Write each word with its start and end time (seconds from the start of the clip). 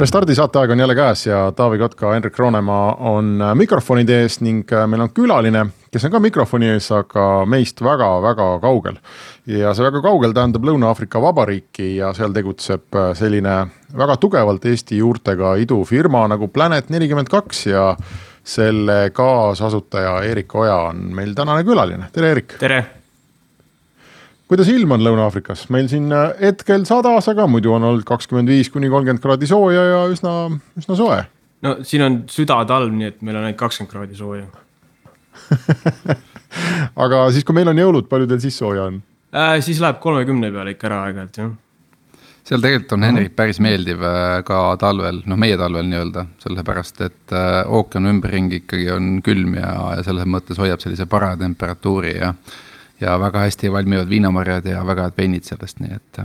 Restardi 0.00 0.32
saateaeg 0.34 0.70
on 0.70 0.80
jälle 0.80 0.94
käes 0.94 1.26
ja 1.26 1.52
Taavi 1.56 1.78
Kotka, 1.78 2.12
Henrik 2.12 2.38
Roonemaa 2.38 2.94
on 2.94 3.42
mikrofonide 3.54 4.22
ees 4.22 4.38
ning 4.40 4.62
meil 4.86 5.02
on 5.04 5.10
külaline, 5.12 5.66
kes 5.92 6.06
on 6.08 6.14
ka 6.14 6.20
mikrofoni 6.24 6.70
ees, 6.72 6.86
aga 6.96 7.24
meist 7.44 7.82
väga-väga 7.84 8.46
kaugel. 8.62 8.96
ja 9.46 9.74
see 9.76 9.84
väga 9.84 10.00
kaugel 10.00 10.32
tähendab 10.32 10.64
Lõuna-Aafrika 10.64 11.20
Vabariiki 11.20 11.96
ja 11.98 12.14
seal 12.16 12.32
tegutseb 12.32 12.96
selline 13.18 13.56
väga 13.96 14.16
tugevalt 14.16 14.64
Eesti 14.64 15.02
juurtega 15.02 15.52
idufirma 15.60 16.24
nagu 16.32 16.48
Planet 16.48 16.88
nelikümmend 16.88 17.28
kaks 17.28 17.66
ja 17.66 17.90
selle 18.44 19.10
kaasasutaja 19.12 20.22
Erik 20.30 20.54
Oja 20.54 20.80
on 20.94 21.10
meil 21.12 21.36
tänane 21.36 21.64
külaline, 21.68 22.08
tere 22.12 22.32
Erik. 22.38 22.56
tere 22.58 22.99
kuidas 24.50 24.70
ilm 24.72 24.96
on 24.96 25.04
Lõuna-Aafrikas, 25.04 25.68
meil 25.70 25.86
siin 25.90 26.10
äh, 26.14 26.32
hetkel 26.42 26.82
sadas, 26.88 27.28
aga 27.30 27.46
muidu 27.50 27.74
on 27.76 27.86
olnud 27.86 28.06
kakskümmend 28.08 28.50
viis 28.50 28.70
kuni 28.72 28.90
kolmkümmend 28.90 29.22
kraadi 29.22 29.46
sooja 29.50 29.84
ja 29.86 30.00
üsna, 30.10 30.34
üsna 30.80 30.96
soe. 30.98 31.20
no 31.66 31.76
siin 31.86 32.02
on 32.06 32.18
südatalv, 32.30 32.90
nii 32.96 33.12
et 33.12 33.22
meil 33.22 33.38
on 33.38 33.46
ainult 33.46 33.60
kakskümmend 33.60 33.92
kraadi 33.92 34.18
sooja 34.18 34.48
aga 37.04 37.24
siis, 37.30 37.46
kui 37.46 37.54
meil 37.56 37.70
on 37.70 37.78
jõulud, 37.78 38.08
palju 38.10 38.26
teil 38.30 38.42
siis 38.42 38.58
sooja 38.58 38.88
on 38.90 39.00
äh,? 39.30 39.58
siis 39.62 39.78
läheb 39.82 40.00
kolmekümne 40.02 40.50
peale 40.54 40.74
ikka 40.74 40.88
ära 40.90 41.02
aeg-ajalt 41.06 41.38
jah. 41.38 41.52
seal 42.50 42.64
tegelikult 42.64 42.96
on 42.96 43.06
Henrik 43.06 43.36
päris 43.38 43.62
meeldiv 43.62 44.02
äh, 44.02 44.40
ka 44.48 44.64
talvel, 44.82 45.22
noh, 45.30 45.38
meie 45.38 45.60
talvel 45.60 45.86
nii-öelda, 45.92 46.26
sellepärast 46.42 47.04
et 47.06 47.36
äh, 47.36 47.60
ookean 47.70 48.10
ümberringi 48.16 48.64
ikkagi 48.64 48.90
on 48.96 49.14
külm 49.26 49.54
ja, 49.60 49.76
ja 50.00 50.08
selles 50.10 50.26
mõttes 50.26 50.58
hoiab 50.58 50.82
sellise 50.82 51.06
parema 51.06 51.38
temperatuuri 51.38 52.16
ja 52.16 52.34
ja 53.00 53.16
väga 53.20 53.46
hästi 53.46 53.72
valmivad 53.72 54.08
viinamarjad 54.10 54.70
ja 54.70 54.84
väga 54.86 55.08
head 55.08 55.18
veinid 55.18 55.48
sellest, 55.48 55.80
nii 55.80 55.96
et. 55.96 56.22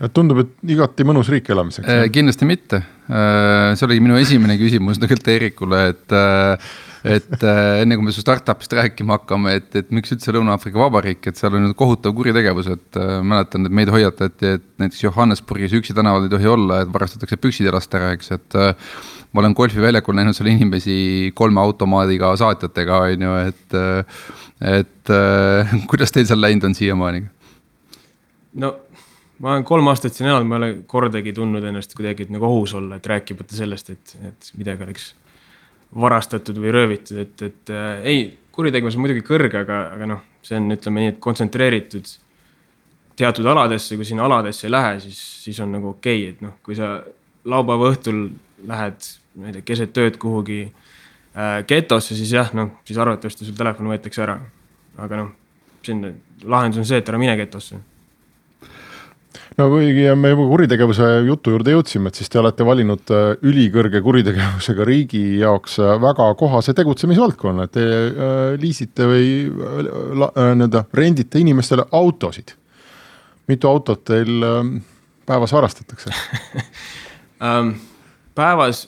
et 0.00 0.12
tundub, 0.16 0.42
et 0.44 0.74
igati 0.76 1.06
mõnus 1.08 1.30
riik 1.32 1.50
elamiseks 1.52 1.88
äh,. 1.88 2.08
kindlasti 2.12 2.48
mitte 2.48 2.82
äh,, 2.82 3.72
see 3.76 3.88
oligi 3.88 4.04
minu 4.04 4.18
esimene 4.20 4.58
küsimus 4.60 5.00
tegelikult 5.02 5.34
Eerikule, 5.36 5.86
et 5.94 6.16
äh, 6.16 6.70
et 7.06 7.42
äh, 7.44 7.82
enne 7.82 7.96
kui 7.96 8.06
me 8.06 8.12
su 8.14 8.22
startup'ist 8.22 8.72
rääkima 8.76 9.20
hakkame, 9.20 9.56
et, 9.60 9.68
et 9.78 9.92
miks 9.94 10.10
üldse 10.14 10.32
Lõuna-Aafrika 10.34 10.80
Vabariik, 10.80 11.28
et 11.30 11.38
seal 11.38 11.54
on 11.58 11.68
kohutav 11.78 12.14
kuritegevus, 12.18 12.70
et 12.74 12.98
äh, 12.98 13.18
mäletan, 13.22 13.68
et 13.68 13.76
meid 13.78 13.92
hoiatati, 13.94 14.54
et 14.58 14.64
näiteks 14.82 15.04
Johannesburgis 15.04 15.76
üksi 15.78 15.94
tänaval 15.96 16.26
ei 16.26 16.32
tohi 16.32 16.50
olla, 16.50 16.80
et 16.82 16.90
varastatakse 16.92 17.38
püksid 17.38 17.68
jalast 17.68 17.94
ära, 17.94 18.10
eks, 18.16 18.32
et 18.34 18.58
äh, 18.58 18.74
ma 19.30 19.44
olen 19.44 19.54
golfiväljakul 19.58 20.18
näinud 20.18 20.36
seal 20.36 20.50
inimesi 20.50 20.96
kolme 21.38 21.62
automaadiga 21.62 22.32
saatjatega, 22.40 23.02
on 23.12 23.26
ju, 23.28 23.36
et 23.52 23.78
äh, 23.78 24.24
et 24.60 25.10
äh, 25.10 25.76
kuidas 25.90 26.12
teil 26.12 26.26
seal 26.28 26.40
läinud 26.40 26.64
on 26.64 26.74
siiamaani? 26.74 27.22
no 28.62 28.72
ma 29.38 29.52
olen 29.52 29.64
kolm 29.68 29.88
aastat 29.92 30.16
siin 30.16 30.30
elanud, 30.30 30.48
ma 30.48 30.56
ei 30.56 30.62
ole 30.62 30.82
kordagi 30.88 31.34
tundnud 31.36 31.64
ennast 31.68 31.92
kuidagi 31.96 32.28
nagu 32.32 32.48
ohus 32.48 32.74
olla, 32.78 32.96
et 32.96 33.06
rääkimata 33.06 33.56
sellest, 33.56 33.90
et, 33.92 34.16
et 34.24 34.52
midagi 34.56 34.86
oleks 34.86 35.10
varastatud 35.96 36.56
või 36.60 36.72
röövitud, 36.74 37.18
et, 37.20 37.42
et 37.42 37.74
äh, 37.74 37.90
ei, 38.12 38.22
kuritegevus 38.56 38.96
on 38.96 39.04
muidugi 39.04 39.24
kõrge, 39.26 39.60
aga, 39.60 39.82
aga 39.96 40.08
noh, 40.14 40.24
see 40.46 40.56
on, 40.58 40.70
ütleme 40.72 41.04
nii, 41.04 41.12
et 41.14 41.20
kontsentreeritud 41.22 42.08
teatud 43.16 43.46
aladesse, 43.48 43.96
kui 43.96 44.08
sinna 44.08 44.24
aladesse 44.24 44.66
ei 44.68 44.72
lähe, 44.72 44.96
siis, 45.04 45.20
siis 45.44 45.60
on 45.64 45.70
nagu 45.76 45.92
okei 45.92 46.24
okay,, 46.24 46.32
et 46.32 46.42
noh, 46.44 46.56
kui 46.64 46.76
sa 46.76 46.98
laupäeva 47.46 47.92
õhtul 47.92 48.26
lähed, 48.66 49.08
ma 49.36 49.50
ei 49.50 49.58
tea, 49.58 49.68
keset 49.68 50.00
ööd 50.00 50.16
kuhugi 50.20 50.64
äh, 50.64 50.85
getosse, 51.68 52.14
siis 52.16 52.30
jah, 52.32 52.48
noh, 52.56 52.78
siis 52.88 52.96
arvatavasti 53.02 53.44
sul 53.44 53.56
telefon 53.58 53.90
võetakse 53.92 54.22
ära. 54.24 54.38
aga 54.96 55.18
noh, 55.20 55.34
siin 55.84 56.00
lahendus 56.44 56.80
on 56.80 56.88
see, 56.88 57.02
et 57.02 57.08
ära 57.12 57.20
mine 57.20 57.36
getosse 57.36 57.76
no 59.56 59.68
kuigi 59.72 60.04
me 60.18 60.32
juba 60.32 60.46
kuritegevuse 60.50 61.08
jutu 61.26 61.54
juurde 61.54 61.74
jõudsime, 61.74 62.10
et 62.10 62.18
siis 62.18 62.30
te 62.32 62.40
olete 62.40 62.66
valinud 62.66 63.12
äh, 63.14 63.24
ülikõrge 63.46 64.02
kuritegevusega 64.04 64.86
riigi 64.88 65.22
jaoks 65.40 65.78
äh, 65.80 65.94
väga 66.02 66.28
kohase 66.40 66.74
tegutsemisvaldkonna, 66.76 67.66
et 67.66 67.74
te 67.76 67.86
äh, 67.86 68.44
liisite 68.60 69.08
või 69.08 69.30
äh, 69.48 69.90
nii-öelda 70.60 70.86
rendite 70.96 71.40
inimestele 71.42 71.86
autosid. 71.96 72.56
mitu 73.48 73.68
autot 73.68 74.04
teil 74.04 74.42
äh, 74.42 74.72
päevas 75.26 75.52
varastatakse 75.52 76.12
um, 77.40 77.74
päevas 78.38 78.86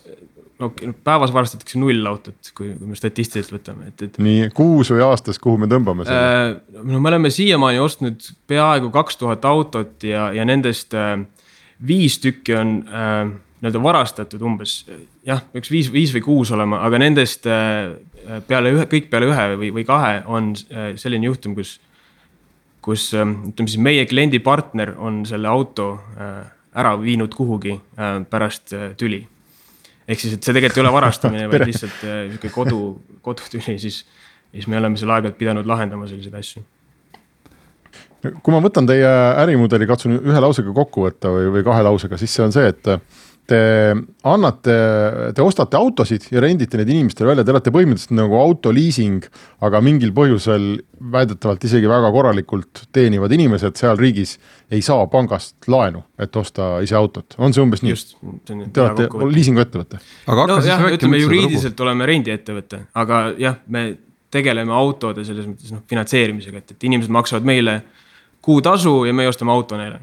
no 0.58 0.70
päevas 1.04 1.32
varastatakse 1.34 1.78
null 1.78 2.06
autot, 2.10 2.52
kui, 2.56 2.72
kui 2.78 2.90
me 2.90 2.98
statistiliselt 2.98 3.58
võtame, 3.58 3.90
et, 3.92 4.04
et. 4.08 4.20
nii 4.22 4.48
kuus 4.56 4.92
või 4.94 5.02
aastas, 5.06 5.38
kuhu 5.42 5.60
me 5.62 5.70
tõmbame 5.70 6.06
selle 6.08 6.52
äh,? 6.52 6.80
no 6.82 7.00
me 7.02 7.12
oleme 7.12 7.30
siiamaani 7.34 7.82
ostnud 7.82 8.30
peaaegu 8.50 8.90
kaks 8.94 9.20
tuhat 9.20 9.44
autot 9.48 10.06
ja, 10.06 10.28
ja 10.34 10.46
nendest 10.48 10.96
äh, 10.98 11.20
viis 11.86 12.18
tükki 12.22 12.56
on 12.58 12.74
äh, 12.88 13.20
nii-öelda 13.60 13.82
varastatud 13.82 14.42
umbes. 14.42 14.80
jah, 15.26 15.42
peaks 15.52 15.70
viis, 15.70 15.92
viis 15.92 16.14
või 16.14 16.24
kuus 16.26 16.52
olema, 16.54 16.82
aga 16.86 17.00
nendest 17.02 17.46
äh, 17.50 17.94
peale 18.46 18.74
ühe, 18.74 18.86
kõik 18.90 19.10
peale 19.12 19.30
ühe 19.30 19.48
või, 19.56 19.72
või 19.80 19.86
kahe 19.86 20.22
on 20.26 20.52
äh, 20.72 20.92
selline 20.98 21.30
juhtum, 21.30 21.54
kus, 21.58 21.78
kus 22.82 23.10
äh, 23.14 23.26
ütleme 23.52 23.70
siis 23.70 23.82
meie 23.82 24.06
kliendi 24.10 24.42
partner 24.42 24.94
on 24.98 25.24
selle 25.28 25.50
auto 25.50 25.94
äh, 26.18 26.38
ära 26.78 26.94
viinud 27.00 27.34
kuhugi 27.34 27.74
äh, 27.78 28.22
pärast 28.30 28.74
äh, 28.74 28.94
tüli 28.98 29.26
ehk 30.08 30.22
siis, 30.22 30.38
et 30.38 30.42
see 30.44 30.56
tegelikult 30.56 30.80
ei 30.80 30.84
ole 30.86 30.94
varastamine, 30.94 31.46
vaid 31.52 31.66
lihtsalt 31.68 32.02
äh, 32.06 32.24
sihuke 32.32 32.50
kodu, 32.54 32.80
kodutüli, 33.24 33.76
siis, 33.82 34.02
siis 34.54 34.66
me 34.70 34.80
oleme 34.80 35.00
seal 35.00 35.12
aeg-ajalt 35.14 35.38
pidanud 35.40 35.68
lahendama 35.68 36.08
selliseid 36.08 36.36
asju. 36.40 36.64
kui 38.24 38.54
ma 38.54 38.62
võtan 38.64 38.88
teie 38.88 39.08
ärimudeli, 39.44 39.86
katsun 39.86 40.18
ühe 40.18 40.40
lausega 40.42 40.74
kokku 40.74 41.06
võtta 41.06 41.32
või, 41.34 41.52
või 41.58 41.66
kahe 41.66 41.84
lausega, 41.86 42.18
siis 42.20 42.34
see 42.34 42.46
on 42.46 42.54
see, 42.56 42.72
et 42.72 42.94
te 43.48 43.58
annate, 44.28 44.74
te 45.32 45.44
ostate 45.44 45.76
autosid 45.78 46.26
ja 46.34 46.42
rendite 46.44 46.76
neid 46.76 46.90
inimestele 46.92 47.30
välja, 47.30 47.44
te 47.46 47.54
olete 47.54 47.72
põhimõtteliselt 47.72 48.12
nagu 48.18 48.36
autoliising, 48.36 49.24
aga 49.64 49.80
mingil 49.84 50.12
põhjusel 50.16 50.66
väidetavalt 51.14 51.64
isegi 51.64 51.88
väga 51.88 52.10
korralikult 52.12 52.82
teenivad 52.92 53.32
inimesed 53.32 53.78
seal 53.80 53.96
riigis 54.00 54.34
ei 54.74 54.82
saa 54.84 55.06
pangast 55.08 55.68
laenu, 55.70 56.02
et 56.20 56.36
osta 56.36 56.74
ise 56.84 56.98
autot, 56.98 57.38
on 57.40 57.56
see 57.56 57.64
umbes 57.64 57.84
nii? 57.86 57.96
Te 58.44 58.84
olete 58.84 59.08
liisinguettevõte? 59.32 60.02
no 60.28 60.60
jah, 60.66 60.84
ütleme 60.98 61.22
juriidiliselt 61.22 61.80
oleme 61.86 62.10
rendiettevõte, 62.10 62.84
aga 63.00 63.22
jah, 63.40 63.62
me 63.72 63.88
tegeleme 64.34 64.76
autode 64.76 65.24
selles 65.24 65.48
mõttes 65.48 65.72
noh, 65.72 65.86
finantseerimisega, 65.88 66.60
et, 66.60 66.76
et 66.76 66.88
inimesed 66.90 67.16
maksavad 67.16 67.48
meile 67.48 67.80
kuutasu 68.44 69.00
ja 69.08 69.16
me 69.16 69.24
ostame 69.30 69.56
auto 69.56 69.80
neile 69.80 70.02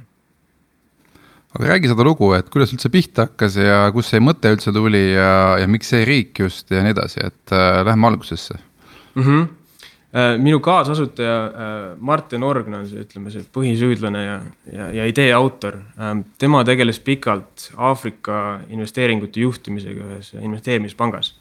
aga 1.55 1.71
räägi 1.71 1.89
seda 1.91 2.03
lugu, 2.05 2.31
et 2.35 2.49
kuidas 2.51 2.73
üldse 2.75 2.91
pihta 2.91 3.29
hakkas 3.29 3.55
ja 3.59 3.83
kust 3.95 4.11
see 4.11 4.23
mõte 4.23 4.51
üldse 4.51 4.73
tuli 4.75 5.03
ja, 5.13 5.55
ja 5.61 5.67
miks 5.71 5.91
see 5.93 6.03
riik 6.07 6.41
just 6.43 6.71
ja 6.71 6.83
nii 6.83 6.95
edasi, 6.95 7.21
et 7.23 7.53
äh, 7.55 7.79
lähme 7.87 8.09
algusesse 8.11 8.57
mm. 8.57 9.23
-hmm. 9.23 10.41
minu 10.43 10.59
kaasasutaja 10.59 11.37
äh, 11.45 11.97
Martin 11.99 12.43
Orgna 12.43 12.83
on 12.83 12.87
see, 12.87 13.05
ütleme 13.07 13.31
see 13.31 13.45
põhisüüdlane 13.57 14.25
ja, 14.25 14.39
ja, 14.71 14.89
ja 14.99 15.05
idee 15.05 15.31
autor 15.33 15.79
äh,. 15.97 16.15
tema 16.37 16.63
tegeles 16.63 16.99
pikalt 16.99 17.71
Aafrika 17.77 18.59
investeeringute 18.69 19.39
juhtimisega 19.39 20.03
ühes 20.03 20.33
investeerimispangas. 20.41 21.39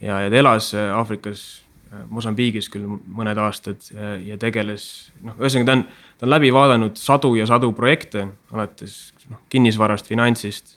ja, 0.00 0.20
ja 0.20 0.30
ta 0.30 0.36
elas 0.36 0.74
äh, 0.74 0.96
Aafrikas 0.96 1.62
Mosambiigis 2.08 2.70
küll 2.72 2.86
mõned 2.88 3.36
aastad 3.36 3.76
ja 4.24 4.38
tegeles, 4.40 5.12
noh, 5.20 5.34
ühesõnaga 5.36 5.66
ta 5.66 5.72
on, 5.72 5.82
ta 6.18 6.24
on 6.24 6.30
läbi 6.30 6.52
vaadanud 6.52 6.96
sadu 6.96 7.34
ja 7.36 7.44
sadu 7.46 7.68
projekte, 7.76 8.28
alates 8.48 9.11
noh, 9.30 9.42
kinnisvarast, 9.52 10.08
finantsist, 10.10 10.76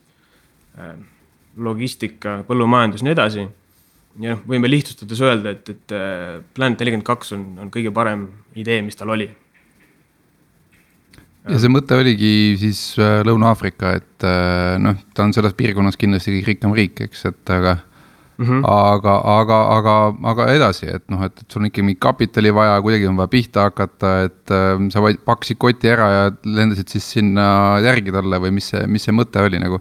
ähm, 0.79 1.05
logistika, 1.55 2.41
põllumajandus 2.47 3.03
ja 3.03 3.09
nii 3.09 3.15
edasi. 3.15 3.47
ja 4.19 4.35
noh, 4.35 4.43
võime 4.47 4.69
lihtsustades 4.71 5.23
öelda, 5.23 5.55
et, 5.55 5.71
et 5.71 5.95
äh, 5.95 6.37
Planet 6.55 6.83
nelikümmend 6.83 7.07
kaks 7.07 7.33
on, 7.35 7.47
on 7.63 7.71
kõige 7.73 7.93
parem 7.95 8.29
idee, 8.55 8.81
mis 8.85 8.99
tal 8.99 9.13
oli. 9.15 9.29
ja 11.45 11.59
see 11.61 11.71
mõte 11.71 11.97
oligi 11.99 12.55
siis 12.61 12.85
äh, 12.99 13.19
Lõuna-Aafrika, 13.27 13.95
et 14.01 14.27
äh, 14.27 14.75
noh, 14.81 14.99
ta 15.13 15.27
on 15.27 15.35
selles 15.35 15.57
piirkonnas 15.57 15.99
kindlasti 15.99 16.37
kõige 16.37 16.51
rikkam 16.53 16.77
riik, 16.77 17.05
eks, 17.07 17.27
et 17.31 17.55
aga 17.55 17.79
Mm 18.37 18.45
-hmm. 18.45 18.63
aga, 18.67 19.13
aga, 19.39 19.57
aga, 19.77 19.93
aga 20.31 20.45
edasi, 20.51 20.89
et 20.91 21.03
noh, 21.09 21.21
et, 21.23 21.45
sul 21.47 21.61
on 21.61 21.69
ikkagi 21.69 21.95
kapitali 21.95 22.51
vaja, 22.53 22.81
kuidagi 22.81 23.07
on 23.07 23.15
vaja 23.15 23.31
pihta 23.31 23.69
hakata, 23.69 24.11
et 24.27 24.51
äh, 24.51 24.89
sa 24.91 24.99
pakkisid 25.25 25.57
koti 25.57 25.87
ära 25.87 26.09
ja 26.11 26.25
lendasid 26.43 26.91
siis 26.91 27.07
sinna 27.15 27.79
järgi 27.79 28.11
talle 28.11 28.41
või 28.43 28.51
mis 28.57 28.67
see, 28.73 28.83
mis 28.87 29.07
see 29.07 29.15
mõte 29.15 29.39
oli 29.39 29.61
nagu? 29.63 29.79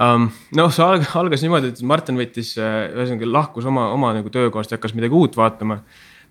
um,. 0.00 0.28
noh, 0.58 0.72
see 0.74 0.84
alg, 0.84 1.06
algas 1.14 1.46
niimoodi, 1.46 1.70
et 1.70 1.82
Martin 1.86 2.18
võttis, 2.18 2.56
äh, 2.58 2.90
ühesõnaga 2.90 3.30
lahkus 3.38 3.70
oma, 3.70 3.88
oma 3.94 4.12
nagu 4.18 4.32
töökohast 4.32 4.74
ja 4.74 4.80
hakkas 4.80 4.96
midagi 4.98 5.14
uut 5.14 5.36
vaatama. 5.38 5.80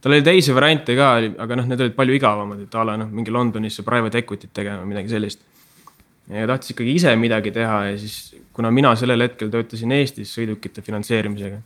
tal 0.02 0.12
oli 0.12 0.22
teisi 0.22 0.54
variante 0.54 0.96
ka, 1.00 1.16
aga 1.48 1.56
noh, 1.56 1.72
need 1.72 1.82
olid 1.82 1.96
palju 1.96 2.20
igavamad, 2.20 2.68
et 2.68 2.76
a 2.76 2.84
la 2.84 2.98
noh, 2.98 3.08
mingi 3.08 3.32
Londonisse 3.32 3.88
private 3.88 4.20
equity't 4.20 4.52
tegema, 4.54 4.84
midagi 4.86 5.16
sellist. 5.16 5.42
Ja 6.30 6.48
tahtis 6.50 6.74
ikkagi 6.74 6.96
ise 6.98 7.14
midagi 7.20 7.54
teha 7.56 7.82
ja 7.92 7.98
siis, 8.02 8.36
kuna 8.56 8.72
mina 8.74 8.96
sellel 8.98 9.26
hetkel 9.28 9.52
töötasin 9.54 9.94
Eestis 9.96 10.32
sõidukite 10.36 10.84
finantseerimisega 10.86 11.60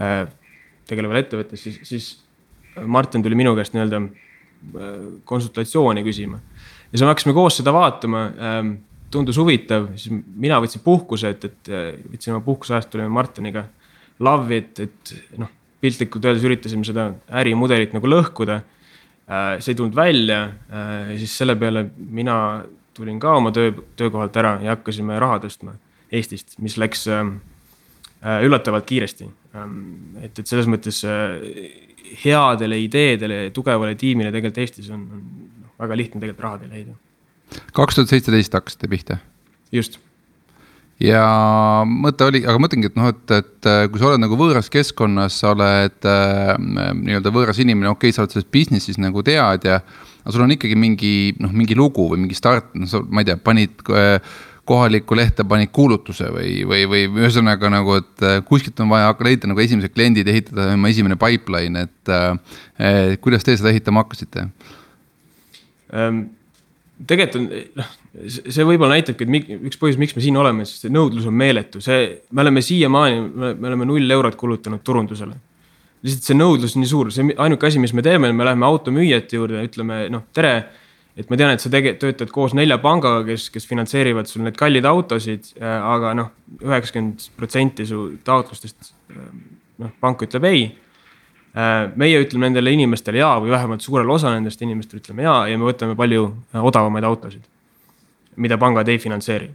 äh, 0.00 0.18
tegeleval 0.88 1.22
ettevõttes, 1.22 1.62
siis, 1.62 1.80
siis 1.86 2.10
Martin 2.84 3.24
tuli 3.24 3.38
minu 3.38 3.54
käest 3.56 3.76
nii-öelda 3.76 4.02
äh, 4.02 4.98
konsultatsiooni 5.24 6.04
küsima. 6.06 6.42
ja 6.90 6.92
siis 6.92 7.06
me 7.06 7.12
hakkasime 7.14 7.36
koos 7.36 7.60
seda 7.62 7.72
vaatama 7.76 8.26
ähm, 8.36 8.76
tundus 9.10 9.38
huvitav, 9.40 9.88
siis 9.96 10.12
mina 10.34 10.58
võtsin 10.60 10.82
puhkuse, 10.84 11.30
et, 11.32 11.44
et 11.46 11.74
võtsin 12.12 12.34
oma 12.34 12.44
puhkuseajast, 12.44 12.90
tulime 12.92 13.08
Martiniga 13.14 13.64
lavvi, 14.22 14.60
et, 14.62 14.80
et 14.80 15.38
noh, 15.40 15.50
piltlikult 15.82 16.24
öeldes 16.24 16.46
üritasime 16.46 16.86
seda 16.88 17.10
ärimudelit 17.40 17.94
nagu 17.96 18.10
lõhkuda. 18.10 18.60
Äh, 19.26 19.56
see 19.60 19.74
ei 19.74 19.78
tulnud 19.78 19.96
välja 19.96 20.40
äh, 20.46 21.12
ja 21.12 21.18
siis 21.20 21.34
selle 21.40 21.56
peale 21.58 21.86
mina 21.96 22.36
tulin 22.96 23.20
ka 23.22 23.36
oma 23.38 23.52
töö, 23.54 23.72
töökohalt 23.96 24.36
ära 24.36 24.56
ja 24.64 24.76
hakkasime 24.76 25.20
raha 25.22 25.40
tõstma 25.44 25.76
Eestist, 26.16 26.54
mis 26.62 26.76
läks 26.78 27.06
ähm, 27.10 27.38
äh, 28.22 28.44
üllatavalt 28.46 28.86
kiiresti. 28.86 29.26
Ähm, 29.58 29.80
et, 30.22 30.38
et 30.38 30.46
selles 30.46 30.68
mõttes 30.70 31.02
headele 32.22 32.78
ideedele, 32.78 33.40
tugevale 33.54 33.96
tiimile 33.98 34.30
tegelikult 34.30 34.62
Eestis 34.62 34.92
on, 34.94 35.02
on 35.10 35.74
väga 35.82 35.98
lihtne 35.98 36.22
tegelikult 36.22 36.46
raha 36.46 36.62
teile 36.62 36.78
leida 36.78 36.96
kaks 37.76 37.98
tuhat 37.98 38.12
seitseteist 38.12 38.54
hakkasite 38.56 38.88
pihta? 38.90 39.18
just. 39.72 39.98
Ja 41.02 41.22
mõte 41.86 42.28
oli, 42.28 42.42
aga 42.46 42.60
mõtlengi, 42.62 42.90
et 42.90 42.98
noh, 42.98 43.12
et, 43.12 43.36
et 43.36 43.70
kui 43.92 44.00
sa 44.00 44.10
oled 44.10 44.22
nagu 44.22 44.38
võõras 44.38 44.70
keskkonnas, 44.72 45.38
sa 45.42 45.52
oled 45.52 46.08
äh, 46.08 46.52
nii-öelda 46.56 47.32
võõras 47.34 47.60
inimene, 47.62 47.90
okei 47.92 48.10
okay,, 48.10 48.16
sa 48.16 48.24
oled 48.24 48.36
selles 48.36 48.50
business'is 48.52 49.00
nagu 49.02 49.24
teadja. 49.26 49.80
aga 50.24 50.34
sul 50.34 50.46
on 50.46 50.56
ikkagi 50.56 50.76
mingi 50.78 51.14
noh, 51.40 51.52
mingi 51.52 51.76
lugu 51.78 52.08
või 52.12 52.24
mingi 52.24 52.38
start, 52.38 52.72
noh 52.74 52.90
sa, 52.90 53.02
ma 53.04 53.22
ei 53.22 53.30
tea, 53.30 53.36
panid 53.36 53.84
äh, 53.92 54.20
kohalikku 54.66 55.16
lehte 55.16 55.44
panid 55.46 55.70
kuulutuse 55.74 56.30
või, 56.34 56.64
või, 56.66 56.86
või 56.90 57.04
ühesõnaga 57.22 57.70
nagu, 57.70 58.00
et 58.00 58.24
äh, 58.26 58.38
kuskilt 58.46 58.80
on 58.82 58.90
vaja 58.90 59.12
leida 59.22 59.50
nagu 59.50 59.62
esimesed 59.62 59.94
kliendid, 59.94 60.28
ehitada 60.30 60.72
oma 60.74 60.90
esimene 60.90 61.18
pipeline, 61.20 61.86
et 61.86 62.12
äh, 62.12 63.14
kuidas 63.22 63.46
te 63.46 63.54
seda 63.56 63.70
ehitama 63.74 64.04
hakkasite 64.04 64.48
um,? 65.92 66.26
tegelikult 67.06 67.42
on, 67.42 67.46
noh, 67.76 67.88
see 68.30 68.64
võib-olla 68.64 68.96
näitabki, 68.96 69.26
et 69.26 69.50
üks 69.68 69.80
põhjus, 69.80 69.98
miks 70.00 70.16
me 70.16 70.22
siin 70.24 70.38
oleme, 70.40 70.64
sest 70.68 70.88
nõudlus 70.92 71.26
on 71.28 71.36
meeletu, 71.36 71.82
see, 71.84 72.08
me 72.32 72.44
oleme 72.44 72.62
siiamaani, 72.64 73.20
me 73.44 73.68
oleme 73.70 73.88
null 73.88 74.16
eurot 74.16 74.38
kulutanud 74.40 74.84
turundusele. 74.86 75.36
lihtsalt 76.06 76.28
see 76.30 76.38
nõudlus 76.38 76.76
on 76.76 76.84
nii 76.84 76.90
suur, 76.90 77.12
see 77.12 77.36
ainuke 77.42 77.68
asi, 77.68 77.82
mis 77.82 77.94
me 77.96 78.04
teeme, 78.04 78.32
me 78.32 78.46
läheme 78.46 78.66
automüüjate 78.68 79.40
juurde, 79.40 79.62
ütleme 79.68 80.06
noh, 80.12 80.26
tere. 80.36 80.56
et 81.16 81.30
ma 81.32 81.36
tean, 81.40 81.54
et 81.56 81.62
sa 81.64 81.70
tege-, 81.72 81.94
töötad 81.96 82.28
koos 82.28 82.52
nelja 82.52 82.76
pangaga, 82.78 83.22
kes, 83.24 83.48
kes 83.50 83.64
finantseerivad 83.66 84.28
sul 84.28 84.44
neid 84.44 84.56
kalleid 84.60 84.84
autosid, 84.84 85.52
äh, 85.60 85.76
aga 85.94 86.12
noh, 86.16 86.32
üheksakümmend 86.60 87.30
protsenti 87.36 87.86
su 87.88 88.10
taotlustest 88.24 88.92
äh, 89.14 89.30
noh, 89.80 89.94
pank 90.00 90.26
ütleb 90.28 90.44
ei 90.48 90.66
Äh, 91.56 91.86
meie 91.96 92.18
ütleme 92.20 92.50
nendele 92.50 92.74
inimestele 92.76 93.22
ja 93.22 93.30
või 93.40 93.48
vähemalt 93.48 93.80
suurele 93.80 94.12
osa 94.12 94.28
nendest 94.34 94.60
inimestele 94.60 95.00
ütleme 95.00 95.24
ja 95.24 95.38
ja 95.48 95.56
me 95.56 95.64
võtame 95.64 95.94
palju 95.96 96.26
odavamaid 96.52 97.06
autosid, 97.08 97.46
mida 98.36 98.58
pangad 98.60 98.88
ei 98.88 99.00
finantseeri. 99.02 99.48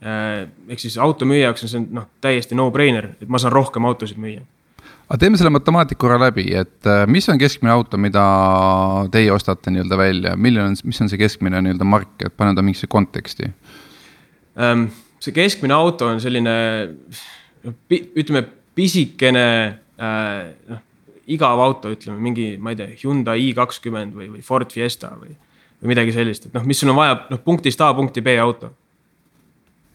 Äh, 0.00 0.46
ehk 0.72 0.80
siis 0.80 0.96
automüüja 0.98 1.50
jaoks 1.50 1.66
on 1.66 1.72
see 1.72 1.84
noh, 1.92 2.08
täiesti 2.24 2.56
no-brainer, 2.56 3.12
et 3.20 3.28
ma 3.28 3.40
saan 3.42 3.54
rohkem 3.56 3.84
autosid 3.88 4.20
müüa 4.20 4.46
aga 5.10 5.18
teeme 5.18 5.38
selle 5.40 5.50
matemaatika 5.50 5.98
korra 5.98 6.20
läbi, 6.22 6.44
et 6.54 6.86
mis 7.10 7.26
on 7.28 7.38
keskmine 7.38 7.72
auto, 7.74 7.98
mida 7.98 8.22
teie 9.10 9.32
ostate 9.34 9.72
nii-öelda 9.74 9.96
välja, 9.98 10.34
milline 10.38 10.68
on, 10.70 10.76
mis 10.86 11.02
on 11.02 11.10
see 11.10 11.18
keskmine 11.18 11.58
nii-öelda 11.66 11.88
mark, 11.88 12.12
et 12.22 12.36
panna 12.38 12.54
ta 12.54 12.62
mingisse 12.62 12.86
konteksti? 12.86 13.50
Ähm, 14.54 14.86
see 15.18 15.34
keskmine 15.34 15.74
auto 15.74 16.06
on 16.12 16.22
selline 16.22 16.54
ütleme 17.90 18.44
pisikene 18.78 19.48
noh 19.98 20.86
igav 21.30 21.62
auto, 21.62 21.92
ütleme 21.94 22.18
mingi, 22.22 22.54
ma 22.62 22.72
ei 22.72 22.80
tea, 22.80 22.90
Hyundai 23.02 23.48
i 23.48 23.54
kakskümmend 23.56 24.16
või, 24.16 24.28
või 24.34 24.42
Ford 24.44 24.72
Fiesta 24.74 25.12
või, 25.14 25.34
või 25.80 25.94
midagi 25.94 26.14
sellist, 26.14 26.46
et 26.48 26.56
noh, 26.56 26.64
mis 26.68 26.80
sul 26.80 26.92
on 26.92 26.98
vaja, 26.98 27.16
noh 27.30 27.40
punktist 27.44 27.80
A 27.80 27.90
punkti 27.96 28.22
B 28.24 28.36
auto. 28.40 28.72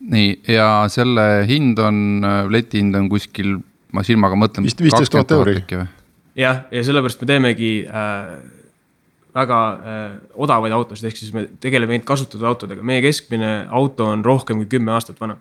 nii, 0.05 0.33
ja 0.53 0.85
selle 0.91 1.45
hind 1.49 1.79
on, 1.81 2.25
letihind 2.51 2.97
on 2.97 3.09
kuskil, 3.09 3.57
ma 3.93 4.03
silmaga 4.05 4.37
mõtlen. 4.39 4.65
vist 4.65 4.81
viisteist 4.81 5.13
tuhat 5.13 5.31
euri. 5.37 5.61
jah, 6.35 6.65
ja 6.71 6.83
sellepärast 6.83 7.21
me 7.21 7.29
teemegi 7.29 7.71
äh, 7.85 8.35
väga 9.35 9.59
äh, 9.71 10.05
odavaid 10.33 10.73
autosid, 10.73 11.09
ehk 11.09 11.21
siis 11.21 11.33
me 11.33 11.47
tegeleme 11.61 11.95
ainult 11.95 12.07
kasutatud 12.09 12.45
autodega, 12.49 12.85
meie 12.85 13.03
keskmine 13.05 13.65
auto 13.69 14.09
on 14.09 14.25
rohkem 14.25 14.63
kui 14.63 14.71
kümme 14.77 14.95
aastat 14.95 15.21
vana. 15.21 15.37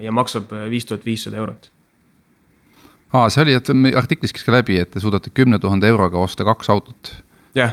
ja 0.00 0.12
maksab 0.12 0.52
äh, 0.52 0.68
viis 0.70 0.88
tuhat 0.88 1.04
viissada 1.06 1.40
eurot 1.40 1.70
aa, 3.12 3.28
see 3.28 3.44
oli, 3.44 3.56
et 3.56 3.68
artiklis 3.96 4.32
käis 4.32 4.44
ka 4.44 4.52
läbi, 4.52 4.78
et 4.80 4.90
te 4.92 5.00
suudate 5.00 5.32
kümne 5.32 5.58
tuhande 5.60 5.88
euroga 5.88 6.20
osta 6.20 6.44
kaks 6.44 6.70
autot. 6.72 7.16
jah 7.56 7.72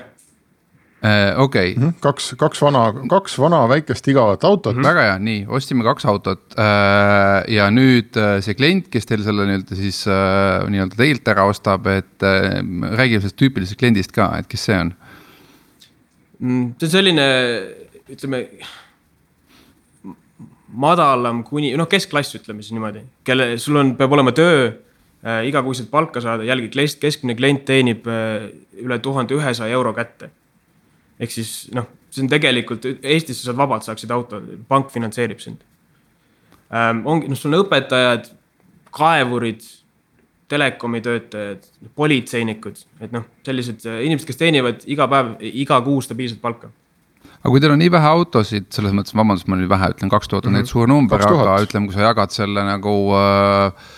äh,. 1.03 1.39
okei 1.39 1.73
okay. 1.73 1.83
-hmm. 1.83 1.93
kaks, 1.99 2.33
kaks 2.37 2.61
vana, 2.61 2.83
kaks 3.09 3.37
vana 3.39 3.61
väikest 3.69 4.07
igavat 4.07 4.43
autot 4.43 4.75
mm. 4.75 4.81
-hmm. 4.81 4.87
väga 4.87 5.05
hea, 5.07 5.19
nii, 5.19 5.45
ostsime 5.47 5.83
kaks 5.83 6.05
autot 6.05 6.57
äh, 6.57 7.53
ja 7.55 7.69
nüüd 7.71 8.17
äh, 8.17 8.41
see 8.41 8.53
klient, 8.53 8.89
kes 8.89 9.05
teil 9.05 9.23
selle 9.23 9.45
nii-öelda 9.49 9.75
siis 9.79 10.03
äh, 10.07 10.67
nii-öelda 10.69 10.95
teilt 10.95 11.27
ära 11.27 11.45
ostab, 11.49 11.87
et 11.87 12.23
äh, 12.23 12.59
räägime 12.97 13.21
sellest 13.21 13.39
tüüpilisest 13.39 13.79
kliendist 13.79 14.11
ka, 14.11 14.31
et 14.39 14.47
kes 14.47 14.65
see 14.69 14.79
on 14.79 14.93
mm,? 16.39 16.75
see 16.79 16.87
on 16.87 16.95
selline, 16.97 17.31
ütleme 18.09 18.45
madalam 20.69 21.43
kuni, 21.47 21.71
noh, 21.77 21.87
keskklass, 21.89 22.35
ütleme 22.37 22.63
siis 22.63 22.75
niimoodi, 22.75 23.03
kelle, 23.25 23.51
sul 23.61 23.79
on, 23.81 23.93
peab 23.97 24.13
olema 24.13 24.33
töö 24.35 24.67
äh, 24.67 25.41
igakuiselt 25.49 25.89
palka 25.91 26.21
saada, 26.23 26.45
jällegi 26.47 26.85
keskmine 27.01 27.35
klient 27.37 27.65
teenib 27.65 28.07
äh, 28.07 28.49
üle 28.83 28.99
tuhande 29.03 29.35
ühesaja 29.37 29.73
euro 29.73 29.93
kätte. 29.93 30.31
Ehk 31.19 31.33
siis 31.33 31.53
noh, 31.75 31.87
see 32.13 32.23
on 32.25 32.31
tegelikult 32.31 32.87
Eestis 32.89 33.41
sa 33.41 33.49
saad 33.49 33.59
vabalt, 33.59 33.85
saaksid 33.87 34.11
auto, 34.15 34.41
pank 34.67 34.93
finantseerib 34.93 35.41
sind 35.43 35.61
ähm,. 36.73 37.03
ongi, 37.05 37.29
noh, 37.31 37.39
sul 37.39 37.53
on 37.53 37.65
õpetajad, 37.65 38.31
kaevurid, 38.95 39.63
telekomi 40.49 41.01
töötajad, 41.05 41.67
politseinikud, 41.95 42.83
et 43.03 43.13
noh, 43.13 43.27
sellised 43.45 43.85
äh, 43.85 44.03
inimesed, 44.07 44.27
kes 44.29 44.39
teenivad 44.39 44.85
iga 44.89 45.09
päev, 45.11 45.35
iga 45.45 45.81
kuu 45.85 46.01
stabiilset 46.05 46.41
palka 46.41 46.71
aga 47.39 47.53
kui 47.53 47.61
teil 47.63 47.73
on 47.75 47.79
nii 47.79 47.91
vähe 47.93 48.09
autosid, 48.09 48.67
selles 48.73 48.95
mõttes, 48.95 49.15
vabandust, 49.15 49.47
ma 49.47 49.59
nüüd 49.59 49.69
vähe 49.71 49.93
ütlen, 49.93 50.11
kaks 50.11 50.27
tuhat 50.31 50.47
on 50.47 50.55
mm 50.55 50.63
-hmm. 50.63 50.71
suur 50.71 50.89
number, 50.91 51.21
aga 51.23 51.61
ütleme, 51.63 51.87
kui 51.87 51.95
sa 51.95 52.09
jagad 52.09 52.35
selle 52.35 52.65
nagu 52.67 52.95
äh, 53.15 53.89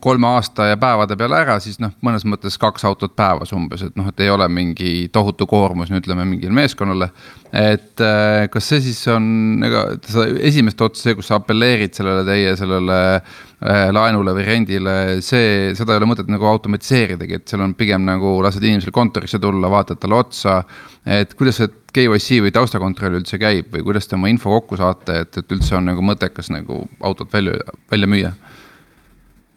kolme 0.00 0.26
aasta 0.26 0.70
ja 0.70 0.76
päevade 0.80 1.16
peale 1.18 1.36
ära, 1.42 1.58
siis 1.60 1.76
noh, 1.82 1.90
mõnes 2.04 2.24
mõttes 2.24 2.54
kaks 2.60 2.86
autot 2.88 3.12
päevas 3.16 3.50
umbes, 3.52 3.82
et 3.84 3.96
noh, 3.98 4.06
et 4.08 4.22
ei 4.24 4.30
ole 4.32 4.46
mingi 4.48 5.10
tohutu 5.12 5.44
koormus, 5.50 5.90
no 5.92 6.00
ütleme 6.00 6.24
mingile 6.24 6.54
meeskonnale. 6.56 7.10
et 7.52 8.00
eh, 8.00 8.46
kas 8.52 8.70
see 8.70 8.80
siis 8.86 9.02
on, 9.12 9.26
ega 9.64 9.82
sa 10.08 10.24
esimest 10.50 10.80
otsa, 10.80 11.02
see, 11.02 11.18
kus 11.18 11.28
sa 11.28 11.36
apelleerid 11.40 11.96
sellele 11.96 12.24
teie 12.24 12.54
sellele 12.56 12.98
eh, 13.16 13.90
laenule 13.92 14.34
või 14.36 14.46
rendile, 14.46 14.96
see, 15.24 15.74
seda 15.76 15.92
ei 15.92 16.00
ole 16.00 16.08
mõtet 16.14 16.32
nagu 16.32 16.48
automatiseeridagi, 16.48 17.42
et 17.42 17.48
seal 17.48 17.64
on 17.64 17.76
pigem 17.76 18.08
nagu 18.08 18.38
lased 18.44 18.64
inimesel 18.64 18.94
kontorisse 18.94 19.40
tulla, 19.42 19.68
vaatad 19.72 20.00
talle 20.00 20.22
otsa. 20.22 20.62
et 21.04 21.34
kuidas 21.36 21.60
see 21.60 21.72
KYC 21.92 22.42
või 22.44 22.52
taustakontroll 22.52 23.20
üldse 23.20 23.40
käib 23.40 23.72
või 23.72 23.84
kuidas 23.84 24.08
te 24.08 24.16
oma 24.16 24.32
info 24.32 24.52
kokku 24.56 24.76
saate, 24.80 25.24
et, 25.24 25.40
et 25.40 25.56
üldse 25.56 25.76
on 25.76 25.88
nagu 25.88 26.04
mõttekas 26.04 26.52
nagu 26.52 26.86
autot 27.04 27.32
välja, 27.32 27.60
välja 27.90 28.08
müüa 28.08 28.32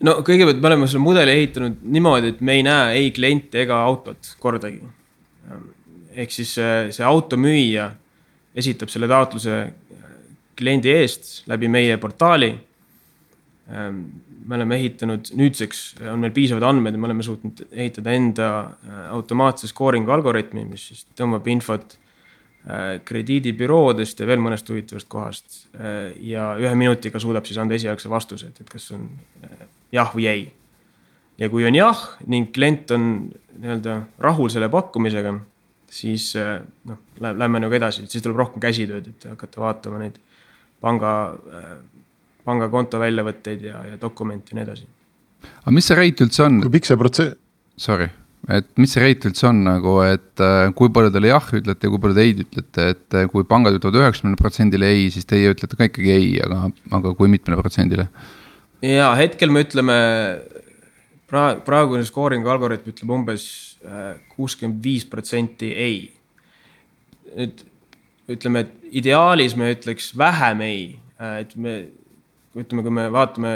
no 0.06 0.18
kõigepealt 0.26 0.62
me 0.62 0.72
oleme 0.72 0.90
selle 0.90 1.04
mudeli 1.04 1.36
ehitanud 1.38 1.84
niimoodi, 1.94 2.34
et 2.34 2.42
me 2.42 2.58
ei 2.58 2.66
näe 2.66 2.98
ei 3.00 3.12
kliente 3.16 3.64
ega 3.66 3.82
autot 3.86 4.36
kordagi. 4.40 4.82
ehk 6.12 6.32
siis 6.32 6.56
see, 6.58 6.90
see 6.92 7.06
automüüja 7.08 7.92
esitab 8.56 8.92
selle 8.92 9.08
taotluse 9.08 9.62
kliendi 10.60 10.92
eest 10.94 11.48
läbi 11.50 11.70
meie 11.72 11.98
portaali. 11.98 12.52
me 14.42 14.56
oleme 14.58 14.76
ehitanud, 14.76 15.30
nüüdseks 15.38 15.80
on 16.12 16.20
meil 16.20 16.34
piisavad 16.36 16.66
andmed 16.68 16.96
ja 16.96 17.00
me 17.00 17.08
oleme 17.08 17.24
suutnud 17.24 17.62
ehitada 17.72 18.12
enda 18.18 18.48
automaatse 19.14 19.70
skooringu 19.70 20.12
algoritmi, 20.12 20.66
mis 20.66 20.88
siis 20.90 21.06
tõmbab 21.16 21.48
infot 21.48 21.96
krediidibüroodest 23.06 24.20
ja 24.22 24.28
veel 24.30 24.42
mõnest 24.42 24.68
huvitavast 24.70 25.08
kohast. 25.10 25.46
ja 26.20 26.52
ühe 26.60 26.74
minutiga 26.76 27.20
suudab 27.20 27.46
siis 27.46 27.58
anda 27.62 27.78
esialgse 27.78 28.10
vastuse, 28.10 28.52
et, 28.52 28.62
et 28.62 28.70
kas 28.70 28.92
on 28.98 29.08
jah 29.92 30.12
või 30.16 30.28
ei. 30.32 30.44
ja 31.42 31.50
kui 31.50 31.66
on 31.68 31.76
jah 31.76 32.02
ning 32.28 32.52
klient 32.56 32.92
on 32.96 33.08
nii-öelda 33.62 33.98
rahul 34.24 34.50
selle 34.52 34.70
pakkumisega, 34.72 35.34
siis 35.92 36.32
eh, 36.40 36.60
noh, 36.90 37.02
lähme 37.22 37.62
nagu 37.64 37.76
edasi, 37.78 38.08
siis 38.10 38.24
tuleb 38.24 38.40
rohkem 38.42 38.64
käsitööd, 38.64 39.12
et 39.12 39.28
hakata 39.30 39.64
vaatama 39.66 40.02
neid 40.02 40.18
panga, 40.84 41.12
eh, 41.60 41.76
pangakonto 42.48 43.02
väljavõtteid 43.02 43.68
ja, 43.70 43.84
ja 43.92 44.02
dokumente 44.02 44.54
ja 44.54 44.60
nii 44.60 44.68
edasi. 44.70 44.90
aga 45.52 45.76
mis 45.76 45.90
see 45.90 46.00
rate 46.00 46.28
üldse 46.28 46.48
on? 46.48 46.60
kui 46.66 46.76
pikk 46.78 46.90
see 46.90 47.00
protsess? 47.00 47.38
Sorry, 47.82 48.08
et 48.52 48.68
mis 48.82 48.92
see 48.94 49.04
rate 49.04 49.30
üldse 49.32 49.48
on 49.50 49.64
nagu, 49.66 49.96
et 50.06 50.44
äh, 50.44 50.68
kui 50.78 50.92
palju 50.94 51.14
teile 51.14 51.32
jah 51.32 51.54
ütlete 51.60 51.88
ja 51.88 51.94
kui 51.94 52.02
palju 52.04 52.18
te 52.18 52.28
ei 52.28 52.36
ütlete, 52.46 52.90
et 52.96 53.18
kui 53.34 53.48
pangad 53.48 53.78
ütlevad 53.78 54.02
üheksakümnele 54.02 54.40
protsendile 54.40 54.92
ei, 54.94 55.10
siis 55.14 55.28
teie 55.30 55.54
ütlete 55.54 55.80
ka 55.80 55.90
ikkagi 55.90 56.14
ei, 56.14 56.36
aga, 56.46 56.68
aga 57.00 57.16
kui 57.18 57.32
mitmele 57.32 57.60
protsendile? 57.62 58.08
Ja 58.86 59.12
hetkel 59.20 59.54
me 59.54 59.64
ütleme 59.66 59.98
pra-, 61.32 61.60
praegune 61.66 62.06
skooringu 62.08 62.52
algoritm 62.52 62.92
ütleb 62.94 63.14
umbes 63.18 63.46
äh, 63.86 64.16
kuuskümmend 64.36 64.84
viis 64.84 65.06
protsenti 65.10 65.72
ei. 65.74 66.02
nüüd 67.32 67.64
ütleme, 68.32 68.66
et 68.66 68.98
ideaalis 69.02 69.56
me 69.60 69.72
ütleks 69.74 70.12
vähem 70.18 70.62
ei, 70.66 70.82
et 71.20 71.56
me 71.56 71.76
ütleme, 72.58 72.84
kui 72.84 72.94
me 72.94 73.06
vaatame 73.14 73.54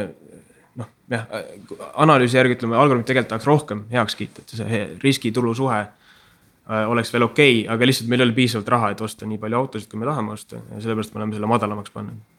noh, 0.79 0.89
jah, 1.11 1.27
analüüsi 2.03 2.39
järgi 2.39 2.57
ütleme, 2.57 2.77
algoritm 2.79 3.07
tegelikult 3.07 3.33
tahaks 3.33 3.49
rohkem 3.49 3.83
heaks 3.91 4.17
kiita, 4.19 4.43
et 4.43 4.55
see 4.59 4.81
riski-tulu 5.03 5.53
suhe 5.57 5.81
äh, 5.81 6.85
oleks 6.91 7.13
veel 7.13 7.27
okei 7.27 7.59
okay,, 7.61 7.67
aga 7.75 7.89
lihtsalt 7.89 8.11
meil 8.11 8.23
ei 8.23 8.29
ole 8.29 8.37
piisavalt 8.37 8.71
raha, 8.75 8.93
et 8.95 9.03
osta 9.05 9.27
nii 9.29 9.41
palju 9.41 9.61
autosid, 9.61 9.91
kui 9.91 10.01
me 10.01 10.09
tahame 10.09 10.35
osta 10.35 10.59
ja 10.59 10.81
sellepärast 10.81 11.15
me 11.15 11.23
oleme 11.23 11.37
selle 11.37 11.51
madalamaks 11.51 11.95
pannud. 11.95 12.34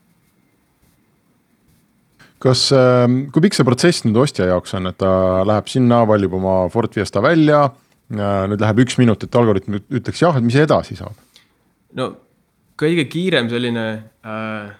Kas, 2.46 2.68
ähm, 2.74 3.18
kui 3.34 3.44
pikk 3.44 3.58
see 3.58 3.66
protsess 3.66 4.04
nüüd 4.06 4.18
ostja 4.22 4.48
jaoks 4.50 4.76
on, 4.78 4.90
et 4.90 4.98
ta 5.02 5.10
läheb 5.48 5.68
sinna, 5.70 6.04
valib 6.08 6.36
oma 6.38 6.58
Ford 6.72 6.94
Fiesta 6.94 7.22
välja, 7.24 7.64
äh, 8.12 8.46
nüüd 8.52 8.62
läheb 8.62 8.84
üks 8.86 8.98
minut, 9.00 9.26
et 9.26 9.38
algoritm 9.40 9.80
ütleks 9.80 10.22
jah, 10.22 10.38
et 10.38 10.46
mis 10.46 10.58
edasi 10.62 10.98
saab? 10.98 11.18
no 11.96 12.12
kõige 12.76 13.06
kiirem 13.10 13.48
selline 13.50 13.86
äh, 14.26 14.74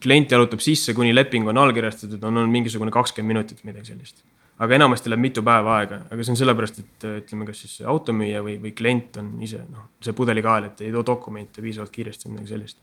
klient 0.00 0.32
jalutab 0.32 0.62
sisse, 0.64 0.94
kuni 0.96 1.12
leping 1.14 1.46
on 1.50 1.60
allkirjastatud, 1.60 2.22
on, 2.24 2.42
on 2.42 2.50
mingisugune 2.50 2.92
kakskümmend 2.94 3.34
minutit, 3.36 3.60
midagi 3.68 3.92
sellist. 3.92 4.24
aga 4.54 4.76
enamasti 4.76 5.10
läheb 5.10 5.22
mitu 5.22 5.42
päeva 5.42 5.80
aega, 5.80 5.96
aga 6.14 6.24
see 6.24 6.32
on 6.32 6.38
sellepärast, 6.38 6.76
et 6.78 7.06
ütleme, 7.10 7.46
kas 7.48 7.64
siis 7.64 7.80
automüüja 7.90 8.42
või, 8.46 8.54
või 8.62 8.70
klient 8.76 9.18
on 9.18 9.32
ise 9.42 9.64
noh, 9.66 9.88
see 10.04 10.14
pudelikael, 10.14 10.68
et 10.70 10.84
ei 10.86 10.92
too 10.94 11.02
dokumente 11.06 11.62
piisavalt 11.62 11.90
kiiresti 11.94 12.30
midagi 12.30 12.54
sellist. 12.54 12.78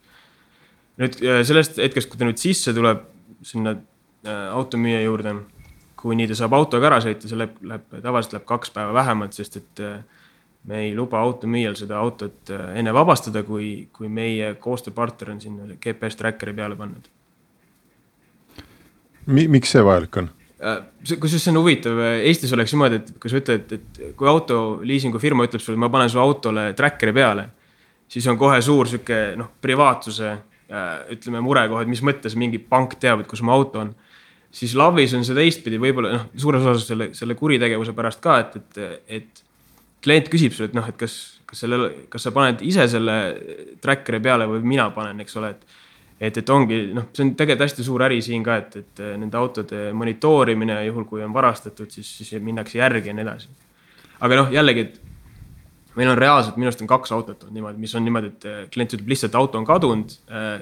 nüüd 1.02 1.18
äh, 1.24 1.42
sellest 1.48 1.80
hetkest, 1.80 2.12
kui 2.12 2.20
ta 2.20 2.28
nüüd 2.28 2.42
sisse 2.42 2.76
tuleb 2.76 3.08
sinna 3.44 3.76
äh, 3.76 4.48
automüüja 4.54 5.02
juurde, 5.04 5.36
kuni 6.02 6.28
ta 6.30 6.38
saab 6.38 6.56
autoga 6.58 6.90
ära 6.90 7.00
sõita, 7.04 7.30
see 7.30 7.40
läheb, 7.40 7.56
läheb, 7.62 7.88
tavaliselt 8.02 8.38
läheb 8.38 8.50
kaks 8.50 8.74
päeva 8.76 8.94
vähemalt, 8.98 9.38
sest 9.38 9.58
et 9.62 9.82
äh, 9.86 10.02
me 10.70 10.84
ei 10.86 10.92
luba 10.98 11.22
automüüjal 11.22 11.78
seda 11.80 12.02
autot 12.02 12.52
äh, 12.54 12.76
enne 12.82 12.94
vabastada, 12.94 13.44
kui, 13.48 13.90
kui 13.94 14.10
meie 14.10 14.54
koostööpartner 14.62 15.34
on 15.36 15.42
sinna 15.42 15.80
GPS 15.82 16.20
trackeri 16.20 16.54
peale 16.58 16.78
pannud 16.80 17.10
Mi. 19.26 19.48
miks 19.48 19.74
see 19.76 19.84
vajalik 19.86 20.18
on? 20.18 20.30
Kusjuures 20.62 21.42
see 21.42 21.50
on 21.50 21.58
huvitav, 21.58 21.98
Eestis 22.22 22.52
oleks 22.54 22.74
niimoodi, 22.76 23.00
et 23.02 23.08
kui 23.22 23.32
sa 23.32 23.40
ütled, 23.40 23.72
et 23.74 24.00
kui 24.18 24.30
autoliisingu 24.30 25.18
firma 25.22 25.48
ütleb 25.48 25.62
sulle, 25.64 25.80
ma 25.82 25.90
panen 25.94 26.10
su 26.10 26.20
autole 26.22 26.68
trackeri 26.78 27.14
peale, 27.18 27.48
siis 28.12 28.28
on 28.30 28.38
kohe 28.38 28.60
suur 28.62 28.90
sihuke 28.90 29.22
noh, 29.40 29.50
privaatsuse 29.62 30.36
ütleme 31.12 31.42
murekohad, 31.44 31.90
mis 31.92 32.04
mõttes 32.06 32.38
mingi 32.40 32.62
pank 32.62 32.96
teab, 33.02 33.24
et 33.24 33.30
kus 33.30 33.44
mu 33.44 33.54
auto 33.54 33.82
on. 33.84 33.94
siis 34.52 34.74
LAV-is 34.76 35.14
on 35.16 35.24
see 35.24 35.36
teistpidi, 35.36 35.80
võib-olla 35.80 36.10
noh, 36.12 36.24
suures 36.36 36.66
osas 36.68 36.90
selle, 36.90 37.14
selle 37.16 37.38
kuritegevuse 37.40 37.94
pärast 37.96 38.20
ka, 38.24 38.40
et, 38.44 38.58
et, 38.58 39.06
et 39.08 39.44
klient 40.04 40.28
küsib 40.32 40.56
sulle, 40.56 40.68
et 40.72 40.76
noh, 40.76 40.88
et 40.88 40.98
kas, 41.00 41.18
kas 41.48 41.64
selle, 41.64 41.92
kas 42.12 42.28
sa 42.28 42.34
paned 42.36 42.64
ise 42.68 42.88
selle 42.92 43.16
tracker'i 43.84 44.20
peale 44.24 44.48
või 44.50 44.66
mina 44.74 44.90
panen, 44.96 45.22
eks 45.24 45.40
ole, 45.40 45.54
et. 45.56 45.78
et, 46.20 46.38
et 46.38 46.50
ongi 46.54 46.82
noh, 46.96 47.08
see 47.16 47.26
on 47.26 47.32
tegelikult 47.36 47.68
hästi 47.68 47.86
suur 47.88 48.04
äri 48.08 48.20
siin 48.26 48.44
ka, 48.44 48.58
et, 48.62 48.76
et 48.84 49.04
nende 49.22 49.40
autode 49.40 49.88
monitoorimine, 49.98 50.82
juhul 50.90 51.08
kui 51.10 51.24
on 51.24 51.34
varastatud, 51.34 51.92
siis, 51.92 52.12
siis 52.18 52.36
minnakse 52.44 52.78
järgi 52.82 53.12
ja 53.12 53.16
nii 53.16 53.28
edasi. 53.28 53.56
aga 54.20 54.44
noh, 54.44 54.52
jällegi, 54.54 54.88
et 54.88 55.11
meil 56.00 56.12
on 56.12 56.18
reaalselt, 56.20 56.58
minu 56.60 56.70
arust 56.70 56.84
on 56.84 56.90
kaks 56.92 57.12
autot 57.16 57.48
on 57.48 57.54
niimoodi, 57.56 57.80
mis 57.82 57.96
on 57.96 58.06
niimoodi, 58.06 58.34
et 58.34 58.74
klient 58.74 58.94
ütleb 58.98 59.12
lihtsalt, 59.12 59.36
auto 59.36 59.60
on 59.60 59.68
kadunud 59.68 60.14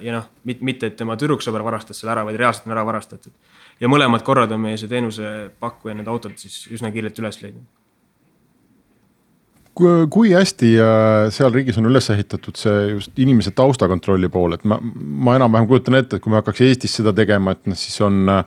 ja 0.02 0.16
noh, 0.16 0.30
mitte, 0.46 0.90
et 0.90 0.96
tema 0.98 1.18
tüdruksõber 1.20 1.64
varastas 1.66 2.02
selle 2.02 2.16
ära, 2.16 2.24
vaid 2.28 2.40
reaalselt 2.40 2.70
on 2.70 2.74
ära 2.74 2.86
varastatud. 2.88 3.34
ja 3.80 3.92
mõlemad 3.92 4.26
korrad 4.26 4.52
on 4.52 4.64
meie 4.64 4.78
see 4.78 4.90
teenusepakkuja 4.90 6.00
need 6.00 6.10
autod 6.10 6.38
siis 6.42 6.64
üsna 6.74 6.92
kiirelt 6.96 7.22
üles 7.22 7.42
leidnud 7.44 7.68
kui 10.12 10.34
hästi 10.34 10.70
äh, 10.82 11.30
seal 11.34 11.54
riigis 11.56 11.78
on 11.80 11.88
üles 11.90 12.10
ehitatud 12.12 12.58
see 12.60 12.76
just 12.96 13.20
inimese 13.22 13.54
taustakontrolli 13.56 14.30
pool, 14.32 14.58
et 14.58 14.66
ma, 14.68 14.80
ma 14.82 15.38
enam-vähem 15.40 15.70
kujutan 15.70 16.00
ette, 16.00 16.18
et 16.18 16.24
kui 16.24 16.34
me 16.34 16.40
hakkaks 16.42 16.64
Eestis 16.68 16.98
seda 17.00 17.14
tegema, 17.16 17.56
et 17.56 17.70
noh, 17.70 17.80
siis 17.80 17.96
on 18.06 18.20
äh, 18.34 18.44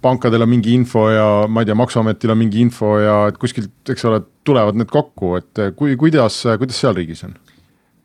pankadel 0.00 0.46
on 0.46 0.48
mingi 0.48 0.72
info 0.72 1.04
ja 1.12 1.24
ma 1.48 1.60
ei 1.60 1.68
tea, 1.68 1.76
maksuametil 1.76 2.32
on 2.32 2.38
mingi 2.40 2.62
info 2.64 2.94
ja 3.00 3.16
et 3.28 3.38
kuskilt, 3.40 3.72
eks 3.92 4.04
ole, 4.08 4.22
tulevad 4.48 4.78
need 4.80 4.88
kokku, 4.88 5.34
et 5.36 5.60
äh, 5.60 5.72
kui, 5.76 5.96
kuidas, 6.00 6.42
kuidas 6.60 6.80
seal 6.80 6.96
riigis 6.96 7.24
on? 7.28 7.34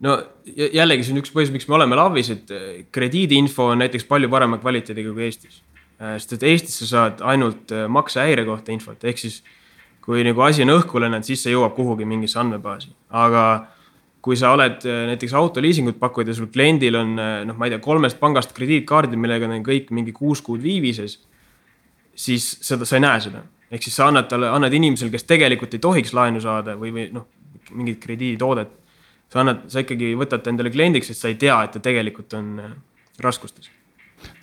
no 0.03 0.17
jällegi, 0.45 1.05
see 1.05 1.15
on 1.15 1.21
üks 1.23 1.31
põhjus, 1.33 1.53
miks 1.55 1.69
me 1.69 1.77
oleme 1.77 1.95
LAV-is, 1.97 2.31
et 2.35 2.51
krediidiinfo 2.93 3.71
on 3.71 3.79
näiteks 3.85 4.07
palju 4.09 4.29
parema 4.29 4.59
kvaliteediga 4.59 5.13
kui 5.15 5.29
Eestis. 5.29 5.61
sest 6.03 6.35
et 6.35 6.43
Eestis 6.51 6.81
sa 6.83 6.89
saad 6.89 7.23
ainult 7.23 7.71
maksehäire 7.87 8.43
kohta 8.45 8.75
infot, 8.75 8.99
ehk 9.07 9.23
siis 9.23 9.39
kui 10.05 10.21
nagu 10.27 10.43
asi 10.45 10.65
on 10.65 10.75
õhku 10.75 10.99
lennanud, 11.01 11.25
siis 11.25 11.41
see 11.45 11.55
jõuab 11.55 11.73
kuhugi 11.77 12.05
mingisse 12.05 12.37
andmebaasi, 12.43 12.91
aga 13.09 13.45
kui 14.25 14.37
sa 14.39 14.55
oled 14.55 14.85
äh, 14.89 15.03
näiteks 15.11 15.35
autoliisingut 15.37 15.99
pakkunud 16.01 16.31
ja 16.31 16.37
sul 16.37 16.49
kliendil 16.53 16.97
on 16.97 17.13
äh, 17.21 17.35
noh, 17.45 17.57
ma 17.59 17.67
ei 17.67 17.75
tea, 17.75 17.83
kolmest 17.83 18.17
pangast 18.21 18.55
krediitkaardid, 18.57 19.19
millega 19.21 19.49
on 19.51 19.65
kõik 19.65 19.91
mingi 19.93 20.15
kuus 20.15 20.41
kuud 20.45 20.63
viivises. 20.63 21.19
siis 22.15 22.47
seda, 22.63 22.87
sa 22.87 22.95
ei 22.95 23.03
näe 23.03 23.21
seda, 23.21 23.43
ehk 23.69 23.83
siis 23.83 23.97
sa 23.99 24.07
annad 24.09 24.29
talle, 24.31 24.49
annad 24.49 24.73
inimesele, 24.73 25.11
kes 25.13 25.27
tegelikult 25.27 25.73
ei 25.75 25.83
tohiks 25.83 26.13
laenu 26.15 26.41
saada 26.41 26.77
või, 26.79 26.93
või 26.95 27.07
noh, 27.13 27.27
mingit 27.71 27.99
krediiditoodet. 28.01 28.71
sa 29.29 29.43
annad, 29.43 29.65
sa 29.69 29.83
ikkagi 29.83 30.13
võtad 30.17 30.41
ta 30.41 30.49
endale 30.49 30.71
kliendiks, 30.73 31.11
sest 31.11 31.21
sa 31.21 31.29
ei 31.29 31.35
tea, 31.35 31.63
et 31.63 31.75
ta 31.75 31.83
tegelikult 31.83 32.33
on 32.39 32.53
äh, 32.63 32.77
raskustes 33.21 33.69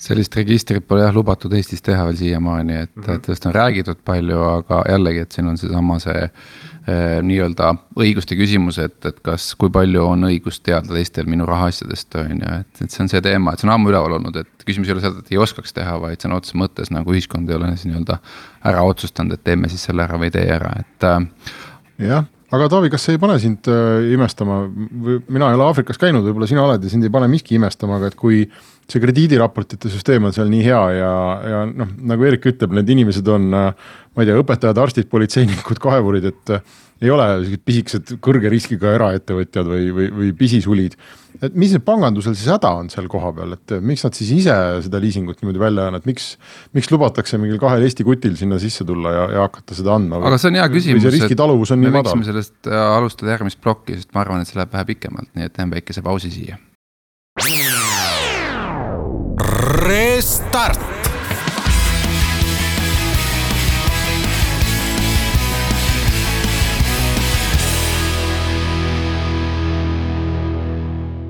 sellist 0.00 0.36
registrit 0.36 0.84
pole 0.88 1.04
jah 1.04 1.14
lubatud 1.14 1.52
Eestis 1.56 1.82
teha 1.84 2.04
veel 2.08 2.18
siiamaani, 2.18 2.76
et 2.84 2.90
mm, 2.96 3.02
-hmm. 3.02 3.14
et 3.14 3.24
sellest 3.24 3.46
on 3.46 3.54
räägitud 3.54 4.02
palju, 4.04 4.40
aga 4.42 4.82
jällegi, 4.88 5.24
et 5.26 5.32
siin 5.32 5.48
on 5.48 5.58
seesama 5.58 5.98
see, 6.02 6.26
see 6.86 6.96
eh, 6.96 7.22
nii-öelda 7.28 7.72
õiguste 8.04 8.36
küsimus, 8.38 8.78
et, 8.82 8.98
et 9.06 9.20
kas, 9.20 9.54
kui 9.54 9.70
palju 9.70 10.04
on 10.06 10.28
õigust 10.30 10.64
teada 10.66 10.94
teistel 10.94 11.30
minu 11.30 11.46
rahaasjadest, 11.46 12.14
on 12.24 12.44
ju, 12.44 12.58
et, 12.60 12.82
et 12.84 12.90
see 12.90 13.04
on 13.04 13.12
see 13.12 13.22
teema, 13.24 13.52
et 13.52 13.62
see 13.62 13.68
on 13.68 13.74
ammu 13.76 13.92
üleval 13.92 14.18
olnud, 14.18 14.36
et 14.36 14.66
küsimus 14.66 14.88
ei 14.88 14.96
ole 14.96 15.06
selles, 15.06 15.24
et 15.24 15.32
ei 15.32 15.38
oskaks 15.38 15.72
teha, 15.72 15.96
vaid 16.00 16.20
sõna 16.22 16.40
otseses 16.40 16.58
mõttes 16.58 16.92
nagu 16.94 17.14
ühiskond 17.14 17.50
ei 17.50 17.58
ole 17.60 17.72
siis 17.76 17.90
nii-öelda 17.90 18.18
ära 18.72 18.84
otsustanud, 18.86 19.38
et 19.38 19.44
teeme 19.44 19.72
siis 19.72 19.84
selle 19.88 20.06
ära 20.06 20.20
või 20.20 20.30
ei 20.30 20.38
tee 20.38 20.46
ära, 20.60 20.76
et 20.82 21.08
äh, 21.08 21.26
jah 22.10 22.30
aga 22.52 22.68
Taavi, 22.68 22.90
kas 22.92 23.06
see 23.06 23.16
ei 23.16 23.20
pane 23.20 23.38
sind 23.40 23.68
äh, 23.72 24.12
imestama, 24.12 24.62
mina 24.68 25.48
ei 25.48 25.56
ole 25.56 25.64
Aafrikas 25.64 26.00
käinud, 26.00 26.24
võib-olla 26.26 26.48
sina 26.50 26.64
oled 26.66 26.84
ja 26.84 26.92
sind 26.92 27.06
ei 27.06 27.12
pane 27.12 27.28
miski 27.32 27.56
imestama, 27.56 27.96
aga 27.96 28.12
et 28.12 28.18
kui 28.18 28.44
see 28.92 29.02
krediidiraportite 29.02 29.90
süsteem 29.92 30.28
on 30.28 30.36
seal 30.36 30.50
nii 30.52 30.62
hea 30.66 30.82
ja, 30.98 31.12
ja 31.54 31.64
noh, 31.70 31.90
nagu 32.12 32.28
Eerik 32.28 32.46
ütleb, 32.52 32.74
need 32.76 32.92
inimesed 32.92 33.28
on, 33.32 33.48
äh, 33.56 33.90
ma 34.12 34.24
ei 34.24 34.28
tea, 34.28 34.38
õpetajad, 34.42 34.80
arstid, 34.82 35.08
politseinikud, 35.12 35.80
kaevurid, 35.82 36.28
et 36.32 36.56
äh, 36.56 36.64
ei 37.02 37.10
ole 37.10 37.26
sellised 37.32 37.64
pisikesed 37.66 38.14
kõrge 38.22 38.50
riskiga 38.52 38.92
eraettevõtjad 38.96 39.66
või, 39.66 39.88
või, 39.94 40.06
või 40.14 40.30
pisisulid. 40.38 40.94
et 41.42 41.56
mis 41.58 41.72
see 41.74 41.82
pangandusel 41.82 42.36
siis 42.38 42.50
häda 42.52 42.70
on 42.78 42.90
seal 42.92 43.08
kohapeal, 43.10 43.56
et 43.56 43.74
miks 43.82 44.04
nad 44.06 44.14
siis 44.14 44.30
ise 44.36 44.54
seda 44.84 45.00
liisingut 45.02 45.42
niimoodi 45.42 45.62
välja 45.62 45.88
annavad, 45.90 46.06
miks, 46.06 46.36
miks 46.76 46.92
lubatakse 46.94 47.40
mingil 47.42 47.58
kahel 47.62 47.82
Eesti 47.82 48.06
kutil 48.06 48.36
sinna 48.38 48.60
sisse 48.62 48.86
tulla 48.86 49.14
ja, 49.16 49.24
ja 49.38 49.46
hakata 49.48 49.78
seda 49.78 49.96
andma? 49.98 50.22
aga 50.22 50.38
see 50.38 50.52
on 50.52 50.60
hea 50.60 50.68
küsimus. 50.72 51.02
madal? 51.90 52.12
me 52.12 52.20
võiksime 52.22 52.30
sellest 52.30 52.70
äh, 52.70 52.84
alustada 52.98 53.34
järgmist 53.34 53.62
plokki, 53.64 53.98
sest 53.98 54.12
ma 54.14 54.22
arvan, 54.22 54.44
et 54.44 54.50
see 54.52 54.60
läheb 54.60 54.76
vähe 54.76 54.92
pikemalt, 54.94 55.32
nii 55.34 55.50
et 55.50 55.56
teen 55.58 55.74
väikese 55.74 56.06
pausi 56.06 56.30
siia. 56.30 56.60
Restart. 59.72 60.80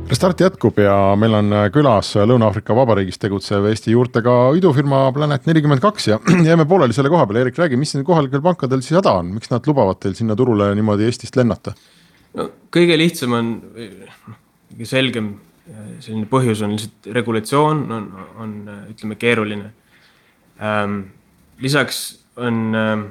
Restart 0.08 0.40
jätkub 0.40 0.80
ja 0.82 1.14
meil 1.14 1.36
on 1.38 1.54
külas 1.70 2.16
Lõuna-Aafrika 2.18 2.74
Vabariigis 2.74 3.22
tegutsev 3.22 3.68
Eesti 3.70 3.94
juurtega 3.94 4.34
idufirma 4.58 5.04
Planet 5.14 5.46
nelikümmend 5.46 5.84
kaks 5.84 6.10
ja 6.10 6.18
jääme 6.48 6.66
pooleli 6.66 6.98
selle 6.98 7.14
koha 7.14 7.28
peale, 7.30 7.46
Erik, 7.46 7.62
räägi, 7.62 7.78
mis 7.78 7.94
nendel 7.94 8.08
kohalikel 8.10 8.42
pankadel 8.42 8.82
siis 8.82 8.98
häda 8.98 9.14
on, 9.22 9.30
miks 9.36 9.54
nad 9.54 9.70
lubavad 9.70 10.02
teil 10.02 10.18
sinna 10.18 10.34
turule 10.34 10.72
niimoodi 10.74 11.06
Eestist 11.06 11.38
lennata? 11.38 11.76
no 12.34 12.50
kõige 12.74 12.98
lihtsam 12.98 13.38
on, 13.38 13.54
kõige 13.78 14.90
selgem 14.96 15.34
selline 16.02 16.26
põhjus 16.30 16.64
on 16.66 16.74
lihtsalt 16.74 17.08
regulatsioon 17.14 17.82
on, 17.94 18.06
on 18.42 18.54
ütleme 18.90 19.18
keeruline 19.20 19.70
ähm,. 20.58 20.96
lisaks 21.62 22.02
on 22.42 22.74
äh, 22.74 23.04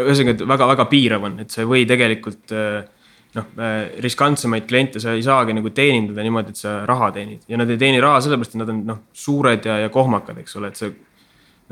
ühesõnaga 0.00 0.48
väga-väga 0.48 0.86
piirav 0.90 1.26
on, 1.28 1.38
et 1.44 1.52
sa 1.52 1.62
ei 1.62 1.68
või 1.68 1.84
tegelikult 1.88 2.54
äh, 2.56 2.86
noh, 3.34 3.50
riskantsemaid 4.02 4.66
kliente 4.70 5.02
sa 5.02 5.14
ei 5.14 5.22
saagi 5.26 5.56
nagu 5.56 5.70
teenindada 5.74 6.24
niimoodi, 6.24 6.54
et 6.54 6.62
sa 6.62 6.76
raha 6.88 7.10
teenid 7.16 7.44
ja 7.50 7.58
nad 7.60 7.70
ei 7.70 7.80
teeni 7.80 8.00
raha 8.02 8.22
sellepärast, 8.24 8.56
et 8.56 8.62
nad 8.62 8.72
on 8.72 8.80
noh, 8.92 9.02
suured 9.12 9.66
ja, 9.68 9.80
ja 9.84 9.92
kohmakad, 9.92 10.38
eks 10.42 10.56
ole, 10.60 10.70
et 10.72 10.80
see. 10.80 10.94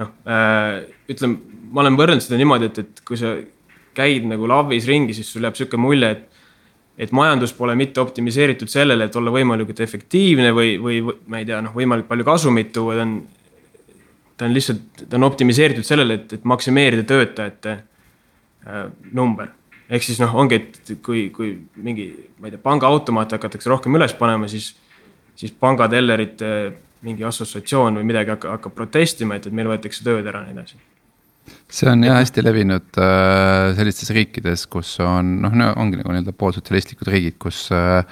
noh 0.00 0.12
äh,, 0.26 0.83
ütleme, 1.12 1.40
ma 1.73 1.85
olen 1.85 1.99
võrrelnud 2.00 2.25
seda 2.25 2.40
niimoodi, 2.40 2.71
et, 2.71 2.83
et 2.85 3.02
kui 3.07 3.19
sa 3.21 3.35
käid 3.97 4.26
nagu 4.28 4.49
LAV-is 4.49 4.88
ringi, 4.88 5.16
siis 5.16 5.28
sul 5.33 5.45
jääb 5.47 5.59
sihuke 5.59 5.81
mulje, 5.81 6.12
et. 6.16 6.28
Et 6.99 7.13
majandus 7.13 7.55
pole 7.57 7.75
mitte 7.79 8.01
optimiseeritud 8.01 8.69
sellele, 8.69 9.09
et 9.09 9.17
olla 9.17 9.33
võimalikult 9.33 9.81
efektiivne 9.81 10.53
või, 10.53 10.75
või 10.83 11.01
ma 11.27 11.41
ei 11.41 11.49
tea, 11.49 11.63
noh, 11.65 11.73
võimalikult 11.77 12.11
palju 12.11 12.29
kasumit 12.29 12.73
tuua, 12.75 12.99
ta 12.99 13.07
on. 13.07 13.17
ta 14.37 14.47
on 14.49 14.55
lihtsalt, 14.55 15.07
ta 15.09 15.17
on 15.17 15.29
optimiseeritud 15.29 15.87
sellele, 15.87 16.21
et, 16.21 16.37
et 16.39 16.45
maksimeerida 16.45 17.07
töötajate 17.09 17.75
äh, 17.79 18.87
number 19.13 19.53
ehk 19.93 20.07
siis 20.07 20.21
noh, 20.23 20.33
ongi, 20.41 20.57
et 20.57 20.95
kui, 21.05 21.27
kui 21.35 21.53
mingi, 21.85 22.07
ma 22.41 22.49
ei 22.49 22.55
tea, 22.55 22.63
pangaautomaate 22.65 23.37
hakatakse 23.37 23.69
rohkem 23.69 23.99
üles 23.99 24.15
panema, 24.17 24.49
siis, 24.49 24.71
siis 25.37 25.53
pangatellerite 25.53 26.49
mingi 27.05 27.27
assotsiatsioon 27.29 27.99
või 28.01 28.09
midagi 28.09 28.33
hakkab, 28.33 28.57
hakkab 28.57 28.77
protestima, 28.79 29.37
et, 29.37 29.49
et 29.49 29.57
meil 29.57 29.69
võetakse 29.69 30.05
tööd 30.07 30.25
ära 30.25 30.47
ja 30.47 30.49
nii 30.49 30.57
edasi 30.61 30.81
see 31.73 31.89
on 31.91 32.05
jah 32.05 32.19
hästi 32.21 32.45
levinud 32.45 33.01
äh, 33.01 33.73
sellistes 33.79 34.13
riikides, 34.15 34.67
kus 34.73 34.95
on 35.05 35.39
noh, 35.45 35.57
ongi 35.81 35.99
nagu 36.01 36.13
nii-öelda 36.13 36.35
poolsotsialistlikud 36.37 37.11
riigid, 37.13 37.39
kus 37.43 37.65
äh, 37.75 38.03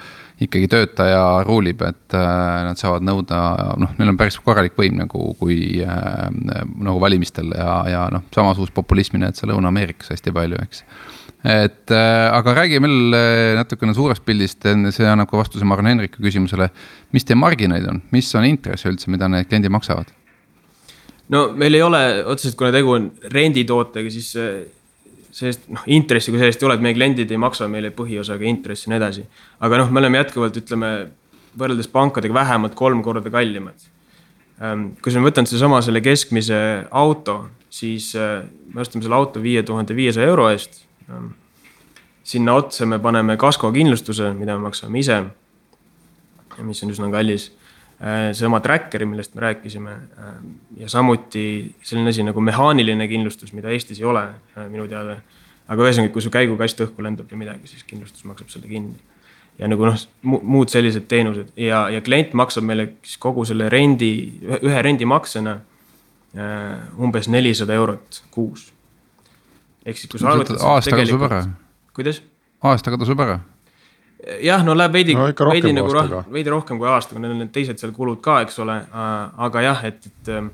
ikkagi 0.41 0.69
töötaja 0.71 1.21
ruulib, 1.45 1.83
et 1.85 2.17
äh, 2.17 2.27
nad 2.65 2.79
saavad 2.79 3.05
nõuda, 3.05 3.39
noh, 3.81 3.95
neil 3.99 4.13
on 4.13 4.19
päris 4.19 4.39
korralik 4.41 4.77
võim 4.79 4.97
nagu, 5.03 5.31
kui 5.39 5.83
äh, 5.85 6.27
nagu 6.31 6.97
valimistel 7.01 7.53
ja, 7.53 7.75
ja 7.91 8.05
noh, 8.13 8.25
samasugust 8.33 8.73
populismi 8.77 9.21
näed 9.21 9.37
sa 9.37 9.49
Lõuna-Ameerikas 9.49 10.13
hästi 10.15 10.33
palju, 10.35 10.61
eks 10.65 10.85
et 11.41 11.89
äh, 11.89 12.27
aga 12.29 12.53
räägi 12.53 12.81
veel 12.83 13.15
äh, 13.17 13.55
natukene 13.57 13.95
suurest 13.97 14.25
pildist, 14.25 14.65
see 14.93 15.07
annab 15.09 15.29
ka 15.31 15.39
vastuse, 15.39 15.65
ma 15.65 15.73
arvan, 15.77 15.89
Henriku 15.95 16.21
küsimusele. 16.21 16.69
mis 17.11 17.25
teie 17.25 17.37
marginaalid 17.37 17.89
on, 17.89 18.01
mis 18.13 18.29
on 18.37 18.45
intress 18.45 18.85
üldse, 18.85 19.09
mida 19.09 19.29
need 19.29 19.49
kliendid 19.49 19.73
maksavad? 19.73 20.13
No 21.31 21.47
meil 21.57 21.77
ei 21.77 21.83
ole 21.85 22.01
otseselt, 22.25 22.57
kuna 22.59 22.71
tegu 22.75 22.95
on 22.97 23.09
renditootega, 23.31 24.11
siis 24.13 24.31
sellest 25.31 25.67
noh, 25.71 25.85
intressi 25.95 26.33
kui 26.33 26.41
sellist 26.41 26.61
ei 26.61 26.67
ole, 26.67 26.77
et 26.79 26.85
meie 26.85 26.97
kliendid 26.97 27.31
ei 27.31 27.39
maksa 27.39 27.69
meile 27.71 27.93
põhiosaga 27.95 28.47
intressi 28.49 28.87
ja 28.87 28.93
nii 28.93 28.99
edasi. 28.99 29.25
aga 29.59 29.81
noh, 29.83 29.91
me 29.91 30.03
oleme 30.03 30.21
jätkuvalt, 30.21 30.59
ütleme 30.61 30.91
võrreldes 31.57 31.89
pankadega 31.91 32.35
vähemalt 32.35 32.75
kolm 32.79 33.01
korda 33.03 33.31
kallimad. 33.31 33.89
Ähm, 34.61 34.91
kui 35.01 35.13
me 35.17 35.25
võtame 35.25 35.49
sedasama 35.49 35.81
selle 35.83 36.03
keskmise 36.05 36.61
auto, 36.91 37.37
siis 37.71 38.11
äh, 38.15 38.43
me 38.73 38.83
ostame 38.83 39.03
selle 39.03 39.17
auto 39.17 39.41
viie 39.43 39.63
tuhande 39.67 39.95
viiesaja 39.97 40.29
euro 40.31 40.49
eest 40.51 40.83
sinna 42.23 42.53
otsa 42.53 42.85
me 42.85 42.99
paneme 42.99 43.37
kaskokindlustuse, 43.37 44.33
mida 44.37 44.57
me 44.57 44.67
maksame 44.69 44.99
ise. 44.99 45.23
mis 46.61 46.83
on 46.83 46.91
üsna 46.93 47.09
kallis. 47.11 47.49
Äh, 48.01 48.31
seesama 48.33 48.57
tracker'i, 48.65 49.05
millest 49.05 49.35
me 49.37 49.43
rääkisime 49.43 49.91
äh, 49.91 50.29
ja 50.81 50.89
samuti 50.89 51.75
selline 51.85 52.09
asi 52.09 52.23
nagu 52.25 52.41
mehaaniline 52.41 53.05
kindlustus, 53.07 53.51
mida 53.53 53.69
Eestis 53.69 53.99
ei 54.01 54.07
ole 54.09 54.23
äh, 54.57 54.65
minu 54.69 54.87
teada. 54.89 55.19
aga 55.71 55.85
ühesõnaga, 55.85 56.09
kui 56.11 56.23
su 56.25 56.31
käigukast 56.33 56.81
õhku 56.81 57.03
lendab 57.05 57.29
või 57.31 57.43
midagi, 57.43 57.69
siis 57.69 57.85
kindlustus 57.85 58.25
maksab 58.25 58.49
selle 58.49 58.67
kinni. 58.67 58.97
ja 59.61 59.69
nagu 59.69 59.85
noh, 59.85 60.01
muud 60.23 60.73
sellised 60.73 61.05
teenused 61.07 61.53
ja, 61.55 61.83
ja 61.93 62.01
klient 62.01 62.33
maksab 62.33 62.65
meile 62.65 62.87
siis 63.03 63.21
kogu 63.21 63.45
selle 63.45 63.69
rendi, 63.69 64.11
ühe 64.57 64.81
rendimaksena 64.81 65.59
umbes 66.97 67.27
nelisada 67.29 67.75
eurot 67.75 68.23
kuus 68.31 68.71
ehk 69.85 69.97
siis, 69.97 70.09
kui 70.09 70.19
sa 70.21 70.31
arvutad. 70.31 70.57
aastaga 70.57 71.05
tasub 71.05 71.25
ära. 71.27 71.41
kuidas? 71.93 72.21
aastaga 72.63 72.97
tasub 73.01 73.21
ära. 73.27 73.39
Jah, 74.41 74.63
no 74.65 74.75
läheb 74.77 74.93
veidi 74.93 75.15
no,, 75.17 75.29
veidi 75.49 75.73
nagu 75.75 75.93
roh-, 75.93 76.25
veidi 76.31 76.53
rohkem 76.53 76.79
kui 76.81 76.89
aastaga, 76.89 77.21
neil 77.23 77.35
on 77.35 77.41
need 77.43 77.53
teised 77.55 77.81
seal 77.81 77.93
kulud 77.95 78.21
ka, 78.23 78.41
eks 78.45 78.59
ole, 78.63 78.77
aga 79.47 79.63
jah, 79.65 79.85
et, 79.89 80.09
et 80.09 80.31
äh, 80.35 80.49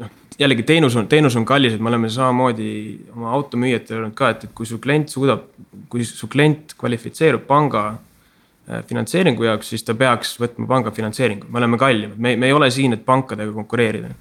noh, 0.00 0.14
jällegi 0.40 0.64
teenus 0.66 0.96
on, 0.98 1.08
teenus 1.10 1.36
on 1.38 1.46
kallis, 1.48 1.76
et 1.76 1.82
me 1.82 1.92
oleme 1.92 2.10
samamoodi 2.12 2.70
oma 3.14 3.34
automüüjatele 3.38 4.00
öelnud 4.00 4.16
ka, 4.18 4.32
et, 4.34 4.48
et 4.48 4.56
kui 4.56 4.68
su 4.68 4.80
klient 4.82 5.12
suudab, 5.12 5.44
kui 5.92 6.06
su 6.08 6.28
klient 6.32 6.74
kvalifitseerub 6.80 7.44
panga 7.48 7.84
äh, 7.92 8.82
finantseeringu 8.88 9.46
jaoks, 9.46 9.72
siis 9.74 9.86
ta 9.86 9.96
peaks 9.98 10.34
võtma 10.42 10.68
panga 10.70 10.94
finantseeringu, 10.94 11.50
me 11.52 11.62
oleme 11.62 11.80
kallimad, 11.80 12.18
me, 12.18 12.34
me 12.40 12.50
ei 12.50 12.56
ole 12.56 12.70
siin, 12.74 12.96
et 12.96 13.06
pankadega 13.06 13.54
konkureerida. 13.60 14.12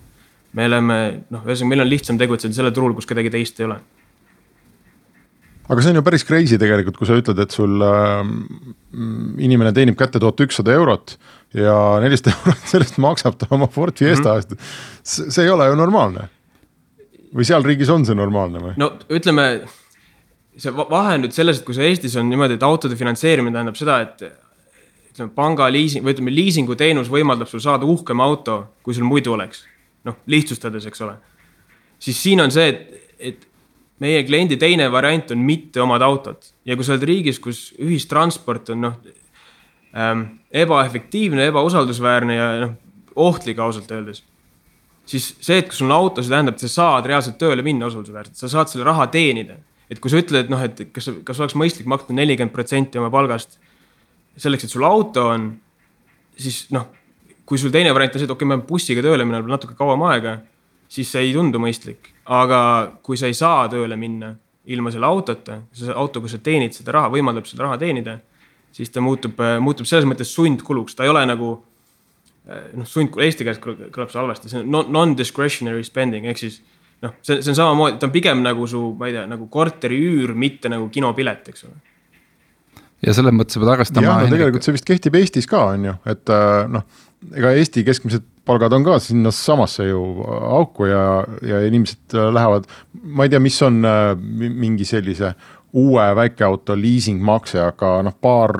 Me 0.51 0.65
oleme 0.67 0.95
noh, 1.31 1.45
ühesõnaga 1.47 1.71
meil 1.71 1.85
on 1.85 1.87
lihtsam 1.87 2.17
tegutseda 2.19 2.57
sellel 2.57 2.73
turul, 2.75 2.91
kus 2.97 3.07
kedagi 3.07 3.29
teist 3.31 3.61
ei 3.61 3.69
ole. 3.69 3.77
Aga 5.69 5.83
see 5.83 5.93
on 5.93 5.99
ju 5.99 6.03
päris 6.05 6.25
crazy 6.27 6.57
tegelikult, 6.61 6.97
kui 6.99 7.09
sa 7.09 7.17
ütled, 7.19 7.39
et 7.43 7.53
sul 7.55 7.83
äh, 7.85 8.21
inimene 9.45 9.73
teenib 9.75 9.97
kätte 9.99 10.21
tuhat 10.21 10.41
ükssada 10.45 10.73
eurot 10.75 11.15
ja 11.57 11.75
nelisada 12.03 12.33
eurot 12.39 12.69
sellest 12.73 12.99
maksab 13.03 13.39
ta 13.39 13.49
oma 13.55 13.69
Ford 13.71 13.97
Fiesta 13.97 14.35
eest 14.39 14.55
mm 14.55 14.57
-hmm.. 14.57 15.31
see 15.35 15.45
ei 15.45 15.49
ole 15.53 15.67
ju 15.67 15.75
normaalne. 15.75 16.29
või 17.35 17.47
seal 17.47 17.63
riigis 17.63 17.89
on 17.89 18.05
see 18.05 18.15
normaalne 18.15 18.59
või? 18.59 18.73
no 18.77 18.93
ütleme, 19.09 19.63
see 20.57 20.73
vahe 20.75 21.15
on 21.15 21.25
nüüd 21.25 21.35
selles, 21.35 21.59
et 21.59 21.65
kui 21.65 21.75
see 21.75 21.87
Eestis 21.87 22.15
on 22.15 22.29
niimoodi, 22.29 22.59
et 22.59 22.63
autode 22.63 22.95
finantseerimine 22.95 23.53
tähendab 23.55 23.79
seda, 23.79 24.01
et 24.01 24.23
ütleme, 25.11 25.31
panga 25.35 25.69
liising 25.71 26.03
või 26.05 26.15
ütleme, 26.15 26.33
liisinguteenus 26.35 27.11
võimaldab 27.11 27.47
sul 27.47 27.63
saada 27.63 27.85
uhkem 27.85 28.19
auto, 28.19 28.63
kui 28.83 28.93
sul 28.93 29.07
muidu 29.07 29.33
oleks 29.33 29.65
noh, 30.07 30.17
lihtsustades, 30.25 30.85
eks 30.85 31.01
ole. 31.01 31.15
siis 31.99 32.23
siin 32.23 32.41
on 32.41 32.51
see, 32.51 32.67
et, 32.67 33.15
et 33.19 33.47
meie 34.01 34.23
kliendi 34.25 34.57
teine 34.61 34.87
variant 34.91 35.33
on 35.33 35.41
mitte 35.45 35.81
omada 35.83 36.07
autot 36.09 36.51
ja 36.65 36.77
kui 36.77 36.85
sa 36.85 36.95
oled 36.95 37.07
riigis, 37.07 37.39
kus 37.41 37.69
ühistransport 37.79 38.73
on 38.73 38.85
noh 38.87 38.99
ähm, 39.95 40.25
ebaefektiivne, 40.51 41.49
ebausaldusväärne 41.51 42.37
ja 42.37 42.51
noh, 42.65 42.77
ohtlik 43.15 43.59
ausalt 43.59 43.91
öeldes. 43.91 44.23
siis 45.05 45.33
see, 45.39 45.59
et 45.59 45.67
kui 45.69 45.77
sul 45.77 45.89
on 45.89 45.97
auto, 45.97 46.23
see 46.23 46.33
tähendab, 46.33 46.57
et 46.57 46.65
sa 46.65 46.71
saad 46.71 47.09
reaalselt 47.09 47.37
tööle 47.41 47.65
minna 47.65 47.89
usaldusväärselt, 47.91 48.39
sa 48.39 48.49
saad 48.51 48.71
selle 48.71 48.87
raha 48.87 49.07
teenida. 49.13 49.59
et 49.89 49.99
kui 49.99 50.11
sa 50.11 50.21
ütled, 50.21 50.49
noh, 50.49 50.63
et 50.63 50.87
kas, 50.93 51.11
kas 51.27 51.43
oleks 51.43 51.57
mõistlik 51.59 51.89
maksta 51.89 52.15
nelikümmend 52.15 52.55
protsenti 52.55 53.01
oma 53.01 53.11
palgast 53.13 53.59
selleks, 54.39 54.65
et 54.65 54.73
sul 54.73 54.87
auto 54.87 55.27
on, 55.33 55.51
siis 56.39 56.65
noh 56.71 56.87
kui 57.51 57.59
sul 57.59 57.73
teine 57.73 57.91
variant 57.91 58.15
on 58.15 58.21
see, 58.21 58.29
et 58.29 58.31
okei 58.31 58.45
okay,, 58.45 58.47
ma 58.47 58.55
pean 58.61 58.67
bussiga 58.69 59.01
tööle 59.03 59.25
minema 59.27 59.51
natuke 59.51 59.75
kauem 59.75 60.05
aega, 60.07 60.37
siis 60.91 61.09
see 61.11 61.25
ei 61.27 61.33
tundu 61.35 61.59
mõistlik. 61.59 62.13
Aga 62.31 62.61
kui 63.03 63.19
sa 63.19 63.29
ei 63.29 63.35
saa 63.37 63.67
tööle 63.71 63.97
minna 63.99 64.31
ilma 64.71 64.91
selle 64.93 65.07
autota, 65.09 65.61
see 65.75 65.91
auto, 65.91 66.21
kus 66.23 66.35
sa 66.37 66.41
teenid 66.43 66.75
seda 66.75 66.93
raha, 66.95 67.11
võimaldab 67.11 67.47
seda 67.49 67.65
raha 67.65 67.79
teenida, 67.81 68.19
siis 68.71 68.91
ta 68.93 69.03
muutub, 69.03 69.39
muutub 69.63 69.89
selles 69.89 70.07
mõttes 70.07 70.31
sundkuluks, 70.35 70.95
ta 70.95 71.07
ei 71.07 71.11
ole 71.11 71.23
nagu 71.27 71.49
noh, 72.45 72.87
sund, 72.87 73.17
eesti 73.21 73.47
keeles 73.47 73.61
kõlab 73.61 74.13
see 74.13 74.21
halvasti, 74.21 74.51
see 74.51 74.61
on 74.61 74.91
non-discretionary 74.93 75.83
spending 75.85 76.29
ehk 76.29 76.39
siis 76.39 76.59
noh, 77.03 77.15
see, 77.25 77.41
see 77.41 77.51
on 77.53 77.57
samamoodi, 77.57 77.99
ta 77.99 78.07
on 78.07 78.15
pigem 78.15 78.43
nagu 78.45 78.67
su, 78.69 78.83
ma 78.97 79.09
ei 79.09 79.17
tea, 79.17 79.25
nagu 79.29 79.49
korteri 79.51 79.99
üür, 79.99 80.35
mitte 80.37 80.71
nagu 80.71 80.89
kinopilet, 80.93 81.51
eks 81.51 81.67
ole 81.67 81.79
ja 83.01 83.15
selles 83.17 83.33
mõttes 83.33 83.57
sa 83.57 83.63
pead 83.63 83.73
arvestama. 83.75 84.07
jah, 84.07 84.23
no 84.23 84.35
tegelikult 84.35 84.65
see 84.65 84.75
vist 84.77 84.87
kehtib 84.87 85.17
Eestis 85.17 85.49
ka 85.49 85.63
on 85.73 85.89
ju, 85.89 85.95
et 86.13 86.33
noh 86.71 86.85
ega 87.29 87.53
Eesti 87.57 87.83
keskmised 87.85 88.25
palgad 88.47 88.73
on 88.73 88.85
ka 88.85 88.97
sinnasamasse 89.01 89.85
ju 89.89 90.01
auku 90.57 90.89
ja, 90.89 91.03
ja 91.45 91.61
inimesed 91.67 92.17
lähevad, 92.33 92.65
ma 93.03 93.27
ei 93.27 93.33
tea, 93.33 93.41
mis 93.43 93.59
on 93.65 93.85
äh, 93.85 94.15
mingi 94.17 94.87
sellise 94.87 95.35
uue 95.77 96.09
väikeauto 96.17 96.75
liisingmakse, 96.75 97.61
aga 97.63 97.93
noh, 98.07 98.17
paar 98.19 98.57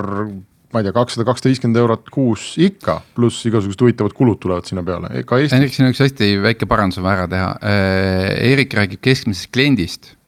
ma 0.72 0.80
ei 0.80 0.86
tea, 0.86 0.94
kakssada, 0.96 1.26
kakssada 1.28 1.50
viiskümmend 1.52 1.82
eurot 1.82 2.08
kuus 2.14 2.54
ikka, 2.62 3.00
pluss 3.16 3.44
igasugused 3.50 3.84
huvitavad 3.84 4.14
kulud 4.16 4.40
tulevad 4.40 4.70
sinna 4.70 4.86
peale, 4.86 5.26
ka 5.28 5.42
Eestis. 5.42 5.76
Siin 5.76 5.90
on 5.90 5.92
üks 5.92 6.00
hästi 6.06 6.32
väike 6.46 6.70
parandus 6.70 7.02
on 7.02 7.08
vaja 7.08 7.24
ära 7.24 7.30
teha. 7.34 7.52
Äh, 7.60 8.32
Eerik 8.52 8.78
räägib 8.78 9.02
keskmisest 9.04 9.52
kliendist 9.52 10.14
Äh, 10.14 10.21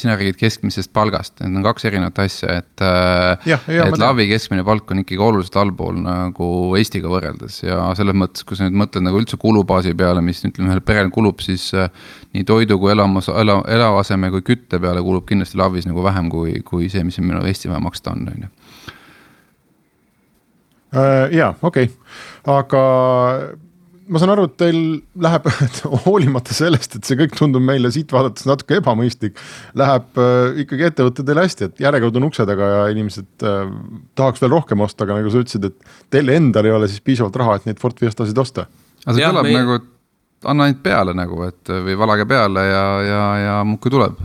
sina 0.00 0.16
räägid 0.18 0.38
keskmisest 0.40 0.92
palgast, 0.92 1.36
need 1.44 1.60
on 1.60 1.66
kaks 1.66 1.84
erinevat 1.86 2.18
asja, 2.24 2.56
et. 2.60 2.82
Äh, 2.82 3.52
et 3.70 3.98
Lavi 4.00 4.26
keskmine 4.30 4.64
palk 4.66 4.90
on 4.90 5.02
ikkagi 5.04 5.20
oluliselt 5.22 5.58
allpool 5.60 6.00
nagu 6.02 6.48
Eestiga 6.78 7.10
võrreldes 7.12 7.60
ja 7.62 7.78
selles 7.98 8.18
mõttes, 8.18 8.46
kui 8.46 8.58
sa 8.58 8.66
nüüd 8.66 8.80
mõtled 8.82 9.06
nagu 9.06 9.20
üldse 9.20 9.38
kulubaasi 9.40 9.94
peale, 9.98 10.22
mis 10.24 10.42
ütleme 10.46 10.72
ühel 10.72 10.82
perel 10.86 11.12
kulub, 11.14 11.42
siis 11.44 11.70
äh,. 11.74 11.90
nii 12.34 12.44
toidu 12.46 12.78
kui 12.82 12.92
elamus, 12.92 13.30
ela, 13.30 13.60
eluaseme 13.70 14.30
kui 14.34 14.44
kütte 14.46 14.82
peale 14.82 15.02
kulub 15.06 15.26
kindlasti 15.28 15.58
Lavis 15.60 15.86
nagu 15.86 16.02
vähem 16.04 16.30
kui, 16.32 16.58
kui 16.66 16.90
see, 16.90 17.04
mis 17.06 17.18
meil 17.22 17.46
Eesti 17.46 17.70
vaja 17.70 17.82
maksta 17.82 18.14
on, 18.14 18.28
on 18.30 18.46
ju. 18.46 18.52
Äh, 20.90 21.26
jaa, 21.38 21.54
okei 21.62 21.86
okay., 21.86 22.56
aga 22.58 22.84
ma 24.10 24.20
saan 24.20 24.32
aru, 24.34 24.46
et 24.48 24.56
teil 24.60 24.78
läheb 25.22 25.46
hoolimata 26.06 26.54
sellest, 26.56 26.96
et 26.98 27.06
see 27.06 27.18
kõik 27.20 27.36
tundub 27.38 27.64
meile 27.64 27.92
siit 27.94 28.10
vaadates 28.14 28.46
natuke 28.48 28.80
ebamõistlik, 28.80 29.38
läheb 29.78 30.20
äh, 30.20 30.60
ikkagi 30.64 30.88
ettevõtetele 30.88 31.44
hästi, 31.46 31.70
et 31.70 31.84
järjekord 31.84 32.18
on 32.20 32.28
ukse 32.30 32.46
taga 32.48 32.70
ja 32.72 32.82
inimesed 32.94 33.46
äh, 33.46 33.62
tahaks 34.18 34.42
veel 34.42 34.54
rohkem 34.56 34.82
osta, 34.86 35.06
aga 35.06 35.20
nagu 35.20 35.32
sa 35.32 35.44
ütlesid, 35.44 35.68
et 35.70 36.12
teil 36.16 36.34
endal 36.34 36.68
ei 36.68 36.74
ole 36.76 36.90
siis 36.90 37.04
piisavalt 37.06 37.38
raha, 37.40 37.58
et 37.60 37.70
neid 37.70 37.82
Ford 37.82 37.98
Fiestasid 38.00 38.42
osta. 38.42 38.66
aga 39.06 39.16
see 39.16 39.26
kõlab 39.26 39.48
meie... 39.48 39.62
nagu, 39.62 39.78
anna 40.50 40.66
ainult 40.66 40.82
peale 40.84 41.14
nagu, 41.16 41.42
et 41.46 41.74
või 41.88 41.98
valage 42.00 42.26
peale 42.30 42.66
ja, 42.66 42.84
ja, 43.06 43.22
ja 43.44 43.60
muudkui 43.68 43.94
tuleb. 43.94 44.18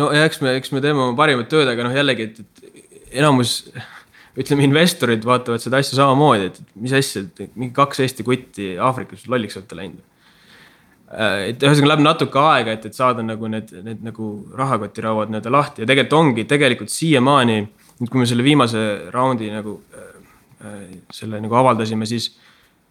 no 0.00 0.08
ja 0.16 0.24
eks 0.28 0.40
me, 0.44 0.56
eks 0.60 0.72
me 0.72 0.84
teeme 0.84 1.02
oma 1.02 1.18
parimat 1.18 1.50
tööd, 1.52 1.68
aga 1.72 1.88
noh, 1.88 1.96
jällegi, 1.96 2.30
et, 2.30 2.40
et 2.40 3.20
enamus 3.20 3.60
ütleme, 4.36 4.66
investorid 4.66 5.24
vaatavad 5.26 5.62
seda 5.62 5.80
asja 5.82 5.98
samamoodi, 6.00 6.50
et 6.50 6.76
mis 6.82 6.94
asja, 6.96 7.24
et 7.24 7.54
mingi 7.54 7.74
kaks 7.76 8.02
Eesti 8.04 8.26
kutti 8.26 8.74
Aafrikas 8.82 9.26
lolliks 9.32 9.58
olete 9.60 9.78
läinud. 9.78 10.04
Äh, 11.06 11.50
et 11.52 11.62
ühesõnaga 11.62 11.92
läheb 11.94 12.04
natuke 12.04 12.42
aega, 12.42 12.76
et, 12.76 12.88
et 12.88 12.96
saada 12.96 13.24
nagu 13.24 13.50
need, 13.50 13.72
need 13.86 14.02
nagu 14.06 14.30
rahakotirauad 14.58 15.32
nii-öelda 15.32 15.52
lahti 15.54 15.84
ja 15.84 15.90
tegelikult 15.90 16.18
ongi 16.18 16.46
tegelikult 16.50 16.92
siiamaani, 16.92 17.60
nüüd 18.00 18.12
kui 18.12 18.22
me 18.22 18.28
selle 18.28 18.44
viimase 18.46 18.82
raundi 19.14 19.52
nagu 19.54 19.78
äh, 19.94 20.10
äh 20.66 20.82
selle 21.14 21.40
nagu 21.40 21.54
avaldasime, 21.56 22.08
siis 22.08 22.34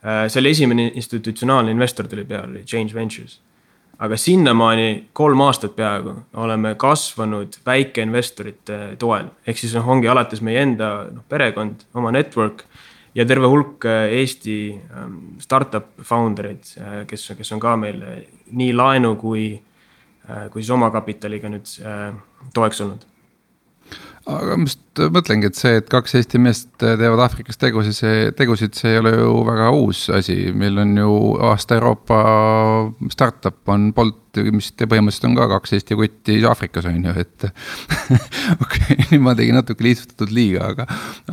see 0.05 0.37
oli 0.37 0.51
esimene 0.53 0.83
institutsionaalne 0.99 1.71
investor 1.73 2.05
tuli 2.05 2.21
peale, 2.29 2.51
oli 2.51 2.59
Change 2.69 2.93
Ventures 2.93 3.39
aga 3.99 4.17
sinnamaani 4.19 5.07
kolm 5.13 5.41
aastat 5.45 5.75
peaaegu 5.75 6.15
oleme 6.41 6.75
kasvanud 6.79 7.59
väikeinvestorite 7.65 8.79
toel, 8.99 9.29
ehk 9.47 9.59
siis 9.61 9.75
noh, 9.77 9.87
ongi 9.87 10.09
alates 10.11 10.41
meie 10.45 10.63
enda 10.65 10.91
noh, 11.11 11.23
perekond, 11.29 11.87
oma 11.95 12.11
network 12.15 12.65
ja 13.15 13.25
terve 13.27 13.49
hulk 13.51 13.85
äh, 13.87 14.09
Eesti 14.19 14.57
ähm, 14.75 15.17
startup 15.39 15.87
founder 16.03 16.51
eid, 16.51 16.71
äh, 16.79 17.01
kes, 17.07 17.29
kes 17.37 17.53
on 17.55 17.63
ka 17.63 17.75
meil 17.79 18.03
äh, 18.03 18.21
nii 18.51 18.73
laenu 18.75 19.15
kui, 19.19 19.47
kui 20.25 20.63
siis 20.63 20.71
omakapitaliga 20.73 21.49
nüüd 21.53 21.69
toeks 22.53 22.79
olnud. 22.81 23.03
Aga 24.25 24.55
ma 24.57 24.65
just 24.95 25.13
mõtlengi, 25.13 25.49
et 25.49 25.57
see, 25.57 25.79
et 25.79 25.87
kaks 25.91 26.15
Eesti 26.19 26.39
meest 26.41 26.69
teevad 26.79 27.21
Aafrikas 27.25 27.59
tegusid, 27.59 27.95
see, 27.97 28.31
tegusid, 28.37 28.75
see 28.77 28.93
ei 28.93 29.01
ole 29.01 29.15
ju 29.15 29.31
väga 29.47 29.71
uus 29.75 30.05
asi, 30.13 30.51
meil 30.55 30.77
on 30.81 30.95
ju 30.97 31.15
aasta 31.49 31.75
Euroopa 31.79 32.19
startup 33.11 33.69
on 33.71 33.91
Bolt, 33.95 34.39
mis 34.51 34.71
põhimõtteliselt 34.75 35.29
on 35.29 35.37
ka 35.37 35.47
kaks 35.55 35.75
Eesti 35.77 35.97
kutti 35.99 36.37
Aafrikas 36.47 36.87
on 36.89 37.03
ju, 37.07 37.15
et. 37.19 37.47
okei 38.63 38.83
okay,, 38.95 38.99
nüüd 39.11 39.23
ma 39.25 39.35
tegin 39.37 39.57
natuke 39.59 39.85
lihtsustatud 39.85 40.33
liiga, 40.35 40.71
aga, 40.73 40.87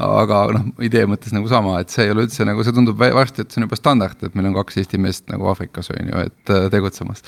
aga 0.07 0.44
noh, 0.59 0.70
idee 0.83 1.07
mõttes 1.11 1.35
nagu 1.35 1.51
sama, 1.51 1.79
et 1.83 1.92
see 1.92 2.07
ei 2.07 2.14
ole 2.14 2.27
üldse 2.29 2.46
nagu, 2.48 2.64
see 2.64 2.77
tundub 2.77 3.01
varsti, 3.03 3.44
et 3.44 3.53
see 3.53 3.62
on 3.62 3.68
juba 3.68 3.79
standard, 3.79 4.22
et 4.22 4.38
meil 4.38 4.51
on 4.51 4.57
kaks 4.61 4.83
Eesti 4.83 5.03
meest 5.03 5.29
nagu 5.33 5.51
Aafrikas 5.53 5.92
on 5.94 6.14
ju, 6.14 6.31
et 6.31 6.57
tegutsemas 6.72 7.22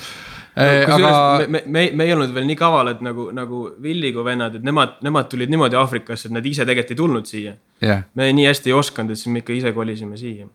no,. 0.55 0.95
aga 0.95 1.47
me, 1.47 1.63
me, 1.65 1.89
me 1.93 2.07
ei 2.07 2.13
olnud 2.15 2.31
veel 2.35 2.47
nii 2.47 2.57
kavalad 2.59 3.01
nagu, 3.05 3.27
nagu 3.35 3.61
Villiga 3.83 4.23
vennad, 4.25 4.55
et 4.55 4.65
nemad, 4.65 4.97
nemad 5.05 5.27
tulid 5.31 5.51
niimoodi 5.51 5.77
Aafrikasse, 5.79 6.24
et 6.27 6.35
nad 6.35 6.45
ise 6.45 6.65
tegelikult 6.65 6.93
ei 6.93 6.99
tulnud 6.99 7.29
siia 7.29 7.55
yeah.. 7.83 8.05
me 8.15 8.29
nii 8.33 8.47
hästi 8.49 8.71
ei 8.71 8.77
osanud, 8.77 9.15
et 9.15 9.21
siis 9.21 9.31
me 9.33 9.43
ikka 9.43 9.55
ise 9.55 9.73
kolisime 9.75 10.19
siia. 10.19 10.47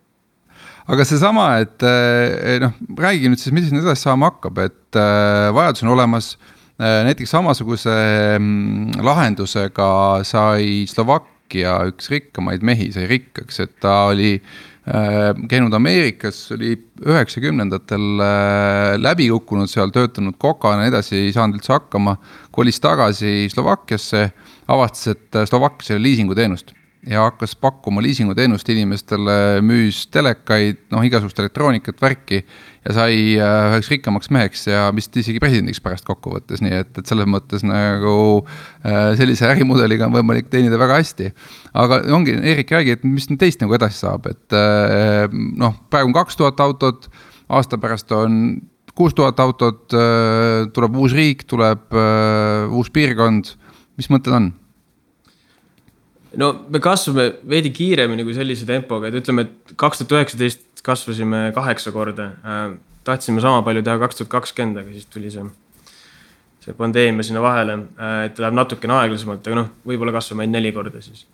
aga 0.91 1.07
seesama, 1.09 1.49
et 1.65 1.87
eh, 1.87 2.57
noh, 2.63 2.77
räägi 2.99 3.31
nüüd 3.33 3.43
siis, 3.43 3.55
mis 3.57 3.69
nüüd 3.73 3.85
edasi 3.85 4.09
saama 4.09 4.33
hakkab, 4.33 4.63
et 4.67 5.01
äh, 5.01 5.51
vajadus 5.57 5.87
on 5.87 5.95
olemas 5.97 6.33
äh,. 6.81 7.03
näiteks 7.09 7.37
samasuguse 7.37 7.95
mm, 8.39 9.05
lahendusega 9.07 9.91
sai 10.27 10.89
Slovakkia 10.91 11.81
üks 11.91 12.11
rikkamaid 12.13 12.67
mehi 12.67 12.91
sai 12.95 13.09
rikkaks, 13.11 13.63
et 13.67 13.79
ta 13.83 14.03
oli 14.13 14.37
käinud 15.49 15.75
Ameerikas, 15.77 16.53
oli 16.53 16.73
üheksakümnendatel 17.07 18.23
läbi 18.99 19.29
kukkunud 19.31 19.71
seal, 19.71 19.93
töötanud 19.95 20.39
kokana 20.41 20.81
ja 20.81 20.87
nii 20.87 20.93
edasi, 20.95 21.17
ei 21.19 21.35
saanud 21.37 21.61
üldse 21.61 21.75
hakkama. 21.75 22.17
kolis 22.51 22.81
tagasi 22.81 23.49
Slovakkiasse, 23.53 24.31
avastas, 24.71 25.17
et 25.17 25.39
äh, 25.39 25.49
Slovakkias 25.49 25.97
oli 25.97 26.11
liisinguteenust 26.11 26.75
ja 27.09 27.23
hakkas 27.25 27.55
pakkuma 27.57 28.03
liisinguteenust 28.05 28.69
inimestele, 28.69 29.35
müüs 29.65 30.03
telekaid, 30.13 30.83
noh 30.93 31.05
igasugust 31.07 31.39
elektroonikat, 31.41 31.97
värki. 32.03 32.43
ja 32.85 32.95
sai 32.97 33.15
üheks 33.37 33.89
rikkamaks 33.93 34.31
meheks 34.33 34.67
ja 34.69 34.83
vist 34.97 35.17
isegi 35.17 35.41
presidendiks 35.41 35.81
pärast 35.81 36.05
kokkuvõttes, 36.05 36.61
nii 36.65 36.77
et, 36.77 36.93
et 37.01 37.09
selles 37.09 37.29
mõttes 37.29 37.65
nagu 37.65 38.45
sellise 39.17 39.49
ärimudeliga 39.49 40.09
on 40.09 40.19
võimalik 40.19 40.53
teenida 40.53 40.81
väga 40.81 41.01
hästi 41.01 41.31
aga 41.73 42.03
ongi, 42.17 42.37
Eerik, 42.37 42.73
räägi, 42.77 42.97
et 42.99 43.09
mis 43.09 43.29
teist 43.41 43.65
nagu 43.65 43.77
edasi 43.77 44.01
saab, 44.01 44.29
et 44.33 44.57
noh, 45.33 45.77
praegu 45.93 46.13
on 46.13 46.17
kaks 46.21 46.41
tuhat 46.41 46.61
autot, 46.61 47.09
aasta 47.49 47.81
pärast 47.81 48.13
on 48.17 48.61
kuus 48.97 49.17
tuhat 49.17 49.41
autot, 49.41 49.87
tuleb 50.77 50.97
uus 51.01 51.17
riik, 51.17 51.45
tuleb 51.49 52.01
uus 52.77 52.93
piirkond, 52.93 53.55
mis 53.97 54.13
mõtted 54.13 54.37
on? 54.37 54.53
No 56.39 56.53
me 56.69 56.83
kasvame 56.83 57.27
veidi 57.49 57.73
kiiremini 57.75 58.27
kui 58.27 58.37
sellise 58.37 58.69
tempoga, 58.69 59.09
et 59.09 59.19
ütleme, 59.23 59.47
et 59.49 59.75
kaks 59.81 60.03
tuhat 60.03 60.19
üheksateist 60.19 60.85
kasvasime 60.87 61.51
kaheksa 61.57 61.93
korda. 61.93 62.31
tahtsime 63.05 63.41
sama 63.41 63.63
palju 63.67 63.83
teha 63.83 63.99
kaks 63.99 64.21
tuhat 64.21 64.31
kakskümmend, 64.31 64.79
aga 64.79 64.93
siis 64.93 65.07
tuli 65.11 65.31
see, 65.33 65.45
see 66.65 66.77
pandeemia 66.77 67.27
sinna 67.27 67.43
vahele, 67.43 67.79
et 68.27 68.39
läheb 68.39 68.55
natukene 68.55 68.99
aeglasemalt, 69.01 69.47
aga 69.47 69.63
noh, 69.63 69.71
võib-olla 69.87 70.15
kasvame 70.15 70.45
ainult 70.45 70.61
neli 70.61 70.73
korda 70.77 71.03
siis 71.03 71.27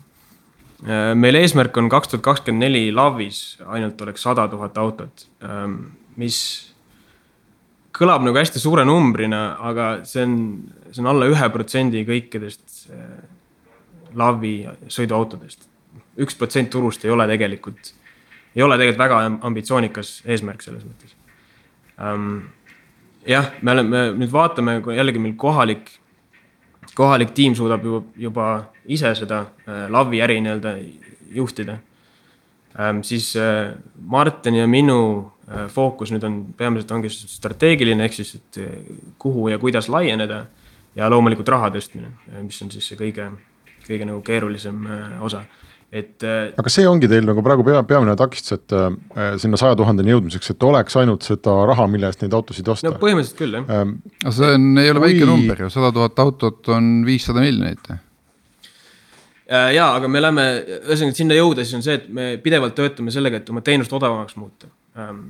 Äh, 0.85 1.15
meil 1.17 1.33
eesmärk 1.39 1.77
on 1.81 1.87
kaks 1.89 2.11
tuhat 2.11 2.23
kakskümmend 2.25 2.61
neli 2.67 2.91
LAV-is 2.93 3.57
ainult 3.65 4.01
oleks 4.05 4.21
sada 4.27 4.43
tuhat 4.51 4.75
autot, 4.77 5.23
ähm, 5.41 5.95
mis 6.21 6.37
kõlab 7.97 8.21
nagu 8.21 8.37
hästi 8.37 8.61
suure 8.61 8.83
numbrina, 8.85 9.55
aga 9.57 9.87
see 10.05 10.21
on, 10.27 10.35
see 10.91 11.01
on 11.01 11.09
alla 11.09 11.31
ühe 11.31 11.49
protsendi 11.49 12.03
kõikidest 12.05 12.91
äh, 12.93 13.15
LAV-i 14.17 14.53
sõiduautodest. 14.91 15.67
üks 16.17 16.35
protsent 16.35 16.69
turust 16.73 17.05
ei 17.05 17.11
ole 17.13 17.27
tegelikult, 17.29 17.93
ei 18.55 18.63
ole 18.63 18.77
tegelikult 18.77 19.03
väga 19.05 19.19
ambitsioonikas 19.45 20.21
eesmärk 20.25 20.61
selles 20.65 20.83
mõttes. 20.83 21.13
Ähm, 22.01 22.49
jah, 23.25 23.51
me 23.61 23.71
oleme, 23.71 24.03
nüüd 24.17 24.31
vaatame 24.33 24.81
jällegi 24.95 25.21
meil 25.21 25.35
kohalik 25.37 25.91
kohalik 26.97 27.33
tiim 27.35 27.55
suudab 27.55 27.83
juba, 27.85 28.01
juba 28.17 28.47
ise 28.85 29.13
seda 29.17 29.43
äh, 29.67 29.85
LAV-i 29.91 30.21
äri 30.25 30.39
nii-öelda 30.41 30.75
juhtida. 31.35 31.77
Ähm, 32.77 33.01
siis 33.03 33.35
äh, 33.35 33.75
Martini 34.01 34.61
ja 34.61 34.67
minu 34.67 34.99
äh, 35.49 35.67
fookus 35.73 36.13
nüüd 36.13 36.25
on 36.27 36.39
peamiselt 36.57 36.93
ongi 36.95 37.11
strateegiline, 37.11 38.05
ehk 38.05 38.17
siis, 38.17 38.35
et 38.37 38.61
kuhu 39.19 39.49
ja 39.53 39.59
kuidas 39.61 39.89
laieneda. 39.89 40.45
ja 40.97 41.09
loomulikult 41.13 41.49
raha 41.53 41.67
tõstmine, 41.69 42.07
mis 42.41 42.57
on 42.65 42.71
siis 42.73 42.87
see 42.89 42.97
kõige, 42.97 43.27
kõige 43.89 44.09
nagu 44.09 44.21
keerulisem 44.25 44.83
osa 45.25 45.43
et. 45.91 46.23
aga 46.23 46.71
see 46.73 46.87
ongi 46.87 47.07
teil 47.11 47.27
nagu 47.27 47.43
praegu 47.45 47.63
pea, 47.67 47.83
peamine 47.87 48.15
takistus, 48.19 48.57
et 48.57 48.75
äh, 48.75 49.37
sinna 49.41 49.59
saja 49.59 49.77
tuhandeni 49.79 50.11
jõudmiseks, 50.15 50.51
et 50.53 50.67
oleks 50.67 50.99
ainult 50.99 51.27
seda 51.27 51.53
raha, 51.69 51.87
mille 51.91 52.09
eest 52.11 52.25
neid 52.25 52.35
autosid 52.37 52.67
osta. 52.73 52.91
no 52.91 52.99
põhimõtteliselt 52.99 53.39
küll 53.39 53.59
jah 53.59 53.71
ähm,. 53.71 53.95
aga 54.23 54.35
see 54.39 54.51
on, 54.57 54.67
ei 54.83 54.91
ole 54.91 54.99
kui... 54.99 55.13
väike 55.13 55.31
number 55.31 55.63
ju, 55.65 55.71
sada 55.73 55.93
tuhat 55.95 56.19
autot 56.25 56.75
on 56.75 56.91
viissada 57.07 57.45
miljonit 57.45 57.95
Äh, 59.47 59.73
ja, 59.77 59.93
aga 59.95 60.09
me 60.11 60.19
oleme, 60.19 60.45
ühesõnaga 60.89 61.15
sinna 61.15 61.35
jõuda, 61.37 61.63
siis 61.63 61.77
on 61.77 61.83
see, 61.85 61.95
et 61.95 62.07
me 62.11 62.33
pidevalt 62.43 62.75
töötame 62.75 63.13
sellega, 63.15 63.39
et 63.39 63.51
oma 63.53 63.61
teenust 63.63 63.93
odavamaks 63.95 64.35
muuta. 64.35 64.67
Ähm, 64.99 65.21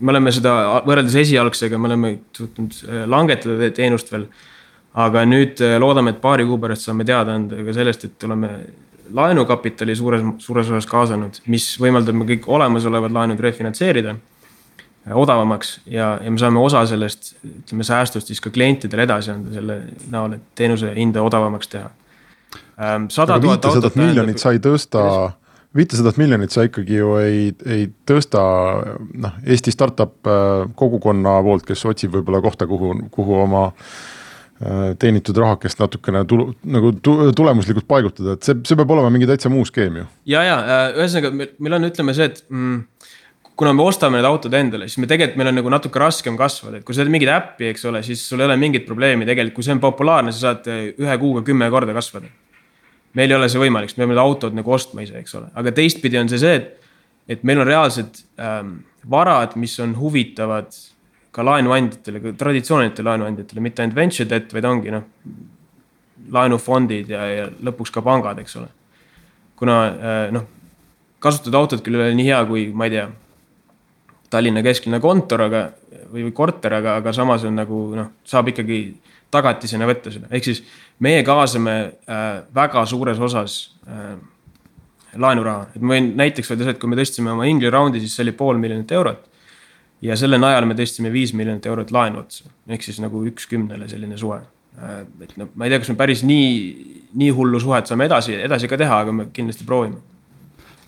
me 0.00 0.14
oleme 0.14 0.32
seda 0.32 0.54
võrreldes 0.86 1.18
esialgsega, 1.20 1.80
me 1.80 1.90
oleme 1.90 2.12
suutnud 2.36 2.78
äh, 2.86 3.02
langetada 3.12 3.68
teenust 3.76 4.08
veel. 4.14 4.24
Aga 4.94 5.24
nüüd 5.28 5.62
äh, 5.64 5.78
loodame, 5.80 6.14
et 6.14 6.20
paari 6.20 6.46
kuu 6.48 6.58
pärast 6.62 6.88
saame 6.88 7.06
teada 7.08 7.36
anda 7.38 7.62
ka 7.64 7.76
sellest, 7.76 8.04
et 8.08 8.28
oleme 8.28 8.52
laenukapitali 9.12 9.96
suures, 9.96 10.22
suures 10.40 10.68
osas 10.72 10.88
kaasanud, 10.88 11.40
mis 11.52 11.72
võimaldab 11.80 12.16
meil 12.16 12.34
kõik 12.34 12.46
olemasolevad 12.48 13.12
laenud 13.12 13.40
refinantseerida 13.40 14.14
odavamaks 15.18 15.80
ja, 15.90 16.14
ja 16.22 16.30
me 16.30 16.38
saame 16.38 16.60
osa 16.62 16.84
sellest, 16.86 17.34
ütleme 17.42 17.84
säästust 17.84 18.30
siis 18.30 18.40
ka 18.40 18.52
klientidele 18.54 19.02
edasi 19.08 19.32
anda 19.34 19.50
selle 19.56 19.80
näol, 20.12 20.36
et 20.38 20.44
teenuse 20.56 20.92
hinda 20.94 21.24
odavamaks 21.26 21.72
teha 21.72 21.90
Ähm, 22.80 23.04
sada 23.08 23.40
tuhat 23.40 23.64
autot. 23.64 23.96
miljonit 23.96 24.40
sa 24.40 24.52
ei 24.54 24.60
tõsta, 24.62 25.02
viitesadat 25.76 26.16
miljonit 26.16 26.54
sa 26.54 26.64
ikkagi 26.66 26.96
ju 26.98 27.12
ei, 27.20 27.50
ei 27.68 27.84
tõsta 28.08 28.40
noh, 29.12 29.36
Eesti 29.44 29.74
startup 29.74 30.28
äh, 30.28 30.64
kogukonna 30.76 31.36
poolt, 31.44 31.66
kes 31.68 31.84
otsib 31.88 32.16
võib-olla 32.16 32.40
kohta, 32.44 32.66
kuhu, 32.68 32.94
kuhu 33.12 33.36
oma 33.44 33.66
äh, 33.68 33.92
teenitud 35.00 35.38
rahakest 35.38 35.80
natukene 35.82 36.24
tulu, 36.28 36.50
nagu 36.70 36.92
tulemuslikult 37.02 37.88
paigutada, 37.88 38.36
et 38.36 38.46
see, 38.46 38.58
see 38.68 38.78
peab 38.78 38.92
olema 38.94 39.10
mingi 39.12 39.28
täitsa 39.30 39.50
muu 39.52 39.64
skeem 39.68 40.02
ju. 40.02 40.06
ja, 40.34 40.44
ja 40.46 40.58
äh, 40.62 40.84
ühesõnaga 41.00 41.32
meil 41.36 41.78
on, 41.78 41.88
ütleme 41.88 42.14
see, 42.16 42.28
et 42.30 42.44
mm, 42.48 43.08
kuna 43.58 43.72
me 43.76 43.86
ostame 43.86 44.20
need 44.20 44.28
autod 44.28 44.54
endale, 44.58 44.88
siis 44.90 45.02
me 45.02 45.10
tegelikult, 45.10 45.40
meil 45.40 45.52
on 45.52 45.58
nagu 45.60 45.74
natuke 45.74 46.02
raskem 46.02 46.38
kasvada, 46.40 46.80
et 46.80 46.86
kui 46.86 46.96
sa 46.96 47.04
teed 47.04 47.14
mingit 47.14 47.32
äppi, 47.32 47.72
eks 47.72 47.84
ole, 47.90 48.04
siis 48.06 48.22
sul 48.28 48.42
ei 48.42 48.48
ole 48.50 48.58
mingit 48.60 48.86
probleemi 48.88 49.28
tegelikult, 49.28 49.58
kui 49.58 49.66
see 49.66 49.74
on 49.76 49.82
populaarne, 49.82 50.34
sa 50.34 50.52
saad 50.52 50.70
ühe 50.72 51.18
kuuga 51.22 51.44
kümme 51.46 51.68
korda 51.72 51.96
kasvada 51.96 52.30
meil 53.18 53.32
ei 53.32 53.36
ole 53.36 53.48
see 53.52 53.60
võimalik, 53.60 53.90
sest 53.90 53.98
me 53.98 54.06
peame 54.06 54.14
need 54.14 54.22
autod 54.22 54.56
nagu 54.56 54.72
ostma 54.72 55.04
ise, 55.04 55.18
eks 55.20 55.36
ole, 55.38 55.50
aga 55.58 55.72
teistpidi 55.76 56.20
on 56.20 56.30
see 56.32 56.40
see, 56.40 56.60
et, 56.60 56.94
et 57.36 57.44
meil 57.48 57.60
on 57.62 57.68
reaalsed 57.68 58.22
ähm, 58.40 58.78
varad, 59.10 59.56
mis 59.60 59.74
on 59.84 59.94
huvitavad 59.98 60.72
ka 61.32 61.44
laenuandjatele, 61.46 62.20
ka 62.20 62.34
traditsioonilistele 62.38 63.08
laenuandjatele, 63.08 63.64
mitte 63.64 63.84
ainult 63.84 63.96
venture 63.96 64.28
debt, 64.28 64.52
vaid 64.52 64.68
ongi 64.68 64.92
noh, 64.92 65.06
laenufondid 66.32 67.12
ja, 67.12 67.22
ja 67.30 67.46
lõpuks 67.64 67.92
ka 67.94 68.04
pangad, 68.04 68.40
eks 68.42 68.58
ole. 68.60 68.68
kuna 69.56 69.76
äh, 69.88 70.24
noh, 70.34 70.46
kasutatud 71.22 71.58
autod 71.58 71.84
küll 71.84 71.98
ei 71.98 72.08
ole 72.08 72.18
nii 72.18 72.28
hea 72.28 72.40
kui, 72.48 72.68
ma 72.74 72.88
ei 72.88 72.96
tea, 72.98 73.08
Tallinna 74.32 74.62
kesklinna 74.64 74.96
kontor, 74.96 75.42
aga 75.44 75.58
või, 76.12 76.22
või 76.24 76.32
korter, 76.36 76.72
aga, 76.78 76.96
aga 77.02 77.12
samas 77.12 77.42
on 77.44 77.58
nagu 77.60 77.80
noh, 77.96 78.12
saab 78.24 78.48
ikkagi 78.52 78.78
tagatisena 79.32 79.88
võtta 79.88 80.12
seda, 80.12 80.28
ehk 80.32 80.46
siis 80.46 80.62
meie 81.04 81.22
kaasame 81.24 81.74
äh, 81.80 82.28
väga 82.54 82.84
suures 82.88 83.20
osas 83.20 83.58
äh, 83.88 84.14
laenuraha, 85.20 85.68
et 85.74 85.84
ma 85.84 85.96
võin 85.96 86.12
näiteks 86.18 86.52
öelda 86.52 86.66
seda, 86.66 86.76
et 86.76 86.80
kui 86.80 86.92
me 86.92 86.98
tõstsime 86.98 87.32
oma 87.32 87.48
Ingli 87.48 87.70
raundi, 87.72 88.00
siis 88.00 88.16
see 88.16 88.26
oli 88.26 88.36
pool 88.36 88.60
miljonit 88.60 88.92
eurot. 88.96 89.28
Ja 90.02 90.16
selle 90.18 90.40
najal 90.40 90.66
me 90.68 90.76
tõstsime 90.78 91.12
viis 91.14 91.34
miljonit 91.36 91.66
eurot 91.70 91.92
laenu 91.94 92.22
otsa, 92.24 92.50
ehk 92.68 92.86
siis 92.86 93.00
nagu 93.02 93.22
üks 93.28 93.46
kümnele 93.50 93.88
selline 93.90 94.18
suhe. 94.20 94.40
Äh, 94.78 95.02
et 95.24 95.36
no 95.40 95.50
ma 95.54 95.66
ei 95.66 95.74
tea, 95.74 95.82
kas 95.82 95.92
me 95.92 95.98
päris 96.00 96.24
nii, 96.26 96.54
nii 97.18 97.34
hullu 97.36 97.60
suhet 97.62 97.90
saame 97.90 98.08
edasi, 98.10 98.38
edasi 98.40 98.70
ka 98.70 98.80
teha, 98.80 99.02
aga 99.04 99.14
me 99.14 99.28
kindlasti 99.34 99.68
proovime 99.68 100.00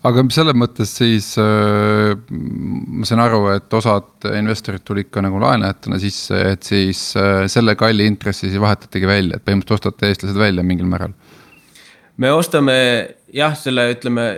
aga 0.05 0.25
selles 0.35 0.57
mõttes 0.59 0.91
siis 0.99 1.31
äh, 1.41 2.13
ma 2.29 3.07
saan 3.09 3.23
aru, 3.25 3.47
et 3.55 3.77
osad 3.77 4.27
investorid 4.35 4.85
tulid 4.85 5.09
ka 5.13 5.23
nagu 5.25 5.41
laenajatena 5.41 6.01
sisse, 6.03 6.41
et 6.53 6.67
siis 6.67 7.07
äh, 7.21 7.47
selle 7.53 7.77
kalli 7.81 8.09
intressi 8.11 8.51
siis 8.51 8.61
vahetatigi 8.61 9.09
välja, 9.09 9.39
et 9.39 9.47
põhimõtteliselt 9.47 9.89
ostate 9.89 10.11
eestlased 10.11 10.41
välja 10.41 10.65
mingil 10.67 10.91
määral. 10.91 11.15
me 12.21 12.33
ostame 12.33 12.77
jah, 13.33 13.57
selle 13.59 13.89
ütleme 13.95 14.29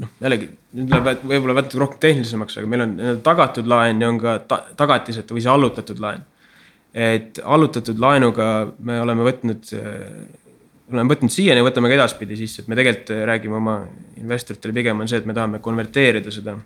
noh, 0.00 0.14
jällegi 0.22 0.48
nüüd 0.72 0.92
läheb 0.92 1.24
võib-olla 1.28 1.58
natuke 1.60 1.80
rohkem 1.82 2.02
tehnilisemaks, 2.06 2.58
aga 2.58 2.70
meil 2.70 2.84
on 2.86 2.94
tagatud 3.24 3.66
laen 3.68 4.00
ja 4.00 4.12
on 4.12 4.20
ka 4.22 4.38
ta, 4.48 4.62
tagatiseta 4.78 5.34
või 5.36 5.44
see 5.44 5.52
allutatud 5.52 6.00
laen. 6.00 6.24
et 6.92 7.40
allutatud 7.44 7.98
laenuga 7.98 8.46
me 8.78 9.00
oleme 9.00 9.24
võtnud 9.24 9.70
oleme 10.92 11.14
võtnud 11.14 11.32
siiani 11.32 11.62
ja 11.62 11.66
võtame 11.66 11.90
ka 11.90 11.96
edaspidi 11.96 12.38
sisse, 12.38 12.62
et 12.62 12.70
me 12.70 12.76
tegelikult 12.78 13.14
räägime 13.28 13.58
oma 13.58 13.76
investoritele 14.20 14.74
pigem 14.76 15.00
on 15.00 15.10
see, 15.10 15.20
et 15.22 15.28
me 15.28 15.36
tahame 15.36 15.60
konverteerida 15.64 16.32
seda, 16.34 16.56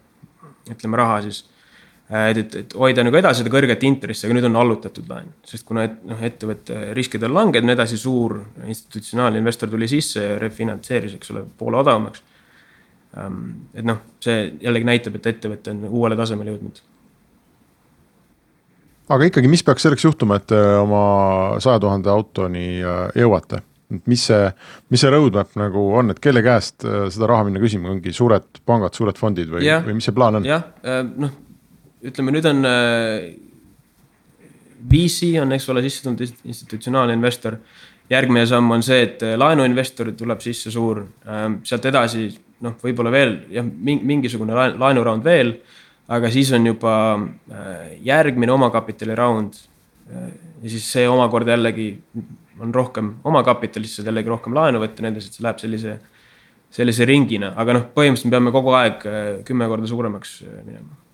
ütleme 0.72 1.00
raha 1.00 1.20
siis. 1.26 1.44
et, 2.10 2.38
et, 2.38 2.54
et 2.62 2.76
hoida 2.78 3.02
nagu 3.06 3.18
edasi 3.18 3.42
seda 3.42 3.52
kõrget 3.54 3.82
intressi, 3.86 4.26
aga 4.26 4.36
nüüd 4.36 4.46
on 4.46 4.60
allutatud 4.60 5.08
laen, 5.10 5.32
sest 5.46 5.66
kuna 5.66 5.86
et, 5.88 5.98
noh, 6.06 6.22
ettevõtte 6.22 6.92
riskid 6.94 7.24
on 7.26 7.34
langenud, 7.34 7.66
nii 7.66 7.74
edasi, 7.78 7.98
suur 7.98 8.38
institutsionaalne 8.66 9.42
investor 9.42 9.70
tuli 9.72 9.88
sisse 9.90 10.22
ja 10.22 10.38
refinantseeris, 10.42 11.16
eks 11.18 11.34
ole, 11.34 11.44
poole 11.58 11.82
odavamaks. 11.82 12.22
Ehm, 13.16 13.46
et 13.74 13.86
noh, 13.86 14.02
see 14.20 14.50
jällegi 14.60 14.88
näitab, 14.88 15.16
et 15.18 15.30
ettevõte 15.34 15.72
on 15.72 15.86
uuele 15.88 16.18
tasemele 16.18 16.54
jõudnud 16.56 16.82
aga 19.14 19.30
ikkagi, 19.30 19.48
mis 19.48 19.62
peaks 19.62 19.86
selleks 19.86 20.04
juhtuma, 20.04 20.40
et 20.40 20.52
oma 20.80 21.00
saja 21.62 21.78
tuhande 21.82 22.10
autoni 22.10 22.68
äh, 22.82 23.08
jõuate? 23.22 23.62
et 23.94 24.06
mis 24.10 24.22
see, 24.28 24.46
mis 24.90 25.02
see 25.02 25.10
roadmap 25.12 25.52
nagu 25.58 25.82
on, 25.98 26.10
et 26.10 26.20
kelle 26.22 26.42
käest 26.44 26.84
äh, 26.86 27.06
seda 27.12 27.28
raha 27.30 27.46
minna 27.46 27.62
küsima, 27.62 27.90
ongi 27.92 28.12
suured 28.14 28.62
pangad, 28.66 28.96
suured 28.98 29.18
fondid 29.20 29.50
või, 29.52 29.66
või 29.86 29.98
mis 29.98 30.08
see 30.08 30.16
plaan 30.16 30.40
on? 30.40 30.48
jah, 30.48 30.64
äh, 30.82 31.02
noh, 31.06 31.34
ütleme 32.06 32.34
nüüd 32.34 32.48
on 32.50 32.66
äh, 32.68 33.28
VC 34.90 35.36
on, 35.42 35.54
eks 35.56 35.68
ole, 35.72 35.84
sisse 35.86 36.04
tulnud 36.04 36.22
institutsionaalne 36.46 37.14
investor. 37.16 37.56
järgmine 38.10 38.44
samm 38.46 38.70
on 38.70 38.82
see, 38.86 39.00
et 39.02 39.22
laenuinvestor 39.34 40.12
tuleb 40.18 40.42
sisse 40.44 40.70
suur, 40.70 41.00
sealt 41.66 41.88
edasi 41.90 42.28
noh, 42.64 42.76
võib-olla 42.82 43.12
veel 43.12 43.36
jah, 43.52 43.66
mingisugune 43.66 44.56
laenuraund 44.76 45.24
veel. 45.24 45.56
aga 46.08 46.30
siis 46.30 46.52
on 46.54 46.66
juba 46.66 46.92
järgmine 48.00 48.52
omakapitali 48.52 49.14
raund. 49.14 49.54
ja 50.62 50.70
siis 50.70 50.86
see 50.92 51.08
omakorda 51.08 51.56
jällegi 51.56 51.88
on 52.60 52.74
rohkem 52.74 53.16
omakapitalist, 53.24 53.98
saad 53.98 54.06
jällegi 54.10 54.30
rohkem 54.32 54.54
laenu 54.56 54.80
võtta 54.80 55.04
nendes, 55.04 55.26
et 55.26 55.34
see 55.36 55.44
läheb 55.44 55.58
sellise, 55.60 55.96
sellise 56.72 57.08
ringina, 57.08 57.52
aga 57.58 57.76
noh, 57.76 57.88
põhimõtteliselt 57.96 58.30
me 58.30 58.36
peame 58.38 58.54
kogu 58.54 58.76
aeg 58.78 59.04
äh, 59.10 59.26
kümme 59.48 59.68
korda 59.68 59.90
suuremaks 59.90 60.38
äh, 60.46 60.62
minema 60.64 61.05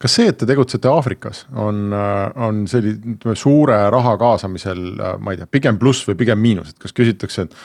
kas 0.00 0.16
see, 0.18 0.30
et 0.30 0.38
te 0.40 0.48
tegutsete 0.48 0.90
Aafrikas, 0.90 1.44
on, 1.58 1.86
äh, 1.96 2.24
on 2.46 2.64
selline 2.70 3.36
suure 3.38 3.78
raha 3.92 4.16
kaasamisel, 4.20 4.82
ma 5.20 5.34
ei 5.34 5.40
tea, 5.40 5.50
pigem 5.50 5.78
pluss 5.80 6.08
või 6.08 6.18
pigem 6.20 6.42
miinus, 6.42 6.74
et 6.74 6.82
kas 6.82 6.96
küsitakse, 6.96 7.46
et 7.48 7.56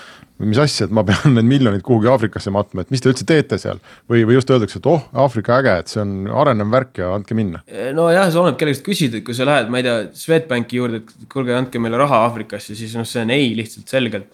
mis 0.44 0.60
asja, 0.60 0.88
et 0.88 0.94
ma 0.96 1.04
pean 1.08 1.36
need 1.38 1.48
miljonid 1.48 1.84
kuhugi 1.86 2.10
Aafrikasse 2.12 2.52
matma, 2.54 2.84
et 2.84 2.92
mis 2.94 3.04
te 3.04 3.10
üldse 3.12 3.28
teete 3.28 3.60
seal 3.62 3.80
või, 4.12 4.26
või 4.28 4.38
just 4.38 4.52
öeldakse, 4.52 4.82
et 4.82 4.90
oh, 4.92 5.06
Aafrika 5.26 5.60
äge, 5.62 5.76
et 5.82 5.92
see 5.92 6.02
on 6.04 6.16
arenev 6.44 6.72
värk 6.74 7.02
ja 7.04 7.12
andke 7.16 7.38
minna. 7.38 7.64
nojah, 7.96 8.28
see 8.30 8.42
oleneb 8.42 8.60
kellegi 8.60 8.80
käest 8.80 8.88
küsida, 8.90 9.20
et 9.22 9.28
kui 9.28 9.38
sa 9.38 9.48
lähed, 9.48 9.72
ma 9.72 9.80
ei 9.80 9.88
tea, 9.88 10.00
Swedbanki 10.20 10.82
juurde, 10.82 11.04
et 11.04 11.30
kuulge, 11.32 11.56
andke 11.56 11.82
meile 11.82 12.02
raha 12.02 12.26
Aafrikasse, 12.28 12.76
siis 12.76 12.98
noh, 13.00 13.08
see 13.08 13.24
on 13.24 13.32
ei 13.36 13.54
lihtsalt 13.58 13.92
selgelt. 13.92 14.32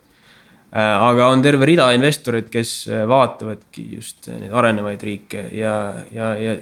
Äh, 0.72 0.80
aga 0.80 1.26
on 1.28 1.42
terve 1.44 1.68
rida 1.68 1.90
investoreid, 1.92 2.48
kes 2.48 2.70
äh, 2.88 3.02
vaatavadki 3.10 3.90
just 3.98 4.30
neid 4.32 4.54
arenevaid 4.56 5.02
riike 5.04 5.50
ja, 5.52 5.74
ja, 6.16 6.30
ja 6.40 6.54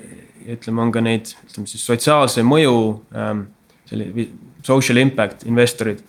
ütleme, 0.56 0.82
on 0.84 0.92
ka 0.94 1.02
neid, 1.04 1.34
ütleme 1.48 1.70
siis 1.70 1.84
sotsiaalse 1.86 2.44
mõju 2.48 2.76
ähm,, 3.16 3.48
selline 3.90 4.28
social 4.66 5.00
impact 5.02 5.46
investorid 5.50 6.02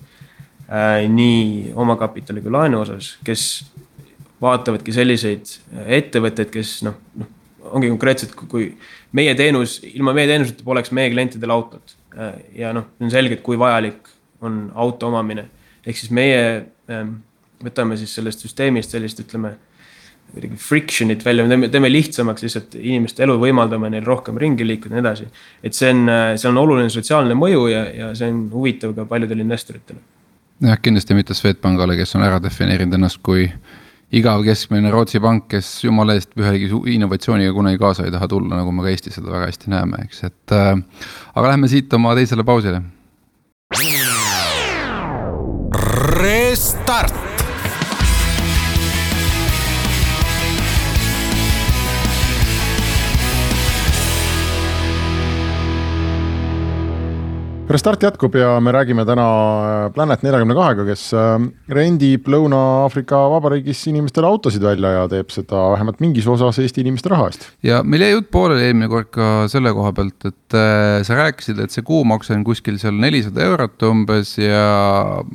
äh, 0.68 1.06
nii 1.10 1.72
omakapitali 1.78 2.42
kui 2.44 2.52
laenu 2.52 2.82
osas, 2.82 3.14
kes 3.26 3.44
vaatavadki 4.40 4.94
selliseid 4.96 5.52
ettevõtteid, 5.98 6.50
kes 6.52 6.80
noh, 6.86 6.96
noh, 7.20 7.30
ongi 7.76 7.90
konkreetselt, 7.92 8.34
kui 8.50 8.70
meie 9.16 9.34
teenus, 9.38 9.78
ilma 9.86 10.14
meie 10.16 10.28
teenuseta 10.30 10.64
poleks 10.66 10.92
meie 10.96 11.12
klientidel 11.12 11.54
autot 11.54 11.96
äh,. 12.16 12.36
ja 12.64 12.74
noh, 12.76 12.90
on 13.00 13.12
selge, 13.12 13.38
et 13.38 13.46
kui 13.46 13.58
vajalik 13.60 14.08
on 14.40 14.68
auto 14.74 15.10
omamine. 15.10 15.48
ehk 15.86 15.96
siis 15.96 16.12
meie 16.14 16.40
äh, 16.90 17.10
võtame 17.64 17.98
siis 18.00 18.14
sellest 18.16 18.44
süsteemist 18.44 18.96
sellist, 18.96 19.20
ütleme 19.20 19.56
kuidagi 20.34 20.60
friction'it 20.60 21.24
välja, 21.26 21.44
me 21.44 21.54
teeme, 21.54 21.72
teeme 21.72 21.90
lihtsamaks 21.92 22.46
lihtsalt 22.46 22.78
inimeste 22.80 23.26
elu, 23.26 23.36
võimaldame 23.42 23.90
neil 23.92 24.06
rohkem 24.06 24.38
ringi 24.40 24.66
liikuda 24.66 24.96
ja 24.96 25.00
nii 25.00 25.06
edasi. 25.06 25.28
et 25.62 25.76
see 25.76 25.90
on, 25.94 26.06
see 26.36 26.48
on 26.50 26.62
oluline 26.62 26.92
sotsiaalne 26.92 27.36
mõju 27.38 27.66
ja, 27.72 27.84
ja 28.04 28.14
see 28.18 28.30
on 28.30 28.46
huvitav 28.54 28.96
ka 28.96 29.08
paljudele 29.10 29.46
investoritele 29.46 30.00
jah, 30.60 30.80
kindlasti 30.82 31.16
mitte 31.16 31.36
Swedbankale, 31.36 31.96
kes 31.98 32.14
on 32.18 32.24
ära 32.26 32.40
defineerinud 32.42 32.98
ennast 32.98 33.20
kui 33.24 33.46
igav 34.16 34.42
keskmine 34.44 34.90
Rootsi 34.92 35.20
pank, 35.22 35.46
kes 35.52 35.68
jumala 35.84 36.16
eest 36.18 36.34
ühegi 36.38 36.70
innovatsiooniga 36.96 37.54
kunagi 37.56 37.80
kaasa 37.80 38.06
ei 38.06 38.14
taha 38.14 38.28
tulla, 38.30 38.58
nagu 38.58 38.74
me 38.74 38.84
ka 38.84 38.92
Eestis 38.92 39.18
seda 39.18 39.32
väga 39.32 39.50
hästi 39.50 39.72
näeme, 39.72 40.04
eks, 40.06 40.24
et 40.26 40.56
äh,. 40.56 40.74
aga 41.34 41.54
lähme 41.54 41.70
siit 41.70 41.92
oma 41.94 42.16
teisele 42.18 42.44
pausile. 42.46 42.82
Restart 46.20 47.19
Restart 57.70 58.02
jätkub 58.02 58.34
ja 58.34 58.56
me 58.60 58.72
räägime 58.74 59.04
täna 59.06 59.24
äh, 59.86 59.92
Planet 59.94 60.24
neljakümne 60.26 60.56
kahega, 60.58 60.82
kes 60.88 61.04
äh, 61.14 61.36
rendib 61.70 62.26
Lõuna-Aafrika 62.26 63.20
Vabariigis 63.30 63.84
inimestele 63.92 64.26
autosid 64.26 64.64
välja 64.66 64.90
ja 64.96 65.04
teeb 65.12 65.30
seda 65.30 65.68
vähemalt 65.76 66.02
mingis 66.02 66.26
osas 66.26 66.58
Eesti 66.58 66.82
inimeste 66.82 67.12
raha 67.12 67.28
eest. 67.30 67.46
ja 67.62 67.84
meil 67.86 68.02
jäi 68.02 68.10
jutt 68.16 68.30
pooleli 68.34 68.66
eelmine 68.66 68.90
kord 68.90 69.12
ka 69.14 69.30
selle 69.52 69.70
koha 69.76 69.94
pealt, 69.94 70.18
et 70.26 70.58
äh, 70.58 70.98
sa 71.06 71.20
rääkisid, 71.22 71.62
et 71.62 71.70
see 71.70 71.86
kuumakse 71.86 72.34
on 72.34 72.42
kuskil 72.48 72.80
seal 72.82 72.98
nelisada 72.98 73.46
eurot 73.46 73.86
umbes 73.86 74.34
ja 74.42 74.66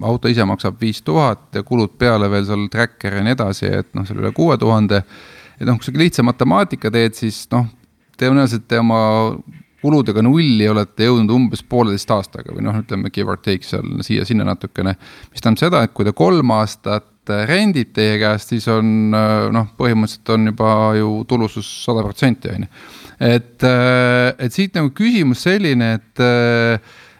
auto 0.03 0.27
ise 0.27 0.43
maksab 0.43 0.83
viis 0.83 0.99
tuhat 1.07 1.55
ja 1.55 1.63
kulud 1.63 1.95
peale 1.95 2.27
veel 2.35 2.43
seal 2.51 2.67
tracker 2.73 3.15
ja 3.15 3.23
nii 3.23 3.39
edasi, 3.39 3.71
et 3.79 3.93
noh, 3.95 4.03
seal 4.03 4.19
üle 4.19 4.35
kuue 4.35 4.59
tuhande. 4.59 5.05
et 5.55 5.69
noh, 5.69 5.79
kui 5.79 5.87
sa 5.87 5.99
lihtsa 6.03 6.27
matemaatika 6.27 6.91
teed, 6.91 7.15
siis 7.15 7.45
noh, 7.55 7.71
tõenäoliselt 8.19 8.67
te 8.67 8.83
oma 8.83 9.05
kuludega 9.85 10.23
nulli 10.25 10.67
olete 10.69 11.09
jõudnud 11.09 11.33
umbes 11.35 11.61
pooleteist 11.69 12.13
aastaga 12.15 12.55
või 12.55 12.65
noh, 12.65 12.79
ütleme 12.81 13.11
give 13.13 13.31
or 13.31 13.41
take 13.41 13.65
seal 13.67 13.85
siia-sinna 14.05 14.47
natukene. 14.47 14.95
mis 15.31 15.43
tähendab 15.43 15.61
seda, 15.61 15.83
et 15.85 15.93
kui 15.93 16.07
ta 16.07 16.15
kolm 16.15 16.53
aastat 16.55 17.11
rendib 17.49 17.93
teie 17.95 18.19
käest, 18.21 18.51
siis 18.53 18.67
on 18.69 19.09
noh, 19.11 19.71
põhimõtteliselt 19.79 20.33
on 20.35 20.51
juba 20.51 20.69
ju 20.99 21.09
tulusus 21.29 21.69
sada 21.85 22.05
protsenti 22.05 22.51
on 22.53 22.67
ju. 22.67 22.69
et, 23.31 23.65
et 23.65 24.53
siit 24.53 24.77
nagu 24.77 24.91
küsimus 24.95 25.45
selline, 25.47 25.93
et, 25.99 26.25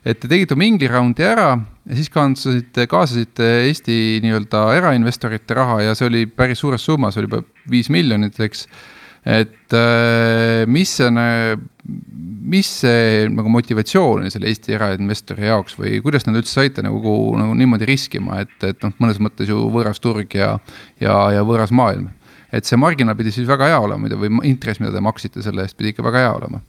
et 0.05 0.19
te 0.21 0.29
tegite 0.29 0.57
mingi 0.59 0.89
raundi 0.91 1.25
ära 1.25 1.53
ja 1.85 1.97
siis 1.97 2.11
kaasasite, 2.13 2.87
kaasasite 2.89 3.49
Eesti 3.69 4.19
nii-öelda 4.25 4.67
erainvestorite 4.77 5.57
raha 5.57 5.81
ja 5.87 5.95
see 5.97 6.09
oli 6.09 6.25
päris 6.29 6.61
suures 6.61 6.85
summas, 6.85 7.17
oli 7.17 7.29
juba 7.29 7.41
viis 7.71 7.89
miljonit, 7.93 8.39
eks 8.41 8.67
et 9.25 9.73
äh, 9.73 10.63
mis 10.69 10.91
see, 10.99 11.09
mis 12.55 12.69
see 12.83 13.25
nagu 13.33 13.49
motivatsioon 13.49 14.29
selle 14.33 14.51
Eesti 14.51 14.75
erainvestori 14.77 15.47
jaoks 15.49 15.79
või 15.79 15.97
kuidas 16.05 16.27
nad 16.27 16.37
üldse 16.37 16.59
saite 16.59 16.85
nagu, 16.85 17.15
nagu 17.39 17.55
niimoodi 17.57 17.89
riskima, 17.89 18.43
et, 18.45 18.53
et 18.61 18.85
noh, 18.85 18.93
mõnes 19.01 19.21
mõttes 19.23 19.49
ju 19.49 19.65
võõras 19.73 20.01
turg 20.03 20.37
ja, 20.37 20.55
ja, 21.01 21.17
ja 21.33 21.41
võõras 21.47 21.73
maailm. 21.73 22.11
et 22.53 22.69
see 22.69 22.77
marginaal 22.79 23.17
pidi 23.17 23.33
siis 23.33 23.49
väga 23.49 23.73
hea 23.73 23.81
olema 23.81 24.13
või 24.13 24.31
intress, 24.45 24.79
mida 24.79 24.93
te 24.93 25.03
maksite 25.03 25.41
selle 25.43 25.65
eest, 25.65 25.77
pidi 25.77 25.95
ikka 25.95 26.05
väga 26.05 26.27
hea 26.27 26.37
olema 26.37 26.61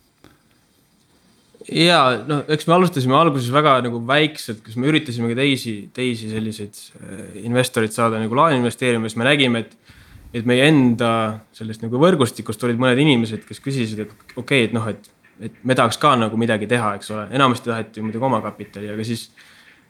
ja 1.73 2.01
no 2.27 2.41
eks 2.53 2.67
me 2.69 2.77
alustasime 2.77 3.17
alguses 3.19 3.51
väga 3.53 3.81
nagu 3.87 4.01
väikselt, 4.07 4.63
kus 4.65 4.79
me 4.79 4.89
üritasime 4.91 5.33
ka 5.33 5.41
teisi, 5.41 5.75
teisi 5.95 6.31
selliseid 6.31 6.79
äh, 7.01 7.43
investoreid 7.45 7.95
saada 7.95 8.21
nagu 8.23 8.39
laenu 8.39 8.61
investeerima, 8.63 9.11
siis 9.11 9.19
me 9.19 9.27
nägime, 9.27 9.65
et 9.67 9.96
et 10.37 10.49
meie 10.49 10.67
enda 10.69 11.11
sellest 11.57 11.85
nagu 11.85 12.01
võrgustikust 12.01 12.65
olid 12.67 12.81
mõned 12.81 13.01
inimesed, 13.01 13.45
kes 13.49 13.63
küsisid, 13.65 14.03
et 14.05 14.13
okei 14.37 14.41
okay,, 14.43 14.69
et 14.69 14.75
noh, 14.77 14.87
et, 14.91 15.09
et 15.49 15.61
me 15.65 15.77
tahaks 15.79 15.99
ka 16.03 16.15
nagu 16.19 16.39
midagi 16.41 16.69
teha, 16.71 16.97
eks 16.99 17.13
ole, 17.15 17.27
enamasti 17.37 17.71
taheti 17.71 18.05
muidugi 18.05 18.29
omakapitali, 18.29 18.91
aga 18.93 19.07
siis 19.07 19.31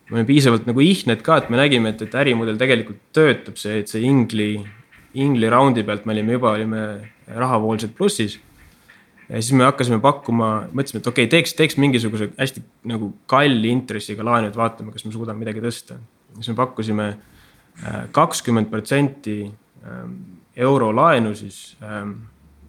me 0.06 0.20
olime 0.20 0.28
piisavalt 0.28 0.66
nagu 0.68 0.82
ihned 0.84 1.22
ka, 1.26 1.40
et 1.42 1.50
me 1.50 1.58
nägime, 1.58 1.90
et, 1.94 2.02
et 2.06 2.18
ärimudel 2.22 2.58
tegelikult 2.60 3.02
töötab, 3.16 3.58
see, 3.58 3.80
et 3.82 3.90
see 3.90 4.04
Ingli, 4.06 4.52
Ingli 5.18 5.50
raundi 5.50 5.82
pealt 5.86 6.06
me 6.06 6.14
olime 6.14 6.36
juba, 6.36 6.54
olime 6.54 6.82
rahavooliselt 7.26 7.96
plussis. 7.98 8.38
ja 9.26 9.40
siis 9.40 9.56
me 9.58 9.66
hakkasime 9.66 9.98
pakkuma, 9.98 10.68
mõtlesime, 10.70 11.02
et 11.02 11.10
okei 11.10 11.26
okay,, 11.26 11.32
teeks, 11.32 11.56
teeks 11.58 11.78
mingisuguse 11.82 12.30
hästi 12.38 12.62
nagu 12.92 13.10
kalli 13.26 13.72
intressiga 13.74 14.22
laenu, 14.26 14.52
et 14.52 14.58
vaatame, 14.58 14.94
kas 14.94 15.08
me 15.08 15.14
suudame 15.14 15.42
midagi 15.42 15.64
tõsta. 15.64 15.98
siis 16.38 16.52
me 16.52 16.58
pakkusime 16.62 17.08
äh, 17.10 18.02
kakskümmend 18.14 18.70
protsenti 18.70 19.40
ähm, 19.82 20.35
eurolaenu 20.56 21.34
siis 21.36 21.76
ähm, 21.82 22.18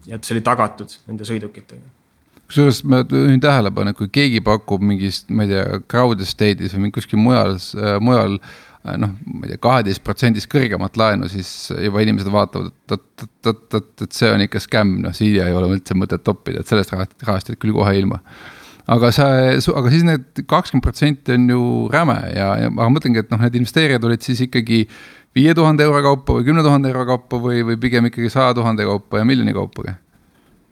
et 0.08 0.24
see 0.24 0.36
oli 0.36 0.44
tagatud 0.44 0.92
nende 1.08 1.26
sõidukitega 1.28 1.96
kusjuures 2.48 2.80
ma 2.88 3.02
juhin 3.04 3.42
tähelepanu, 3.44 3.92
et 3.92 3.98
kui 3.98 4.08
keegi 4.12 4.40
pakub 4.44 4.84
mingist, 4.84 5.28
ma 5.28 5.44
ei 5.44 5.52
tea, 5.52 5.82
crowd 5.90 6.22
estate'is 6.24 6.76
või 6.76 6.92
kuskil 6.94 7.20
mujal 7.20 7.58
äh,, 7.58 7.98
mujal 8.00 8.38
äh, 8.38 8.96
noh, 9.00 9.14
ma 9.26 9.44
ei 9.44 9.52
tea, 9.52 9.60
kaheteist 9.64 10.04
protsendist 10.06 10.48
kõrgemat 10.52 10.96
laenu, 11.00 11.28
siis 11.32 11.50
juba 11.74 12.04
inimesed 12.04 12.30
vaatavad, 12.32 12.72
et 12.72 12.94
oot, 12.96 13.08
oot, 13.24 13.34
oot, 13.50 13.66
oot, 13.80 13.90
et 14.06 14.16
see 14.16 14.30
on 14.32 14.44
ikka 14.46 14.62
skämm, 14.64 15.02
noh 15.04 15.16
siia 15.16 15.48
ei 15.48 15.58
ole 15.58 15.74
üldse 15.76 15.96
mõtet 15.98 16.24
toppida, 16.24 16.62
et 16.62 16.70
sellest 16.70 16.94
rahast, 16.94 17.12
rahast 17.26 17.52
jääd 17.52 17.60
küll 17.60 17.76
kohe 17.76 17.94
ilma. 17.98 18.22
aga 18.88 19.10
see, 19.12 19.58
aga 19.76 19.90
siis 19.92 20.04
need 20.08 20.44
kakskümmend 20.48 20.84
protsenti 20.86 21.34
on 21.36 21.48
ju 21.52 21.62
räme 21.92 22.16
ja, 22.32 22.48
ja 22.62 22.70
aga 22.70 22.88
mõtlengi, 22.94 23.20
et 23.20 23.34
noh, 23.34 23.42
need 23.44 23.60
investeerijad 23.60 24.04
olid 24.08 24.24
siis 24.24 24.40
ikkagi 24.46 24.86
viie 25.38 25.54
tuhande 25.54 25.86
euro 25.86 26.02
kaupa 26.10 26.40
või 26.40 26.50
kümne 26.50 26.66
tuhande 26.66 26.90
euro 26.90 27.06
kaupa 27.14 27.40
või, 27.46 27.62
või 27.70 27.78
pigem 27.80 28.10
ikkagi 28.10 28.30
saja 28.34 28.52
tuhande 28.58 28.86
kaupa 28.88 29.22
ja 29.22 29.28
miljoni 29.28 29.54
kaupa 29.56 29.86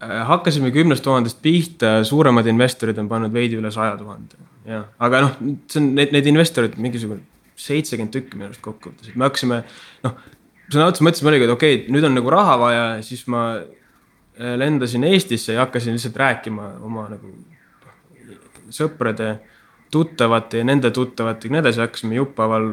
Äh, 0.03 0.27
hakkasime 0.29 0.69
kümnest 0.75 1.01
tuhandest 1.07 1.39
pihta, 1.41 2.03
suuremad 2.05 2.45
investorid 2.51 2.99
on 3.01 3.07
pannud 3.09 3.33
veidi 3.33 3.57
üle 3.57 3.71
saja 3.73 3.95
tuhande. 3.97 4.37
jah, 4.69 4.83
aga 5.01 5.21
noh, 5.25 5.39
see 5.73 5.81
on 5.81 5.87
need, 5.97 6.11
need 6.13 6.27
investorid 6.29 6.75
mingisugune 6.77 7.23
seitsekümmend 7.57 8.13
tükki 8.13 8.37
minu 8.37 8.51
arust 8.51 8.61
kokkuvõttes, 8.61 9.09
et 9.09 9.17
me 9.17 9.25
hakkasime 9.25 9.63
noh. 10.05 10.19
sõna 10.69 10.91
otseses 10.91 11.07
mõttes 11.07 11.25
me 11.25 11.31
oligi, 11.33 11.47
et 11.47 11.53
okei 11.55 11.79
okay,, 11.79 11.95
nüüd 11.95 12.05
on 12.05 12.13
nagu 12.19 12.35
raha 12.35 12.59
vaja, 12.61 12.83
siis 13.07 13.23
ma 13.33 13.47
äh, 13.57 14.53
lendasin 14.61 15.07
Eestisse 15.09 15.57
ja 15.57 15.65
hakkasin 15.65 15.97
lihtsalt 15.97 16.21
rääkima 16.21 16.75
oma 16.85 17.07
nagu 17.15 17.33
sõprade, 18.69 19.39
tuttavate 19.95 20.61
ja 20.61 20.69
nende 20.69 20.93
tuttavatega 20.93 21.55
ja 21.55 21.57
nii 21.57 21.65
edasi, 21.65 21.85
hakkasime 21.87 22.21
jupphaaval 22.21 22.69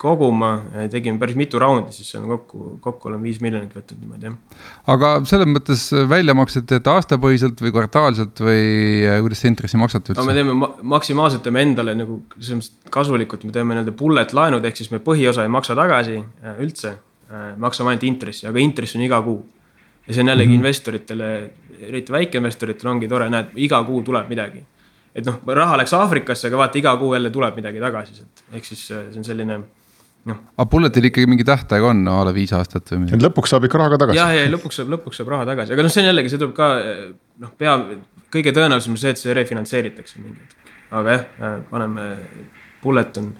koguma, 0.00 0.50
tegime 0.92 1.20
päris 1.20 1.36
mitu 1.36 1.60
raundi, 1.60 1.92
siis 1.92 2.14
on 2.16 2.26
kokku, 2.30 2.70
kokku 2.80 3.10
oleme 3.10 3.28
viis 3.28 3.40
miljonit 3.44 3.74
võtnud 3.76 4.00
niimoodi 4.00 4.30
jah. 4.30 4.38
aga 4.94 5.10
selles 5.28 5.50
mõttes 5.50 5.84
väljamaksed 6.08 6.66
teete 6.70 6.92
aastapõhiselt 6.92 7.60
või 7.60 7.74
kvartaalselt 7.74 8.40
või 8.40 8.64
äh, 9.04 9.18
kuidas 9.20 9.44
te 9.44 9.52
intressi 9.52 9.80
maksate 9.80 10.14
üldse? 10.14 10.22
no 10.22 10.26
me 10.30 10.36
teeme 10.38 10.56
ma 10.56 10.70
maksimaalselt 10.96 11.44
teeme 11.44 11.64
endale 11.66 11.94
nagu 11.98 12.20
selles 12.38 12.62
mõttes 12.62 12.90
kasulikult, 12.96 13.44
me 13.44 13.54
teeme 13.56 13.76
nii-öelda 13.76 13.96
bullet 14.00 14.34
laenud, 14.36 14.64
ehk 14.64 14.80
siis 14.80 14.90
me 14.94 15.02
põhiosa 15.04 15.44
ei 15.44 15.52
maksa 15.52 15.76
tagasi 15.78 16.18
äh, 16.18 16.58
üldse. 16.64 16.96
Äh, 17.30 17.52
maksame 17.60 17.92
ainult 17.92 18.08
intressi, 18.08 18.48
aga 18.50 18.58
intress 18.62 18.96
on 18.96 19.04
iga 19.06 19.20
kuu. 19.22 19.40
ja 20.06 20.14
see 20.14 20.24
on 20.24 20.32
jällegi 20.32 20.48
mm 20.48 20.52
-hmm. 20.52 20.64
investoritele, 20.64 21.50
eriti 21.88 22.12
väikeinvestoritele 22.12 22.90
ongi 22.90 23.08
tore, 23.08 23.28
näed, 23.30 23.52
iga 23.56 23.84
kuu 23.84 24.02
tuleb 24.02 24.28
midagi 24.28 24.64
et 25.14 25.26
noh, 25.26 25.40
raha 25.46 25.76
läks 25.80 25.92
Aafrikasse, 25.96 26.48
aga 26.48 26.56
vaata 26.64 26.78
iga 26.78 26.94
kuu 26.96 27.14
jälle 27.14 27.30
tuleb 27.34 27.56
midagi 27.58 27.82
tagasi 27.82 28.14
sealt, 28.14 28.42
ehk 28.52 28.64
siis 28.64 28.86
see 28.86 29.18
on 29.18 29.26
selline. 29.26 29.60
Aga 30.28 30.66
Bulletil 30.70 31.08
ikkagi 31.08 31.28
mingi 31.30 31.46
tähtaeg 31.48 31.84
on 31.90 32.02
no, 32.04 32.18
a 32.20 32.28
la 32.28 32.32
viis 32.36 32.52
aastat 32.56 32.92
või 32.92 33.04
midagi? 33.06 33.24
lõpuks 33.24 33.54
saab 33.54 33.66
ikka 33.68 33.80
raha 33.80 33.94
ka 33.94 34.00
tagasi. 34.04 34.20
ja, 34.20 34.28
ja 34.36 34.48
lõpuks 34.52 34.80
saab, 34.80 34.90
lõpuks 34.94 35.20
saab 35.20 35.30
raha 35.32 35.46
tagasi, 35.48 35.74
aga 35.76 35.86
noh, 35.86 35.92
see 35.92 36.02
on 36.04 36.10
jällegi, 36.10 36.32
see 36.32 36.40
tuleb 36.42 36.56
ka 36.56 36.70
noh, 37.44 37.52
pea, 37.60 37.76
kõige 38.34 38.52
tõenäolisem 38.56 38.96
on 38.96 39.00
see, 39.00 39.14
et 39.14 39.22
see 39.22 39.36
refinantseeritakse 39.36 40.20
mingi 40.20 40.44
hetk. 40.44 40.74
aga 41.00 41.16
jah, 41.16 41.54
paneme, 41.70 42.10
Bullet 42.82 43.22
on 43.22 43.32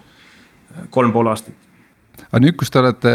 kolm 0.94 1.12
pool 1.12 1.28
aastat 1.32 1.69
aga 2.28 2.40
nüüd, 2.42 2.56
kus 2.58 2.70
te 2.72 2.80
olete 2.80 3.12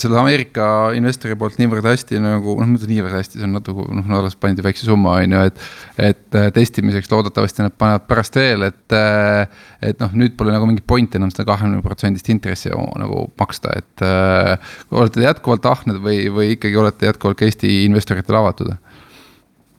selle 0.00 0.18
Ameerika 0.20 0.66
investori 0.96 1.36
poolt 1.38 1.58
niivõrd 1.60 1.86
hästi 1.88 2.20
nagu 2.22 2.56
noh, 2.58 2.70
mitte 2.70 2.88
niivõrd 2.90 3.16
hästi, 3.18 3.40
see 3.40 3.46
on 3.46 3.54
natuke 3.56 3.86
noh, 3.98 4.08
alles 4.18 4.36
pandi 4.40 4.64
väikse 4.64 4.88
summa 4.88 5.18
on 5.20 5.36
ju, 5.36 5.44
et. 5.50 5.62
et 6.08 6.38
äh, 6.38 6.48
testimiseks 6.54 7.10
loodetavasti 7.12 7.64
nad 7.64 7.76
panevad 7.78 8.06
pärast 8.08 8.38
veel, 8.38 8.66
et, 8.68 8.96
äh, 8.96 9.46
et 9.90 10.02
noh, 10.02 10.14
nüüd 10.22 10.36
pole 10.38 10.54
nagu 10.54 10.68
mingit 10.68 10.86
pointi 10.88 11.20
enam 11.20 11.32
seda 11.34 11.46
kahekümne 11.48 11.84
protsendist 11.84 12.28
intressi 12.32 12.72
nagu 12.72 13.26
maksta, 13.40 13.76
et 13.78 14.04
äh,. 14.04 14.74
olete 14.90 15.24
jätkuvalt 15.24 15.66
ahned 15.68 16.02
või, 16.04 16.26
või 16.34 16.54
ikkagi 16.56 16.80
olete 16.80 17.10
jätkuvalt 17.10 17.38
ka 17.38 17.48
Eesti 17.48 17.84
investoritele 17.86 18.40
avatud? 18.42 18.74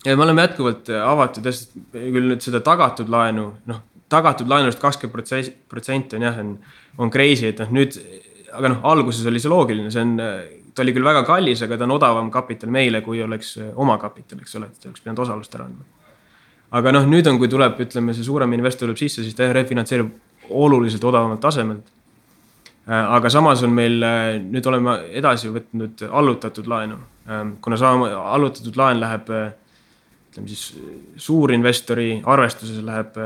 me 0.06 0.24
oleme 0.24 0.48
jätkuvalt 0.48 0.90
avatud 1.04 1.46
jah, 1.46 1.56
sest 1.56 1.76
küll 1.92 2.32
nüüd 2.32 2.44
seda 2.46 2.64
tagatud 2.66 3.12
laenu, 3.12 3.52
noh 3.70 3.86
tagatud 4.10 4.50
laenust 4.50 4.82
kakskümmend 4.82 5.54
protsenti 5.70 6.18
on 6.18 6.26
jah, 6.26 6.40
on, 6.42 6.56
on 6.98 7.12
crazy, 7.14 7.50
et 7.52 7.62
noh, 7.62 7.72
nüüd 7.80 7.98
aga 8.54 8.72
noh, 8.74 8.82
alguses 8.92 9.28
oli 9.30 9.42
see 9.42 9.52
loogiline, 9.52 9.92
see 9.94 10.02
on, 10.04 10.16
ta 10.74 10.84
oli 10.84 10.94
küll 10.96 11.06
väga 11.06 11.24
kallis, 11.28 11.62
aga 11.66 11.78
ta 11.78 11.88
on 11.88 11.96
odavam 11.98 12.32
kapital 12.34 12.72
meile, 12.74 13.02
kui 13.06 13.22
oleks 13.24 13.56
omakapital, 13.76 14.42
eks 14.44 14.58
ole, 14.60 14.70
et 14.72 14.90
oleks 14.90 15.04
pidanud 15.04 15.24
osalust 15.26 15.56
ära 15.58 15.68
andma. 15.68 15.86
aga 16.80 16.94
noh, 16.96 17.08
nüüd 17.10 17.28
on, 17.28 17.40
kui 17.42 17.50
tuleb, 17.52 17.80
ütleme, 17.86 18.16
see 18.16 18.26
suurem 18.28 18.54
investor 18.58 18.88
tuleb 18.88 19.00
sisse, 19.02 19.24
siis 19.26 19.38
ta 19.38 19.50
refinantseerib 19.54 20.50
oluliselt 20.50 21.04
odavamalt 21.04 21.42
tasemelt. 21.42 21.96
aga 22.90 23.30
samas 23.30 23.64
on 23.64 23.74
meil, 23.76 24.02
nüüd 24.50 24.66
oleme 24.70 24.98
edasi 25.20 25.52
võtnud 25.54 26.08
allutatud 26.10 26.68
laenu, 26.70 26.98
kuna 27.62 27.78
sama 27.78 28.10
allutatud 28.34 28.78
laen 28.80 29.02
läheb, 29.04 29.30
ütleme 30.30 30.50
siis 30.50 30.64
suurinvestori 31.18 32.22
arvestuses 32.26 32.82
läheb 32.86 33.18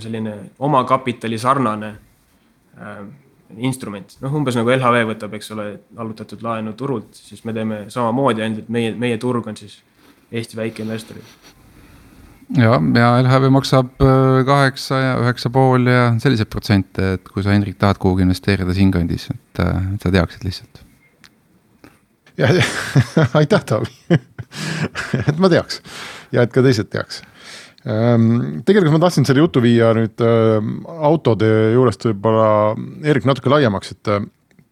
selline 0.00 0.36
omakapitali 0.58 1.38
sarnane 1.38 1.94
instrument, 3.58 4.16
noh, 4.22 4.34
umbes 4.36 4.56
nagu 4.58 4.70
LHV 4.72 5.06
võtab, 5.12 5.34
eks 5.38 5.52
ole, 5.54 5.66
allutatud 6.00 6.42
laenu 6.44 6.74
turult, 6.78 7.14
siis 7.16 7.42
me 7.44 7.54
teeme 7.56 7.84
samamoodi, 7.92 8.44
ainult 8.44 8.64
et 8.64 8.68
meie, 8.72 8.92
meie 8.98 9.18
turg 9.20 9.48
on 9.50 9.58
siis 9.58 9.80
Eesti 10.30 10.56
väikeinvestorid. 10.56 11.32
ja, 12.58 12.76
ja 12.78 13.08
LHV 13.22 13.50
maksab 13.54 14.04
äh, 14.04 14.42
kaheksa 14.46 15.00
ja 15.00 15.16
üheksa 15.24 15.50
pool 15.50 15.90
ja 15.90 16.12
selliseid 16.22 16.50
protsente, 16.52 17.14
et 17.18 17.26
kui 17.28 17.42
sa, 17.42 17.54
Hendrik, 17.54 17.78
tahad 17.78 17.98
kuhugi 18.02 18.26
investeerida 18.26 18.74
siinkandis, 18.76 19.30
et, 19.34 19.64
äh, 19.64 19.90
et 19.94 20.06
sa 20.06 20.14
teaksid 20.14 20.46
lihtsalt. 20.46 20.84
ja, 22.38 22.52
aitäh, 23.40 23.64
Taavi 23.64 23.90
et 25.28 25.38
ma 25.38 25.50
teaks 25.50 25.82
ja 26.32 26.46
et 26.46 26.54
ka 26.54 26.62
teised 26.62 26.90
teaks 26.90 27.24
tegelikult 27.80 28.92
ma 28.92 29.00
tahtsin 29.06 29.24
selle 29.28 29.40
jutu 29.40 29.62
viia 29.64 29.94
nüüd 29.96 30.20
ehm, 30.24 30.74
autode 31.08 31.48
juurest 31.74 32.04
võib-olla 32.10 32.50
Erik 33.08 33.24
natuke 33.28 33.52
laiemaks, 33.52 33.94
et 33.96 34.12
äh, 34.12 34.26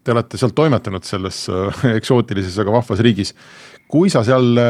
te 0.04 0.12
olete 0.12 0.40
seal 0.40 0.52
toimetanud 0.56 1.04
selles 1.08 1.46
eksootilises, 1.98 2.58
aga 2.60 2.74
vahvas 2.78 3.00
riigis. 3.04 3.34
kui 3.88 4.12
sa 4.12 4.20
seal 4.24 4.60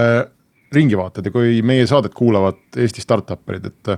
ringi 0.75 0.99
vaatad 0.99 1.27
ja 1.27 1.35
kui 1.35 1.61
meie 1.67 1.87
saadet 1.89 2.15
kuulavad 2.15 2.79
Eesti 2.79 3.03
startup'erid, 3.03 3.67
et 3.67 3.93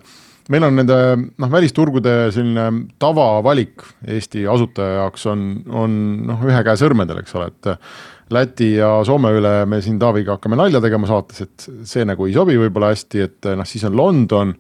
meil 0.51 0.67
on 0.67 0.77
nende 0.81 0.97
noh, 1.19 1.51
välisturgude 1.53 2.15
selline 2.35 2.87
tavavalik 3.03 3.85
Eesti 4.09 4.47
asutaja 4.51 5.03
jaoks 5.03 5.27
on, 5.31 5.45
on 5.69 5.99
noh, 6.31 6.47
ühe 6.49 6.63
käe 6.67 6.81
sõrmedel, 6.81 7.23
eks 7.23 7.37
ole, 7.39 7.51
et 7.53 7.71
Läti 8.31 8.75
ja 8.77 9.01
Soome 9.07 9.33
üle 9.35 9.55
me 9.67 9.81
siin 9.83 9.99
Taaviga 9.99 10.37
hakkame 10.37 10.59
nalja 10.59 10.79
tegema 10.83 11.09
saates, 11.11 11.43
et 11.43 11.65
see 11.89 12.05
nagu 12.07 12.29
ei 12.29 12.35
sobi 12.37 12.55
võib-olla 12.61 12.93
hästi, 12.93 13.23
et 13.27 13.49
noh, 13.59 13.67
siis 13.67 13.83
on 13.89 13.97
London, 13.99 14.53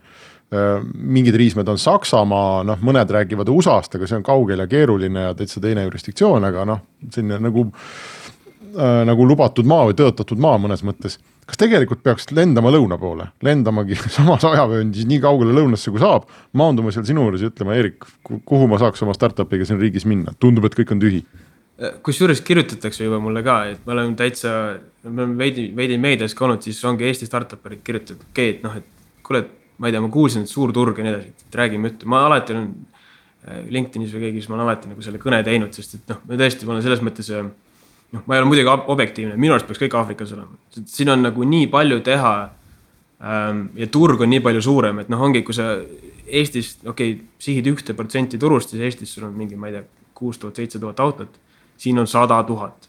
äh, 0.51 0.81
mingid 0.83 1.39
riismed 1.39 1.69
on 1.71 1.79
Saksamaa, 1.79 2.65
noh, 2.67 2.81
mõned 2.83 3.13
räägivad 3.15 3.53
USA-st, 3.53 3.95
aga 3.95 4.09
see 4.11 4.19
on 4.19 4.25
kaugel 4.27 4.65
ja 4.65 4.67
keeruline 4.71 5.29
ja 5.29 5.37
täitsa 5.39 5.63
teine 5.63 5.85
jurisdiktsioon, 5.87 6.49
aga 6.51 6.65
noh, 6.67 6.81
selline 7.15 7.39
nagu 7.47 7.69
äh,, 7.71 9.05
nagu 9.07 9.27
lubatud 9.31 9.69
maa 9.71 9.85
või 9.91 9.95
tõotatud 10.01 10.43
maa 10.43 10.59
mõnes 10.59 10.83
mõttes. 10.87 11.21
kas 11.47 11.59
tegelikult 11.59 12.03
peaks 12.03 12.27
lendama 12.35 12.71
lõuna 12.75 12.99
poole, 12.99 13.29
lendamagi 13.43 14.01
samas 14.17 14.49
ajavööndis 14.51 15.07
nii 15.07 15.21
kaugele 15.23 15.55
lõunasse, 15.55 15.95
kui 15.95 16.03
saab, 16.03 16.27
maanduma 16.59 16.91
seal 16.91 17.07
sinu 17.07 17.29
juures 17.29 17.47
ja 17.47 17.53
ütlema, 17.55 17.79
Eerik, 17.79 18.03
kuhu 18.27 18.67
ma 18.67 18.83
saaks 18.83 19.07
oma 19.07 19.15
startup'iga 19.15 19.69
siin 19.69 19.79
riigis 19.79 20.09
minna, 20.11 20.35
tundub, 20.43 20.67
et 20.67 20.75
kõik 20.75 20.91
on 20.97 21.07
tühi 21.07 21.23
kusjuures 22.05 22.43
kirjutatakse 22.45 23.07
juba 23.07 23.19
mulle 23.23 23.43
ka, 23.45 23.57
et 23.73 23.87
me 23.87 23.95
oleme 23.95 24.17
täitsa, 24.19 24.53
me 25.07 25.23
oleme 25.23 25.39
veidi, 25.41 25.71
veidi 25.77 25.97
meedias 26.01 26.35
ka 26.37 26.45
olnud, 26.45 26.61
siis 26.65 26.81
ongi 26.85 27.07
Eesti 27.09 27.29
startup'erid 27.29 27.81
kirjutanud, 27.87 28.27
okei 28.29 28.51
okay,, 28.51 28.59
et 28.59 28.67
noh, 28.67 28.77
et 28.77 29.25
kuule, 29.27 29.43
ma 29.81 29.89
ei 29.89 29.97
tea, 29.97 30.03
ma 30.05 30.11
kuulsin, 30.13 30.45
et 30.45 30.53
suur 30.53 30.75
turg 30.77 31.01
ja 31.01 31.07
nii 31.07 31.15
edasi, 31.15 31.33
et 31.33 31.59
räägime 31.63 31.89
ühte, 31.89 32.09
ma 32.11 32.27
alati 32.27 32.57
olen 32.57 32.69
äh, 33.47 33.65
LinkedInis 33.73 34.13
või 34.13 34.27
keegi, 34.27 34.45
siis 34.45 34.53
ma 34.53 34.59
olen 34.59 34.67
alati 34.67 34.93
nagu 34.93 35.07
selle 35.07 35.23
kõne 35.23 35.41
teinud, 35.47 35.73
sest 35.77 35.97
et 35.97 36.13
noh, 36.13 36.21
ma 36.29 36.41
tõesti, 36.43 36.69
ma 36.69 36.77
olen 36.77 36.85
selles 36.85 37.05
mõttes. 37.07 37.33
Äh, 37.33 37.51
noh, 38.11 38.25
ma 38.27 38.37
ei 38.37 38.43
ole 38.43 38.51
muidugi 38.51 38.73
objektiivne, 38.93 39.41
minu 39.41 39.57
arust 39.57 39.69
peaks 39.71 39.81
kõik 39.81 39.97
Aafrikas 39.97 40.35
olema, 40.37 40.57
siin 40.91 41.13
on 41.15 41.25
nagu 41.31 41.45
nii 41.47 41.69
palju 41.73 42.01
teha. 42.05 42.35
Ähm, 43.21 43.67
ja 43.77 43.85
turg 43.93 44.23
on 44.25 44.31
nii 44.33 44.41
palju 44.41 44.63
suurem, 44.65 45.03
et 45.03 45.11
noh, 45.13 45.21
ongi, 45.21 45.45
kui 45.45 45.53
sa 45.57 45.75
Eestis, 46.25 46.79
okei 46.81 47.15
okay,, 47.15 47.27
sihid 47.43 47.67
ühte 47.69 47.93
protsenti 47.97 48.39
turust, 48.41 48.73
siis 48.73 48.85
Eestis 48.87 49.13
sul 49.13 49.27
on 49.29 49.35
mingi, 49.37 49.59
ma 49.61 49.69
ei 49.69 49.75
tea, 49.77 50.09
kuus 50.17 50.41
tuhat, 50.41 50.57
seitse 50.57 50.81
tuhat 50.81 51.01
autot 51.05 51.37
siin 51.81 51.99
on 51.99 52.09
sada 52.11 52.43
tuhat. 52.45 52.89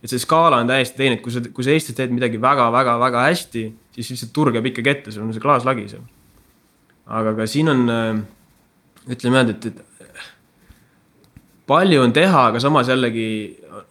et 0.00 0.08
see 0.08 0.22
skaala 0.22 0.62
on 0.62 0.70
täiesti 0.70 0.96
teine, 0.96 1.18
et 1.18 1.22
kui 1.22 1.32
sa, 1.32 1.42
kui 1.44 1.64
sa 1.64 1.74
Eestis 1.74 1.96
teed 1.96 2.12
midagi 2.14 2.38
väga-väga-väga 2.40 3.26
hästi, 3.26 3.66
siis 3.92 4.14
lihtsalt 4.14 4.32
turg 4.32 4.56
jääb 4.56 4.70
ikkagi 4.70 4.94
ette, 4.94 5.12
sul 5.12 5.26
on 5.26 5.34
see 5.36 5.44
klaaslagi 5.44 5.88
seal. 5.92 6.06
aga 7.06 7.34
ka 7.36 7.46
siin 7.50 7.68
on, 7.68 7.84
äh, 7.92 8.22
ütleme 9.10 9.42
niimoodi, 9.42 9.56
et, 9.58 9.66
et 9.66 9.86
palju 11.70 12.00
on 12.02 12.14
teha, 12.14 12.46
aga 12.50 12.62
samas 12.62 12.88
jällegi 12.90 13.26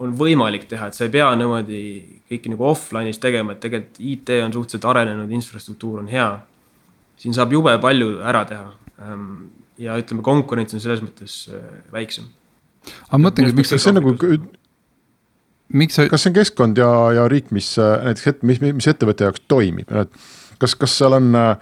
on 0.04 0.16
võimalik 0.20 0.66
teha, 0.72 0.89
et 0.89 0.97
sa 0.97 1.06
ei 1.06 1.14
pea 1.14 1.30
niimoodi 1.39 1.84
kõike 2.30 2.52
nagu 2.52 2.68
offline'is 2.70 3.22
tegema, 3.22 3.56
et 3.56 3.62
tegelikult 3.64 4.02
IT 4.12 4.34
on 4.43 4.56
suhteliselt 4.56 4.88
arenenud, 4.91 5.32
infrastruktuur 5.38 6.02
on 6.04 6.10
hea. 6.12 6.30
siin 7.20 7.36
saab 7.36 7.52
jube 7.52 7.74
palju 7.84 8.20
ära 8.24 8.45
teha. 8.47 8.68
Ja 9.80 9.95
ütleme, 10.00 10.24
konkurents 10.24 10.76
on 10.76 10.84
selles 10.84 11.02
mõttes 11.04 11.45
äh, 11.52 11.64
väiksem. 11.91 12.28
Aga 13.09 13.19
ma 13.19 13.27
mõtlengi, 13.27 13.55
miks 13.57 13.75
see 13.75 13.95
nagu 13.95 14.15
miks 15.69 15.99
sa. 15.99 16.07
kas 16.09 16.25
see 16.25 16.32
on 16.32 16.38
keskkond 16.39 16.82
ja, 16.82 16.89
ja 17.17 17.27
riik, 17.32 17.53
mis 17.55 17.71
äh, 17.82 17.95
näiteks, 18.09 18.27
et 18.34 18.43
mis, 18.47 18.61
mis 18.65 18.89
ettevõtte 18.89 19.27
jaoks 19.27 19.45
toimib, 19.51 19.89
et 19.91 20.13
kas, 20.61 20.75
kas 20.80 20.97
seal 21.01 21.17
on 21.17 21.32
äh, 21.38 21.55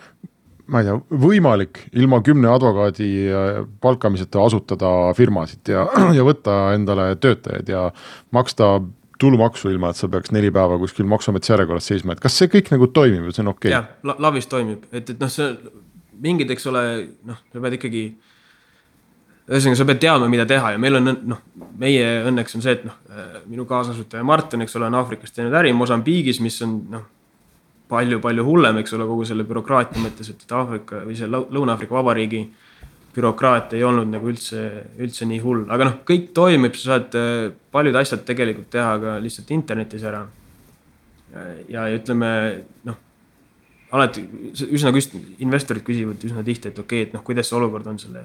ma 0.71 0.81
ei 0.81 0.87
tea, 0.87 0.97
võimalik 1.23 1.81
ilma 1.95 2.19
kümne 2.25 2.51
advokaadi 2.51 3.09
äh, 3.31 3.63
palkamiseta 3.83 4.43
asutada 4.43 4.93
firmasid 5.17 5.73
ja, 5.73 5.87
ja 6.17 6.27
võtta 6.27 6.59
endale 6.75 7.13
töötajaid 7.23 7.71
ja 7.71 7.89
maksta 8.35 8.77
tulumaksu, 9.17 9.71
ilma 9.73 9.89
et 9.91 9.97
sa 9.97 10.09
peaks 10.11 10.29
neli 10.35 10.51
päeva 10.53 10.77
kuskil 10.77 11.07
maksuametis 11.09 11.49
järjekorras 11.49 11.87
seisma, 11.89 12.13
et 12.13 12.21
kas 12.21 12.37
see 12.37 12.51
kõik 12.53 12.69
nagu 12.75 12.89
toimib 12.93 13.25
ja 13.25 13.33
see 13.33 13.43
on 13.43 13.53
okei 13.55 13.73
okay.? 13.73 13.75
jah, 13.79 14.17
lavis 14.21 14.49
toimib, 14.51 14.85
et, 14.91 15.09
et 15.09 15.17
noh, 15.17 15.31
see 15.31 15.49
mingid, 16.21 16.51
eks 16.53 16.67
ole, 16.69 16.83
noh, 17.27 17.39
sa 17.53 17.61
pead 17.63 17.77
ikkagi. 17.77 18.03
Ühesõnaga, 19.47 19.79
sa 19.79 19.85
pead 19.87 20.01
teadma, 20.03 20.27
mida 20.31 20.45
teha 20.49 20.73
ja 20.73 20.79
meil 20.81 20.99
on 20.99 21.11
noh, 21.33 21.43
meie 21.79 22.07
õnneks 22.27 22.57
on 22.57 22.65
see, 22.65 22.77
et 22.79 22.87
noh, 22.87 22.97
minu 23.47 23.65
kaasasutaja 23.69 24.25
Martin, 24.27 24.65
eks 24.65 24.75
ole, 24.75 24.89
on 24.89 24.97
Aafrikas 24.99 25.35
teinud 25.35 25.55
äri 25.55 25.71
Mosambiigis, 25.75 26.41
mis 26.43 26.59
on 26.65 26.81
noh 26.91 27.05
palju-palju 27.91 28.43
hullem, 28.43 28.81
eks 28.81 28.95
ole, 28.97 29.07
kogu 29.07 29.25
selle 29.27 29.45
bürokraatia 29.47 30.01
mõttes, 30.03 30.29
et 30.33 30.55
Aafrika 30.55 31.03
või 31.07 31.15
see 31.17 31.29
Lõuna-Aafrika 31.31 31.95
Vabariigi 31.95 32.41
bürokraatia 33.15 33.79
ei 33.79 33.85
olnud 33.87 34.11
nagu 34.11 34.29
üldse, 34.29 34.63
üldse 35.01 35.27
nii 35.29 35.39
hull, 35.41 35.63
aga 35.73 35.87
noh, 35.87 35.95
kõik 36.07 36.31
toimib, 36.37 36.75
sa 36.77 36.97
saad 36.97 37.17
äh, 37.17 37.47
paljud 37.73 37.95
asjad 37.97 38.25
tegelikult 38.27 38.69
teha 38.75 38.91
ka 39.01 39.15
lihtsalt 39.23 39.55
internetis 39.55 40.05
ära. 40.07 40.27
ja 41.69 41.83
ütleme 41.91 42.29
noh, 42.87 42.99
alati 43.91 44.23
üsna 44.71 44.93
küst-, 44.95 45.15
investorid 45.43 45.83
küsivad 45.85 46.23
üsna 46.23 46.43
tihti, 46.43 46.71
et 46.71 46.79
okei 46.79 47.01
okay,, 47.01 47.07
et 47.09 47.15
noh, 47.15 47.23
kuidas 47.23 47.49
see 47.49 47.57
olukord 47.57 47.87
on 47.87 47.99
selle 47.99 48.23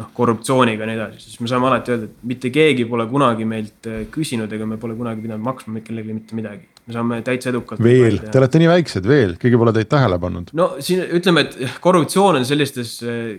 noh, 0.00 0.10
korruptsiooniga 0.14 0.82
ja 0.82 0.88
nii 0.90 0.96
edasi, 0.98 1.22
siis 1.22 1.40
me 1.42 1.50
saame 1.50 1.68
alati 1.68 1.94
öelda, 1.94 2.08
et 2.10 2.28
mitte 2.30 2.50
keegi 2.54 2.86
pole 2.90 3.06
kunagi 3.10 3.46
meilt 3.48 3.88
äh, 3.90 4.04
küsinud 4.14 4.52
ega 4.56 4.66
me 4.66 4.78
pole 4.82 4.96
kunagi 4.98 5.22
pidanud 5.22 5.44
maksma 5.46 5.82
kellelegi 5.86 6.16
mitte 6.16 6.38
midagi. 6.38 6.66
me 6.84 6.96
saame 6.96 7.20
täitsa 7.26 7.52
edukalt. 7.52 7.82
veel, 7.82 8.18
te 8.26 8.40
olete 8.40 8.62
nii 8.62 8.70
väiksed 8.72 9.06
veel, 9.08 9.36
keegi 9.40 9.60
pole 9.60 9.74
teid 9.76 9.90
tähele 9.92 10.18
pannud. 10.22 10.50
no 10.58 10.70
siin 10.84 11.04
ütleme, 11.18 11.46
et 11.46 11.78
korruptsioon 11.84 12.40
on 12.40 12.48
sellistes 12.48 12.96
äh, 13.06 13.36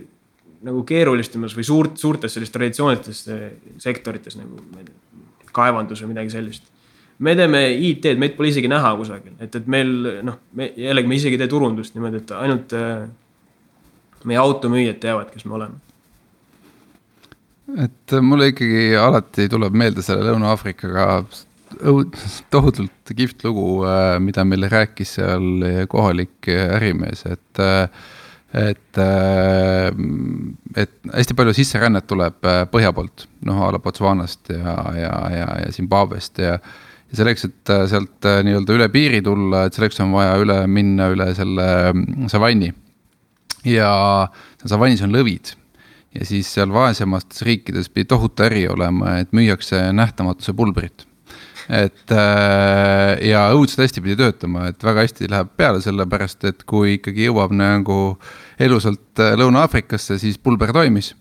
nagu 0.66 0.80
keerulistemas 0.88 1.56
või 1.58 1.66
suurt, 1.68 2.00
suurtes 2.00 2.38
sellistes 2.38 2.56
traditsioonilistes 2.56 3.26
äh, 3.34 3.44
sektorites 3.82 4.40
nagu 4.40 4.62
kaevandus 5.56 6.00
või 6.04 6.14
midagi 6.14 6.32
sellist. 6.38 6.72
me 7.18 7.36
teeme 7.36 7.66
IT-d, 7.74 8.16
meid 8.20 8.36
pole 8.38 8.48
isegi 8.54 8.72
näha 8.72 8.96
kusagil, 8.96 9.36
et, 9.44 9.60
et 9.60 9.68
meil 9.68 9.92
noh, 10.24 10.40
me 10.56 10.72
jällegi 10.72 11.12
me 11.12 11.20
isegi 11.20 11.36
ei 11.36 11.44
tee 11.44 11.52
turundust 11.52 11.96
niimoodi, 11.96 12.24
et 12.24 12.38
ainult 12.40 12.76
meie 14.26 14.38
automüüjad 14.40 14.96
teavad, 15.04 15.28
kes 15.30 15.44
me 15.44 15.60
oleme 15.60 15.84
et 17.74 18.16
mulle 18.22 18.52
ikkagi 18.52 18.94
alati 19.00 19.48
tuleb 19.50 19.74
meelde 19.74 20.04
selle 20.04 20.28
Lõuna-Aafrikaga 20.28 21.06
tohutult 22.50 23.10
kihvt 23.16 23.42
lugu, 23.44 23.84
äh, 23.88 24.18
mida 24.22 24.44
meile 24.46 24.70
rääkis 24.70 25.16
seal 25.18 25.66
kohalik 25.90 26.48
ärimees, 26.48 27.26
et 27.26 27.62
äh, 27.62 27.88
et, 28.56 28.98
äh, 29.02 29.90
et 30.78 30.92
hästi 31.12 31.34
palju 31.36 31.52
sisserännet 31.56 32.06
tuleb 32.08 32.38
põhja 32.72 32.92
poolt, 32.94 33.26
noh 33.44 33.58
a 33.66 33.72
la 33.74 33.80
Botswanast 33.82 34.52
ja, 34.54 34.76
ja, 34.96 35.12
ja, 35.34 35.48
ja 35.66 35.72
Zimbabwest 35.74 36.38
ja. 36.40 36.54
ja 37.10 37.18
selleks, 37.18 37.44
et 37.50 37.74
sealt 37.90 38.30
nii-öelda 38.46 38.78
üle 38.78 38.88
piiri 38.94 39.20
tulla, 39.26 39.66
et 39.66 39.76
selleks 39.76 40.00
on 40.06 40.14
vaja 40.14 40.38
üle 40.40 40.62
minna 40.70 41.10
üle 41.12 41.32
selle 41.36 41.68
savanni. 42.32 42.72
ja 43.66 43.90
savannis 44.64 45.02
on 45.02 45.12
lõvid 45.12 45.56
ja 46.14 46.24
siis 46.28 46.48
seal 46.54 46.72
vaesemates 46.72 47.42
riikides 47.46 47.90
pidi 47.92 48.08
tohutu 48.12 48.46
äri 48.46 48.66
olema, 48.68 49.18
et 49.20 49.34
müüakse 49.36 49.88
nähtamatuse 49.96 50.54
pulbrit. 50.56 51.06
Et 51.66 52.12
äh, 52.14 53.16
ja 53.26 53.48
õudselt 53.56 53.82
hästi 53.82 54.02
pidi 54.04 54.14
töötama, 54.20 54.68
et 54.70 54.84
väga 54.86 55.02
hästi 55.02 55.30
läheb 55.32 55.50
peale, 55.58 55.80
sellepärast 55.82 56.46
et 56.46 56.62
kui 56.68 56.94
ikkagi 57.00 57.26
jõuab 57.26 57.54
nagu 57.58 57.98
elusalt 58.62 59.22
äh, 59.22 59.34
Lõuna-Aafrikasse, 59.40 60.20
siis 60.22 60.38
pulber 60.38 60.70
toimis 60.76 61.14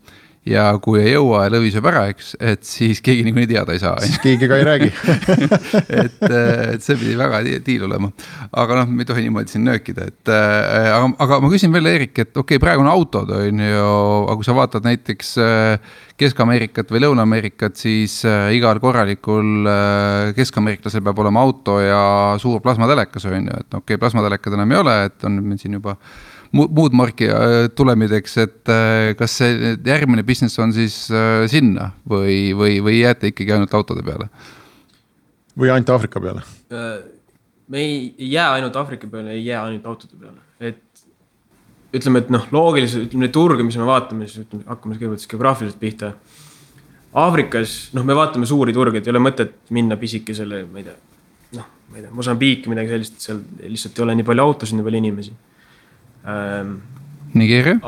ja 0.46 0.66
kui 0.84 1.00
ei 1.02 1.16
jõua 1.16 1.46
ja 1.48 1.52
lõvi 1.56 1.72
sööb 1.74 1.88
ära, 1.90 2.04
eks, 2.14 2.36
et 2.38 2.66
siis 2.68 3.02
keegi 3.06 3.24
niikuinii 3.26 3.50
teada 3.50 3.74
ei 3.74 3.82
saa. 3.82 3.96
siis 4.04 4.20
keegi 4.22 4.50
ka 4.50 4.60
ei 4.60 4.66
räägi 4.68 4.90
et, 6.04 6.20
et 6.22 6.86
see 6.86 6.98
pidi 7.00 7.16
väga 7.18 7.42
diil 7.66 7.88
olema. 7.88 8.12
aga 8.52 8.78
noh, 8.82 8.92
me 8.92 9.02
ei 9.02 9.10
tohi 9.10 9.26
niimoodi 9.26 9.56
siin 9.56 9.66
nöökida, 9.66 10.06
et 10.12 10.32
äh, 10.32 10.92
aga, 10.94 11.10
aga 11.26 11.40
ma 11.42 11.50
küsin 11.54 11.74
veel, 11.74 11.90
Eerik, 11.96 12.14
et 12.22 12.30
okei 12.30 12.60
okay,, 12.60 12.62
praegu 12.62 12.86
on 12.86 12.92
autod, 12.92 13.34
on 13.34 13.64
ju, 13.66 13.88
aga 14.26 14.38
kui 14.38 14.48
sa 14.48 14.58
vaatad 14.58 14.86
näiteks 14.86 15.34
äh, 15.42 15.98
Kesk-Ameerikat 16.16 16.94
või 16.94 17.02
Lõuna-Ameerikat, 17.08 17.82
siis 17.82 18.20
äh, 18.30 18.54
igal 18.56 18.80
korralikul 18.84 19.68
keskameeriklasel 20.38 21.04
peab 21.04 21.26
olema 21.26 21.42
auto 21.42 21.80
ja 21.82 22.06
suur 22.42 22.62
plasmatelekas, 22.64 23.26
on 23.32 23.50
ju, 23.50 23.60
et 23.66 23.68
okei 23.74 23.82
okay,, 23.82 24.02
plasmatelekad 24.06 24.60
enam 24.60 24.78
ei 24.78 24.82
ole, 24.84 24.98
et 25.10 25.28
on 25.28 25.42
meil 25.42 25.60
siin 25.62 25.80
juba 25.80 25.98
muud 26.56 26.96
marki 26.96 27.28
äh, 27.30 27.56
tulemideks, 27.76 28.38
et 28.44 28.72
äh, 28.72 29.14
kas 29.20 29.38
see 29.42 29.74
järgmine 29.86 30.24
business 30.28 30.60
on 30.62 30.74
siis 30.76 31.06
äh, 31.12 31.44
sinna 31.52 31.92
või, 32.10 32.54
või, 32.58 32.80
või 32.86 33.02
jääte 33.02 33.32
ikkagi 33.32 33.56
ainult 33.56 33.74
autode 33.76 34.06
peale? 34.06 34.30
või 35.56 35.72
ainult 35.72 35.92
Aafrika 35.96 36.22
peale? 36.24 36.44
me 37.72 37.82
ei 37.82 38.32
jää 38.32 38.50
ainult 38.58 38.76
Aafrika 38.80 39.08
peale, 39.12 39.36
ei 39.36 39.46
jää 39.46 39.64
ainult 39.64 39.86
autode 39.92 40.20
peale, 40.20 40.44
et 40.60 40.82
ütleme, 41.96 42.24
et 42.24 42.32
noh, 42.34 42.48
loogiliselt 42.52 43.08
ütleme 43.08 43.28
neid 43.28 43.36
turge, 43.36 43.64
mis 43.64 43.78
me 43.80 43.88
vaatame, 43.88 44.28
siis 44.30 44.46
ütleme, 44.46 44.66
hakkame 44.70 44.98
kõigepealt 44.98 45.24
siis 45.24 45.32
geograafiliselt 45.32 45.80
pihta. 45.80 46.12
Aafrikas, 47.16 47.76
noh, 47.96 48.04
me 48.04 48.16
vaatame 48.18 48.48
suuri 48.50 48.74
turge, 48.76 49.00
et 49.00 49.08
ei 49.08 49.14
ole 49.14 49.22
mõtet 49.24 49.54
minna 49.76 49.96
pisikesele, 50.00 50.66
ma 50.68 50.82
ei 50.82 50.90
tea, 50.90 50.96
noh, 51.56 51.70
ma 51.88 52.00
ei 52.00 52.04
tea, 52.04 52.12
Mosambiiki, 52.16 52.72
midagi 52.72 52.92
sellist, 52.92 53.22
seal 53.24 53.40
lihtsalt 53.64 54.02
ei 54.02 54.04
ole 54.04 54.18
nii 54.20 54.28
palju 54.28 54.44
autosid, 54.50 54.76
nii 54.76 54.88
palju 54.90 55.04
inimesi 55.06 55.38
ähm,. 56.28 56.76
Nigeeria? 57.34 57.80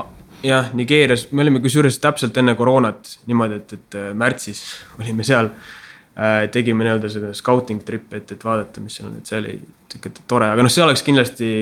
jah, 0.44 0.70
Nigeerias, 0.74 1.28
me 1.32 1.42
olime 1.42 1.62
kusjuures 1.64 2.00
täpselt 2.04 2.38
enne 2.38 2.56
koroonat 2.56 3.18
niimoodi, 3.28 3.60
et, 3.62 3.74
et 3.74 3.98
äh, 3.98 4.10
märtsis 4.18 4.64
olime 5.02 5.26
seal 5.28 5.50
äh,. 5.50 6.48
tegime 6.54 6.86
nii-öelda 6.86 7.12
seda 7.12 7.34
scouting 7.38 7.84
trip'i, 7.86 8.22
et, 8.22 8.32
et 8.32 8.44
vaadata, 8.46 8.84
mis 8.84 8.98
seal 8.98 9.10
on, 9.10 9.20
et 9.22 9.30
see 9.30 9.40
oli 9.42 9.60
sihuke 9.92 10.12
tore, 10.28 10.50
aga 10.54 10.66
noh, 10.66 10.74
see 10.74 10.84
oleks 10.86 11.06
kindlasti. 11.06 11.54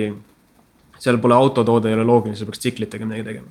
seal 1.06 1.20
pole 1.22 1.36
autotoode, 1.36 1.90
ei 1.92 1.94
ole 1.94 2.06
loogiline, 2.08 2.38
sa 2.40 2.48
peaks 2.48 2.62
tsiklitega 2.64 3.06
midagi 3.06 3.24
tegema. 3.28 3.48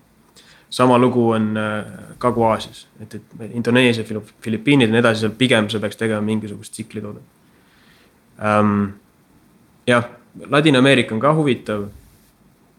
sama 0.71 0.99
lugu 0.99 1.29
on 1.31 1.57
äh, 1.57 1.85
Kagu-Aasias, 2.19 2.87
et, 3.01 3.15
et 3.15 3.51
Indoneesia, 3.55 4.05
Filipiinid 4.43 4.89
ja 4.89 4.93
nii 4.93 5.03
edasi, 5.05 5.21
seal 5.21 5.37
pigem 5.39 5.69
sa 5.71 5.79
peaks 5.81 5.97
tegema 5.97 6.21
mingisugust 6.21 6.73
tsiklitoodet 6.73 7.23
ähm,. 8.43 8.89
jah, 9.87 10.09
Ladina-Ameerika 10.51 11.15
on 11.15 11.21
ka 11.21 11.35
huvitav 11.35 11.85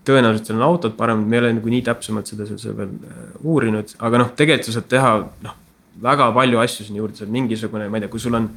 tõenäoliselt 0.08 0.50
seal 0.50 0.60
on 0.60 0.68
autod 0.70 0.96
paremad, 0.98 1.28
me 1.28 1.38
ei 1.38 1.44
ole 1.44 1.54
nagu 1.58 1.74
nii 1.74 1.84
täpsemalt 1.86 2.32
seda, 2.32 2.48
seda 2.50 2.74
veel 2.78 2.96
äh, 3.10 3.28
uurinud, 3.44 3.96
aga 4.08 4.24
noh, 4.24 4.34
tegelikult 4.38 4.70
sa 4.70 4.80
saad 4.80 4.90
teha 4.92 5.14
noh, 5.46 5.62
väga 6.02 6.32
palju 6.36 6.64
asju 6.64 6.88
sinna 6.88 7.02
juurde, 7.02 7.18
sa 7.20 7.26
oled 7.26 7.36
mingisugune, 7.36 7.88
ma 7.90 8.00
ei 8.00 8.06
tea, 8.06 8.12
kui 8.14 8.24
sul 8.24 8.38
on 8.38 8.50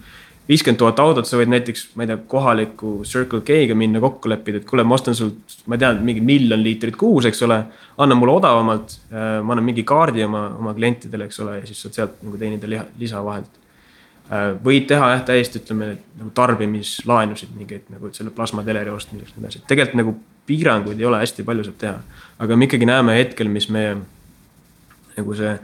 viiskümmend 0.49 0.81
tuhat 0.81 1.01
autot, 1.03 1.29
sa 1.29 1.37
võid 1.39 1.51
näiteks, 1.53 1.85
ma 1.99 2.05
ei 2.05 2.11
tea, 2.11 2.19
kohaliku 2.31 2.93
Circle 3.09 3.43
K-ga 3.47 3.77
minna 3.79 4.01
kokku 4.03 4.31
leppida, 4.33 4.63
et 4.63 4.67
kuule, 4.69 4.85
ma 4.89 4.97
ostan 4.97 5.17
sult, 5.17 5.59
ma 5.69 5.77
ei 5.77 5.83
tea, 5.83 5.93
mingi 6.09 6.25
miljon 6.25 6.63
liitrit 6.65 6.97
kuus, 6.99 7.29
eks 7.29 7.45
ole. 7.47 7.61
anna 7.99 8.15
mulle 8.15 8.37
odavamalt, 8.39 8.97
äh, 9.11 9.39
ma 9.43 9.55
annan 9.55 9.67
mingi 9.67 9.85
kaardi 9.85 10.25
oma, 10.25 10.47
oma 10.59 10.75
klientidele, 10.75 11.29
eks 11.29 11.41
ole, 11.45 11.59
ja 11.61 11.69
siis 11.69 11.83
saad 11.85 11.99
sealt 11.99 12.21
nagu 12.25 12.41
teenida 12.41 12.71
liha, 12.71 12.85
lisa 12.99 13.23
vahelt. 13.25 13.51
Äh, 14.29 14.51
võid 14.65 14.89
teha 14.89 15.13
jah, 15.15 15.25
täiesti 15.29 15.61
ütleme 15.61 15.93
nagu 15.99 16.33
tarbimislaenusid 16.37 17.53
mingeid 17.57 17.93
nagu 17.93 18.13
selle 18.17 18.33
plasmateleri 18.35 18.93
ostmiseks 18.95 19.35
ja 19.35 19.41
nii 19.41 19.49
edasi, 19.49 19.65
tegelikult 19.69 20.01
nagu 20.01 20.17
piiranguid 20.49 21.01
ei 21.01 21.09
ole, 21.09 21.21
hästi 21.23 21.45
palju 21.47 21.67
saab 21.69 21.81
teha. 21.81 21.99
aga 22.45 22.57
me 22.57 22.69
ikkagi 22.69 22.89
näeme 22.89 23.19
hetkel, 23.19 23.51
mis 23.53 23.69
meie 23.75 23.97
nagu 25.17 25.35
see 25.37 25.55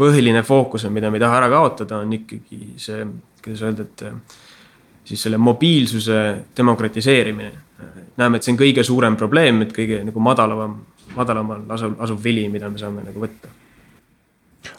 põhiline 0.00 0.42
fookus 0.46 0.86
on, 0.88 0.94
mida 0.96 1.10
me 1.10 1.20
ei 1.20 1.24
taha 1.24 1.40
ära 1.42 1.50
kaotada, 1.52 2.00
on 2.04 2.12
ikkagi 2.16 2.74
see, 2.80 3.04
kuidas 3.44 3.64
öelda, 3.66 3.84
et 3.84 4.04
siis 5.10 5.26
selle 5.26 5.40
mobiilsuse 5.40 6.20
demokratiseerimine. 6.56 7.52
näeme, 8.16 8.36
et 8.36 8.44
see 8.44 8.52
on 8.52 8.60
kõige 8.60 8.84
suurem 8.84 9.16
probleem, 9.16 9.62
et 9.64 9.72
kõige 9.76 10.02
nagu 10.04 10.20
madalavam, 10.20 10.76
madalamal 11.16 11.64
asuv, 11.76 11.96
asuv 12.04 12.20
vili, 12.24 12.48
mida 12.52 12.68
me 12.68 12.78
saame 12.78 13.04
nagu 13.06 13.22
võtta 13.22 13.56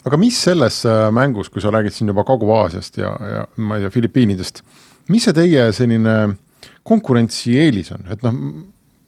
aga 0.06 0.18
mis 0.18 0.38
selles 0.38 0.82
äh, 0.86 1.08
mängus, 1.14 1.50
kui 1.50 1.62
sa 1.62 1.72
räägid 1.74 1.94
siin 1.94 2.10
juba 2.10 2.24
Kagu-Aasiast 2.26 2.98
ja, 3.00 3.10
ja 3.34 3.42
ma 3.56 3.78
ei 3.78 3.84
tea, 3.84 3.90
Filipiinidest, 3.94 4.62
mis 5.10 5.26
see 5.26 5.34
teie 5.36 5.68
selline 5.74 6.16
konkurentsieelis 6.86 7.92
on, 7.96 8.06
et 8.14 8.22
noh, 8.26 8.38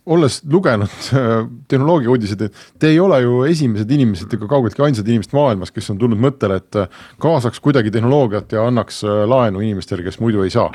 olles 0.06 0.42
lugenud 0.50 0.88
äh, 0.88 1.46
tehnoloogia 1.68 2.10
uudiseid, 2.10 2.42
et 2.44 2.56
te 2.78 2.90
ei 2.92 3.00
ole 3.00 3.20
ju 3.22 3.42
esimesed 3.48 3.90
inimesed 3.90 4.32
ega 4.36 4.48
kaugeltki 4.50 4.84
ainsad 4.84 5.08
inimesed 5.08 5.32
maailmas, 5.36 5.72
kes 5.72 5.88
on 5.94 6.00
tulnud 6.00 6.20
mõttele, 6.20 6.58
et 6.60 6.78
äh, 6.80 6.98
kaasaks 7.22 7.60
kuidagi 7.64 7.92
tehnoloogiat 7.94 8.52
ja 8.52 8.66
annaks 8.68 9.00
äh, 9.04 9.22
laenu 9.28 9.64
inimestele, 9.64 10.04
kes 10.04 10.20
muidu 10.20 10.44
ei 10.44 10.52
saa. 10.52 10.68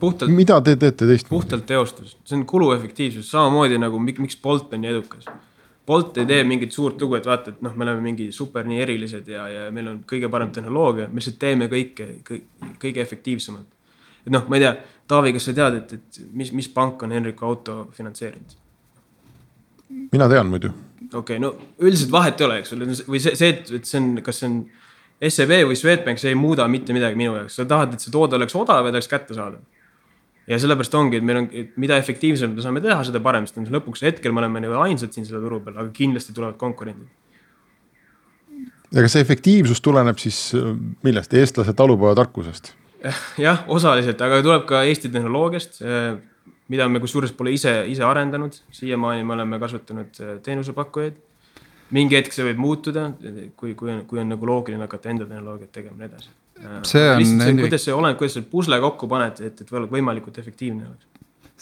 puhtalt, 0.00 0.30
mida 0.32 0.60
te 0.60 0.76
teete 0.76 1.06
teistmoodi? 1.06 1.42
puhtalt 1.42 1.66
teostus, 1.66 2.16
see 2.24 2.38
on 2.38 2.46
kuluefektiivsus, 2.46 3.30
samamoodi 3.30 3.80
nagu 3.82 4.00
miks 4.00 4.38
Bolt 4.42 4.72
on 4.72 4.80
nii 4.80 4.90
edukas. 4.90 5.28
Bolt 5.86 6.16
ei 6.18 6.26
tee 6.26 6.44
mingit 6.46 6.72
suurt 6.72 7.00
lugu, 7.02 7.18
et 7.18 7.26
vaata, 7.26 7.52
et 7.52 7.60
noh, 7.62 7.74
me 7.76 7.84
oleme 7.84 8.00
mingi 8.00 8.30
super 8.32 8.64
nii 8.64 8.80
erilised 8.84 9.28
ja, 9.28 9.48
ja 9.50 9.68
meil 9.74 9.90
on 9.90 10.00
kõige 10.08 10.30
parem 10.30 10.52
tehnoloogia, 10.54 11.10
me 11.10 11.20
lihtsalt 11.20 11.40
teeme 11.42 11.68
kõike 11.68 12.08
kõik, 12.24 12.48
kõige 12.80 13.04
efektiivsemalt. 13.04 13.68
et 14.24 14.32
noh, 14.32 14.48
ma 14.48 14.56
ei 14.56 14.64
tea, 14.64 14.74
Taavi, 15.12 15.32
kas 15.34 15.44
sa 15.44 15.52
tead, 15.52 15.74
et, 15.76 15.92
et 15.98 16.20
mis, 16.32 16.52
mis 16.56 16.68
pank 16.72 17.02
on 17.02 17.12
Henriku 17.12 17.44
auto 17.44 17.88
finantseerinud? 17.92 18.61
Mina 20.12 20.28
tean 20.28 20.50
muidu. 20.50 20.72
okei 21.12 21.38
okay,, 21.38 21.42
no 21.42 21.54
üldiselt 21.82 22.12
vahet 22.12 22.40
ei 22.40 22.46
ole, 22.46 22.60
eks 22.62 22.72
ole, 22.76 22.88
või 23.08 23.20
see, 23.22 23.36
see, 23.38 23.52
et, 23.52 23.88
see 23.88 24.00
on, 24.00 24.14
kas 24.24 24.42
see 24.42 24.50
on 24.50 24.62
SEB 25.22 25.52
või 25.68 25.78
Swedbank, 25.78 26.18
see 26.18 26.32
ei 26.32 26.38
muuda 26.38 26.66
mitte 26.70 26.94
midagi 26.96 27.18
minu 27.18 27.36
jaoks, 27.36 27.60
sa 27.60 27.66
tahad, 27.68 27.94
et 27.94 28.02
see 28.02 28.12
toode 28.14 28.38
oleks 28.38 28.56
odav 28.58 28.88
ja 28.88 28.90
ta 28.90 28.98
oleks 28.98 29.10
kättesaadav. 29.10 29.62
ja 30.50 30.58
sellepärast 30.58 30.94
ongi, 30.98 31.20
et 31.20 31.26
meil 31.26 31.42
on, 31.44 31.48
mida 31.80 31.96
efektiivsemalt 32.02 32.58
me 32.58 32.64
saame 32.64 32.82
teha, 32.82 33.00
seda 33.06 33.22
parem, 33.22 33.46
sest 33.46 33.70
lõpuks 33.70 34.02
hetkel 34.08 34.34
me 34.34 34.42
oleme 34.42 34.64
nagu 34.64 34.80
ainsad 34.82 35.14
siin 35.14 35.28
selle 35.28 35.42
turu 35.44 35.60
peal, 35.62 35.78
aga 35.78 35.92
kindlasti 35.94 36.34
tulevad 36.34 36.58
konkurendid. 36.58 37.08
ja 38.90 39.04
kas 39.04 39.14
see 39.16 39.24
efektiivsus 39.24 39.80
tuleneb 39.80 40.18
siis 40.18 40.48
äh, 40.58 40.72
millest, 41.06 41.34
eestlase 41.34 41.76
talupojatarkusest? 41.78 42.74
jah, 43.46 43.64
osaliselt, 43.70 44.20
aga 44.22 44.42
tuleb 44.42 44.66
ka 44.66 44.82
Eesti 44.86 45.10
tehnoloogiast 45.12 45.82
mida 46.72 46.88
me 46.88 47.02
kusjuures 47.02 47.34
pole 47.36 47.52
ise, 47.54 47.74
ise 47.92 48.04
arendanud, 48.06 48.56
siiamaani 48.72 49.26
me 49.28 49.36
oleme 49.36 49.60
kasvatanud 49.62 50.22
äh, 50.22 50.34
teenusepakkujaid. 50.46 51.20
mingi 51.92 52.16
hetk 52.16 52.32
see 52.32 52.46
võib 52.46 52.60
muutuda, 52.64 53.10
kui, 53.60 53.74
kui 53.76 53.90
on, 53.92 53.98
kui 54.08 54.20
on 54.22 54.30
nagu 54.32 54.46
loogiline 54.48 54.80
hakata 54.86 55.10
enda 55.12 55.26
tehnoloogiat 55.28 55.72
tegema 55.76 55.98
ja 55.98 56.06
nii 56.06 56.08
edasi. 56.08 56.30
Äh, 56.62 56.78
see 56.88 57.08
on. 57.10 57.24
See, 57.42 57.56
kuidas 57.60 57.84
see 57.84 57.96
oleneb, 57.96 58.16
kuidas 58.20 58.38
sa 58.38 58.44
pusle 58.54 58.78
kokku 58.80 59.08
paned, 59.12 59.42
et, 59.44 59.64
et 59.64 59.74
võimalikult 59.92 60.40
efektiivne 60.40 60.88
oleks 60.88 61.12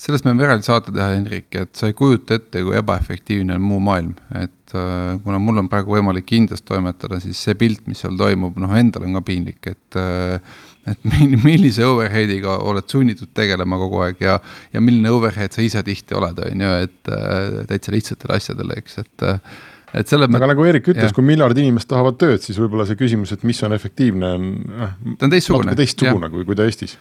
sellest 0.01 0.25
me 0.25 0.33
võime 0.33 0.47
eraldi 0.47 0.65
saate 0.65 0.93
teha, 0.95 1.11
Hendrik, 1.13 1.51
et 1.59 1.75
sa 1.77 1.91
ei 1.91 1.97
kujuta 1.97 2.39
ette, 2.39 2.63
kui 2.65 2.77
ebaefektiivne 2.79 3.57
on 3.59 3.65
muu 3.65 3.81
maailm, 3.85 4.15
et 4.39 4.75
äh, 4.77 5.19
kuna 5.25 5.41
mul 5.43 5.61
on 5.61 5.69
praegu 5.73 5.97
võimalik 5.97 6.33
Indias 6.37 6.65
toimetada, 6.65 7.21
siis 7.21 7.41
see 7.45 7.57
pilt, 7.59 7.83
mis 7.91 8.01
seal 8.01 8.17
toimub, 8.19 8.57
noh, 8.61 8.73
endal 8.81 9.05
on 9.09 9.19
ka 9.19 9.25
piinlik, 9.29 9.61
et 9.75 10.01
äh, 10.01 10.57
et 10.91 11.09
millise 11.47 11.87
overhead'iga 11.87 12.59
oled 12.71 12.87
sunnitud 12.91 13.33
tegelema 13.37 13.79
kogu 13.81 14.05
aeg 14.07 14.23
ja, 14.25 14.39
ja 14.75 14.83
milline 14.85 15.13
overhead 15.15 15.55
sa 15.55 15.65
ise 15.65 15.83
tihti 15.87 16.17
oled, 16.19 16.41
on 16.47 16.65
ju, 16.67 16.71
et 16.87 17.13
äh, 17.13 17.61
täitsa 17.71 17.95
lihtsatele 17.95 18.39
asjadele, 18.39 18.79
eks, 18.83 18.99
et 19.05 19.27
äh, 19.27 19.61
et 20.01 20.11
selle 20.11 20.29
aga 20.31 20.53
nagu 20.53 20.65
Eerik 20.69 20.93
ütles, 20.93 21.11
kui 21.15 21.25
miljard 21.27 21.59
inimest 21.59 21.89
tahavad 21.91 22.19
tööd, 22.21 22.39
siis 22.45 22.59
võib-olla 22.61 22.87
see 22.87 22.99
küsimus, 22.99 23.33
et 23.35 23.43
mis 23.49 23.59
on 23.67 23.75
efektiivne, 23.75 24.33
on 24.39 24.51
noh. 24.71 24.97
ta 25.19 25.27
on 25.27 25.35
teistsugune. 25.35 25.75
teistsugune 25.79 26.31
kui, 26.31 26.47
kui 26.47 26.59
ta 26.59 26.67
Eestis. 26.69 26.95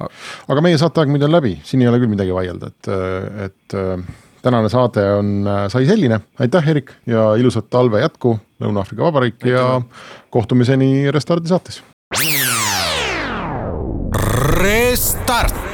aga 0.00 0.64
meie 0.64 0.78
saateaeg 0.80 1.10
muide 1.10 1.26
on 1.26 1.34
läbi, 1.34 1.56
siin 1.66 1.82
ei 1.82 1.90
ole 1.90 1.98
küll 2.02 2.12
midagi 2.12 2.34
vaielda, 2.36 2.70
et, 2.70 2.92
et 3.48 3.78
äh, 3.78 4.06
tänane 4.46 4.70
saade 4.72 5.04
on, 5.18 5.34
sai 5.72 5.84
selline, 5.90 6.22
aitäh, 6.40 6.70
Erik 6.72 6.94
ja 7.10 7.32
ilusat 7.40 7.68
talve 7.72 8.00
jätku, 8.04 8.38
Lõuna-Aafrika 8.62 9.04
Vabariik 9.08 9.40
aitäh. 9.42 9.56
ja 9.56 10.30
kohtumiseni 10.30 11.10
Restardi 11.10 11.50
saates 11.50 11.82
Restart 14.12 15.69